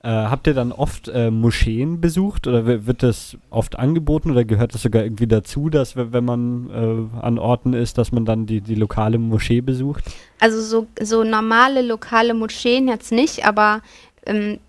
[0.00, 4.72] Äh, habt ihr dann oft äh, Moscheen besucht oder wird das oft angeboten oder gehört
[4.72, 8.60] das sogar irgendwie dazu, dass wenn man äh, an Orten ist, dass man dann die,
[8.60, 10.04] die lokale Moschee besucht?
[10.38, 13.82] Also so, so normale lokale Moscheen jetzt nicht, aber
[14.24, 14.60] ähm,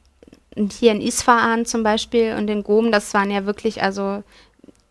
[0.58, 4.24] hier in Isfahan zum Beispiel und in Gom, das waren ja wirklich also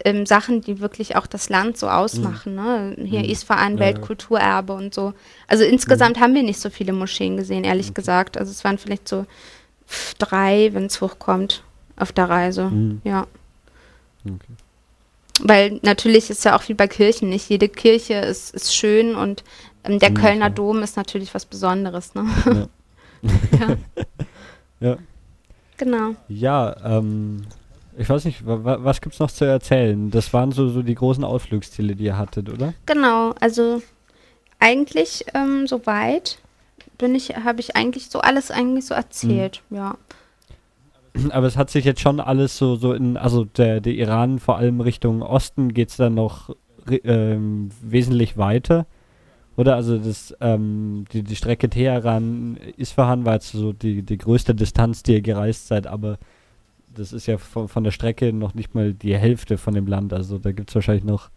[0.09, 2.55] ähm, Sachen, die wirklich auch das Land so ausmachen.
[2.55, 2.63] Mhm.
[2.63, 2.97] Ne?
[3.05, 3.31] Hier mhm.
[3.31, 5.15] Isfahan, ja, Weltkulturerbe und so.
[5.47, 6.21] Also insgesamt mhm.
[6.21, 7.95] haben wir nicht so viele Moscheen gesehen, ehrlich okay.
[7.95, 8.39] gesagt.
[8.39, 9.27] Also es waren vielleicht so
[10.19, 11.63] drei, wenn es hochkommt,
[11.97, 12.65] auf der Reise.
[12.71, 13.01] Mhm.
[13.05, 13.27] Ja.
[14.25, 14.55] Okay.
[15.41, 19.45] Weil natürlich ist ja auch wie bei Kirchen, nicht jede Kirche ist, ist schön und
[19.85, 20.51] Ähm, der Mhm, Kölner.
[20.51, 22.27] Dom ist natürlich was Besonderes, ne?
[22.45, 22.69] Ja.
[23.61, 23.77] ja,
[24.81, 24.97] Ja.
[25.77, 26.15] genau.
[26.29, 27.47] Ja, ähm,
[27.99, 30.11] ich weiß nicht, wa wa was gibt's noch zu erzählen?
[30.11, 32.73] Das waren so, so die großen Ausflugsziele, die ihr hattet, oder?
[32.87, 33.83] Genau, also
[34.61, 36.39] eigentlich ähm, soweit
[36.97, 39.97] bin ich, habe ich eigentlich so alles eigentlich so erzählt, ja.
[41.31, 44.57] Aber es hat sich jetzt schon alles so, so in, also der, der Iran vor
[44.57, 46.55] allem Richtung Osten geht's dann noch
[47.05, 48.87] ähm, wesentlich weiter.
[49.57, 55.03] Oder also das, ähm, die, die Strecke Teheran-Isfahan war jetzt so die, die größte Distanz,
[55.03, 56.19] die ihr gereist seid, aber
[56.99, 60.13] das ist ja von, von der Strecke noch nicht mal die Hälfte von dem Land.
[60.13, 61.31] Also da gibt's wahrscheinlich noch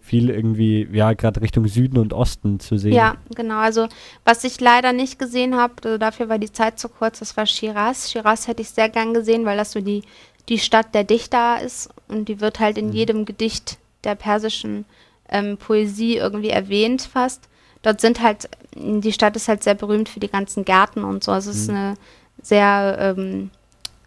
[0.00, 2.92] viel irgendwie, ja, gerade Richtung Süden und Osten zu sehen.
[2.92, 3.58] Ja, genau.
[3.58, 3.88] Also
[4.24, 7.46] was ich leider nicht gesehen habe, also dafür war die Zeit zu kurz, das war
[7.46, 8.10] Shiraz.
[8.12, 10.02] Shiraz hätte ich sehr gern gesehen, weil das so die,
[10.50, 12.92] die Stadt der Dichter ist und die wird halt in Mhm.
[12.92, 14.84] jedem Gedicht der persischen
[15.30, 17.48] ähm, Poesie irgendwie erwähnt fast.
[17.80, 21.32] Dort sind halt, die Stadt ist halt sehr berühmt für die ganzen Gärten und so.
[21.32, 21.76] Also es ist Mhm.
[21.76, 21.94] eine
[22.42, 23.50] sehr ähm,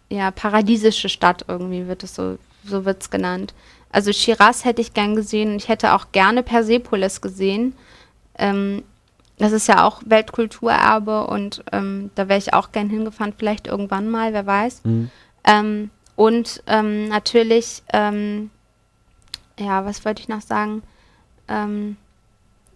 [0.08, 3.54] ja, paradiesische Stadt irgendwie, wird es so, so wird es genannt.
[3.90, 5.56] Also Shiraz hätte ich gern gesehen.
[5.56, 7.74] Ich hätte auch gerne Persepolis gesehen.
[8.36, 8.82] Ähm,
[9.38, 14.10] das ist ja auch Weltkulturerbe und ähm, da wäre ich auch gern hingefahren, vielleicht irgendwann
[14.10, 14.84] mal, wer weiß.
[14.84, 15.10] Mhm.
[15.44, 18.50] Ähm, und ähm, natürlich, ähm,
[19.58, 20.82] ja, was wollte ich noch sagen?
[21.46, 21.96] Ähm,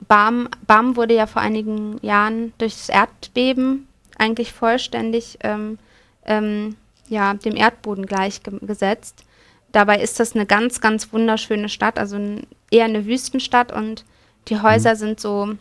[0.08, 5.78] Bam, Bam wurde ja vor einigen Jahren durch das Erdbeben eigentlich vollständig ähm,
[6.24, 6.76] ähm,
[7.12, 9.24] ja, dem Erdboden gleichgesetzt.
[9.70, 14.04] Dabei ist das eine ganz, ganz wunderschöne Stadt, also ein, eher eine Wüstenstadt und
[14.48, 15.54] die Häuser sind so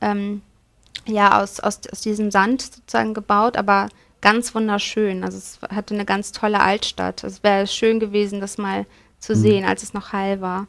[0.00, 0.42] ähm,
[1.06, 3.88] ja aus, aus, aus diesem Sand sozusagen gebaut, aber
[4.20, 5.24] ganz wunderschön.
[5.24, 7.24] Also es hatte eine ganz tolle Altstadt.
[7.24, 8.86] Es wäre schön gewesen, das mal
[9.18, 9.38] zu Mhm.
[9.38, 10.66] sehen, als es noch heil war.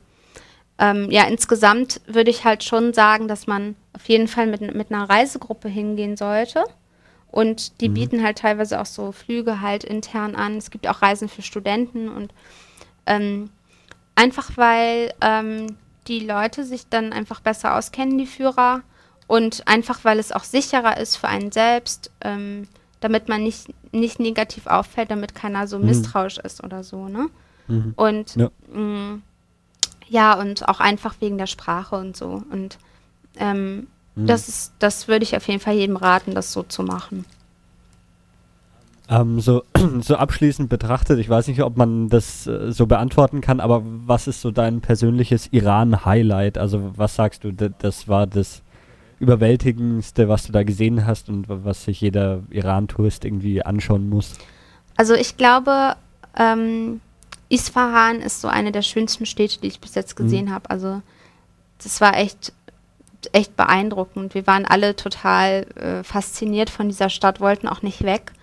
[0.78, 4.92] Ähm, ja, insgesamt würde ich halt schon sagen, dass man auf jeden Fall mit, mit
[4.92, 6.64] einer Reisegruppe hingehen sollte.
[7.36, 7.94] Und die Mhm.
[7.96, 10.56] bieten halt teilweise auch so Flüge halt intern an.
[10.56, 12.34] Es gibt auch Reisen für Studenten und
[13.06, 13.50] ähm,
[14.16, 15.76] einfach weil ähm,
[16.08, 18.84] die Leute sich dann einfach besser auskennen, die Führer.
[19.28, 22.70] Und einfach weil es auch sicherer ist für einen selbst, ähm,
[23.02, 25.88] damit man nicht, nicht negativ auffällt, damit keiner so Mhm.
[25.88, 27.28] misstrauisch ist oder so, ne?
[27.68, 27.94] Mhm.
[27.98, 28.50] Und Ja.
[28.72, 29.20] mh,
[30.08, 32.44] ja, und auch einfach wegen der Sprache und so.
[32.50, 32.78] Und
[33.38, 34.28] ähm, Mhm.
[34.28, 37.26] das ist, das würde ich auf jeden Fall jedem raten, das so zu machen.
[39.08, 39.64] Ähm, so,
[40.02, 44.28] so abschließend betrachtet, ich weiß nicht, ob man das äh, so beantworten kann, aber was
[44.28, 46.58] ist so dein persönliches Iran-Highlight?
[46.58, 48.62] Also was sagst du, das war das
[49.20, 54.34] Überwältigendste, was du da gesehen hast und wa- was sich jeder Iran-Tourist irgendwie anschauen muss?
[54.98, 55.96] Also ich glaube,
[56.36, 57.00] ähm,
[57.50, 60.24] Isfahan ist so eine der schönsten Städte, die ich bis jetzt Mhm.
[60.24, 60.70] gesehen habe.
[60.72, 61.02] Also
[61.84, 62.54] das war echt,
[63.34, 64.34] echt beeindruckend.
[64.34, 68.34] Wir waren alle total äh, fasziniert von dieser Stadt, wollten auch nicht weg.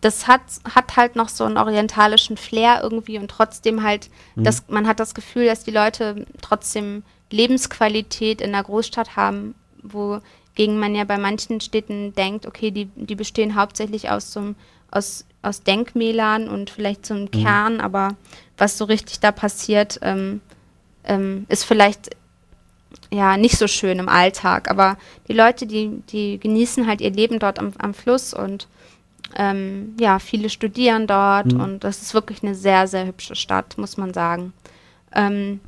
[0.00, 0.42] Das hat,
[0.74, 4.44] hat halt noch so einen orientalischen Flair irgendwie und trotzdem halt, Mhm.
[4.44, 10.78] das, man hat das Gefühl, dass die Leute trotzdem Lebensqualität in der Großstadt haben, wogegen
[10.78, 14.56] man ja bei manchen Städten denkt, okay, die, die bestehen hauptsächlich aus so einem
[14.90, 18.16] aus, aus Denkmälern und vielleicht so einem Kern, aber
[18.56, 20.40] was so richtig da passiert, ähm,
[21.04, 22.10] ähm, ist vielleicht
[23.12, 24.70] ja nicht so schön im Alltag.
[24.70, 24.96] Aber
[25.28, 28.66] die Leute, die, die genießen halt ihr Leben dort am, am Fluss und
[29.36, 31.60] ähm, ja, viele studieren dort Mhm.
[31.60, 34.52] und das ist wirklich eine sehr, sehr hübsche Stadt, muss man sagen.
[35.14, 35.60] Ähm,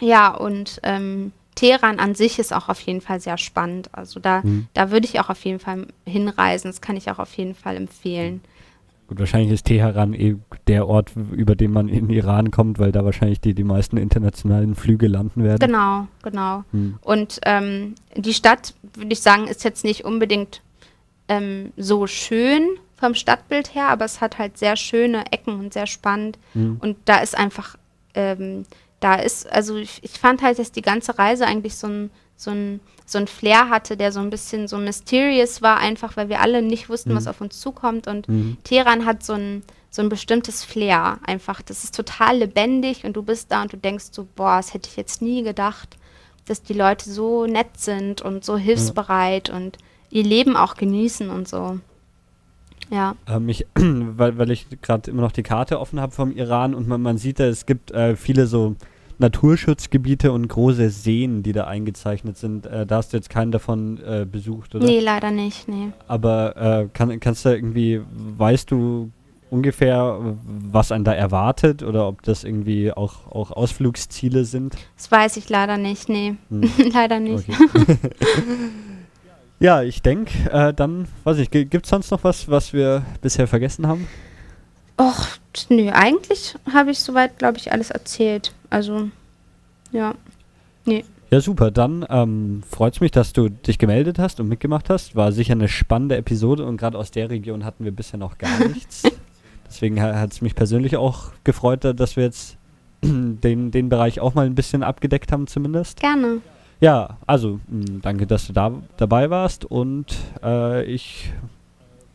[0.00, 3.88] ja, und ähm, Teheran an sich ist auch auf jeden Fall sehr spannend.
[3.92, 4.66] Also da, Mhm.
[4.74, 6.68] da würde ich auch auf jeden Fall hinreisen.
[6.68, 8.40] Das kann ich auch auf jeden Fall empfehlen.
[9.06, 10.36] Gut, wahrscheinlich ist Teheran eh
[10.66, 13.98] der Ort, über den man in den Iran kommt, weil da wahrscheinlich die, die meisten
[13.98, 15.60] internationalen Flüge landen werden.
[15.60, 16.64] Genau, genau.
[16.72, 16.98] Hm.
[17.02, 20.62] Und ähm, die Stadt, würde ich sagen, ist jetzt nicht unbedingt
[21.28, 22.62] ähm, so schön
[22.96, 26.38] vom Stadtbild her, aber es hat halt sehr schöne Ecken und sehr spannend.
[26.54, 26.78] Hm.
[26.80, 27.76] Und da ist einfach,
[28.14, 28.64] ähm,
[29.00, 32.52] da ist, also ich, ich fand halt, dass die ganze Reise eigentlich so ein, so
[32.52, 36.40] ein, so ein Flair hatte, der so ein bisschen so mysterious war, einfach weil wir
[36.40, 37.16] alle nicht wussten, Mhm.
[37.16, 38.06] was auf uns zukommt.
[38.06, 38.56] Und Mhm.
[38.64, 41.60] Teheran hat so ein, so ein bestimmtes Flair einfach.
[41.62, 44.88] Das ist total lebendig und du bist da und du denkst so, boah, das hätte
[44.88, 45.96] ich jetzt nie gedacht,
[46.46, 49.78] dass die Leute so nett sind und so hilfsbereit und
[50.10, 51.78] ihr Leben auch genießen und so.
[52.90, 56.74] Ja, Ähm, ich, weil, weil ich gerade immer noch die Karte offen habe vom Iran
[56.74, 58.76] und man, man sieht da, es gibt äh, viele so
[59.24, 62.66] Naturschutzgebiete und große Seen, die da eingezeichnet sind.
[62.66, 64.84] Äh, da hast du jetzt keinen davon äh, besucht, oder?
[64.84, 65.88] nee, leider nicht, nee.
[66.06, 69.10] Aber äh, kann, kannst du irgendwie, weißt du
[69.50, 74.74] ungefähr, was einen da erwartet oder ob das irgendwie auch, auch Ausflugsziele sind?
[74.96, 76.34] Das weiß ich leider nicht, nee.
[76.50, 76.70] Hm.
[76.92, 77.46] leider nicht.
[79.60, 83.46] Ja, ich denke, äh, dann, weiß ich, gibt es sonst noch was, was wir bisher
[83.46, 84.06] vergessen haben?
[85.00, 85.26] Och,
[85.70, 88.52] nö, eigentlich habe ich soweit, glaube ich, alles erzählt.
[88.74, 89.08] Also,
[89.92, 90.16] ja.
[90.84, 91.04] Nee.
[91.30, 91.70] Ja, super.
[91.70, 95.14] Dann ähm, freut es mich, dass du dich gemeldet hast und mitgemacht hast.
[95.14, 98.58] War sicher eine spannende Episode und gerade aus der Region hatten wir bisher noch gar
[98.68, 99.04] nichts.
[99.64, 102.56] Deswegen hat es mich persönlich auch gefreut, dass wir jetzt
[103.02, 106.00] den, den Bereich auch mal ein bisschen abgedeckt haben zumindest.
[106.00, 106.40] Gerne.
[106.80, 111.32] Ja, also mh, danke, dass du da dabei warst und äh, ich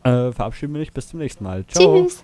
[0.04, 1.64] äh, verabschiede mich bis zum nächsten Mal.
[1.66, 2.02] Ciao.
[2.04, 2.22] Tschüss.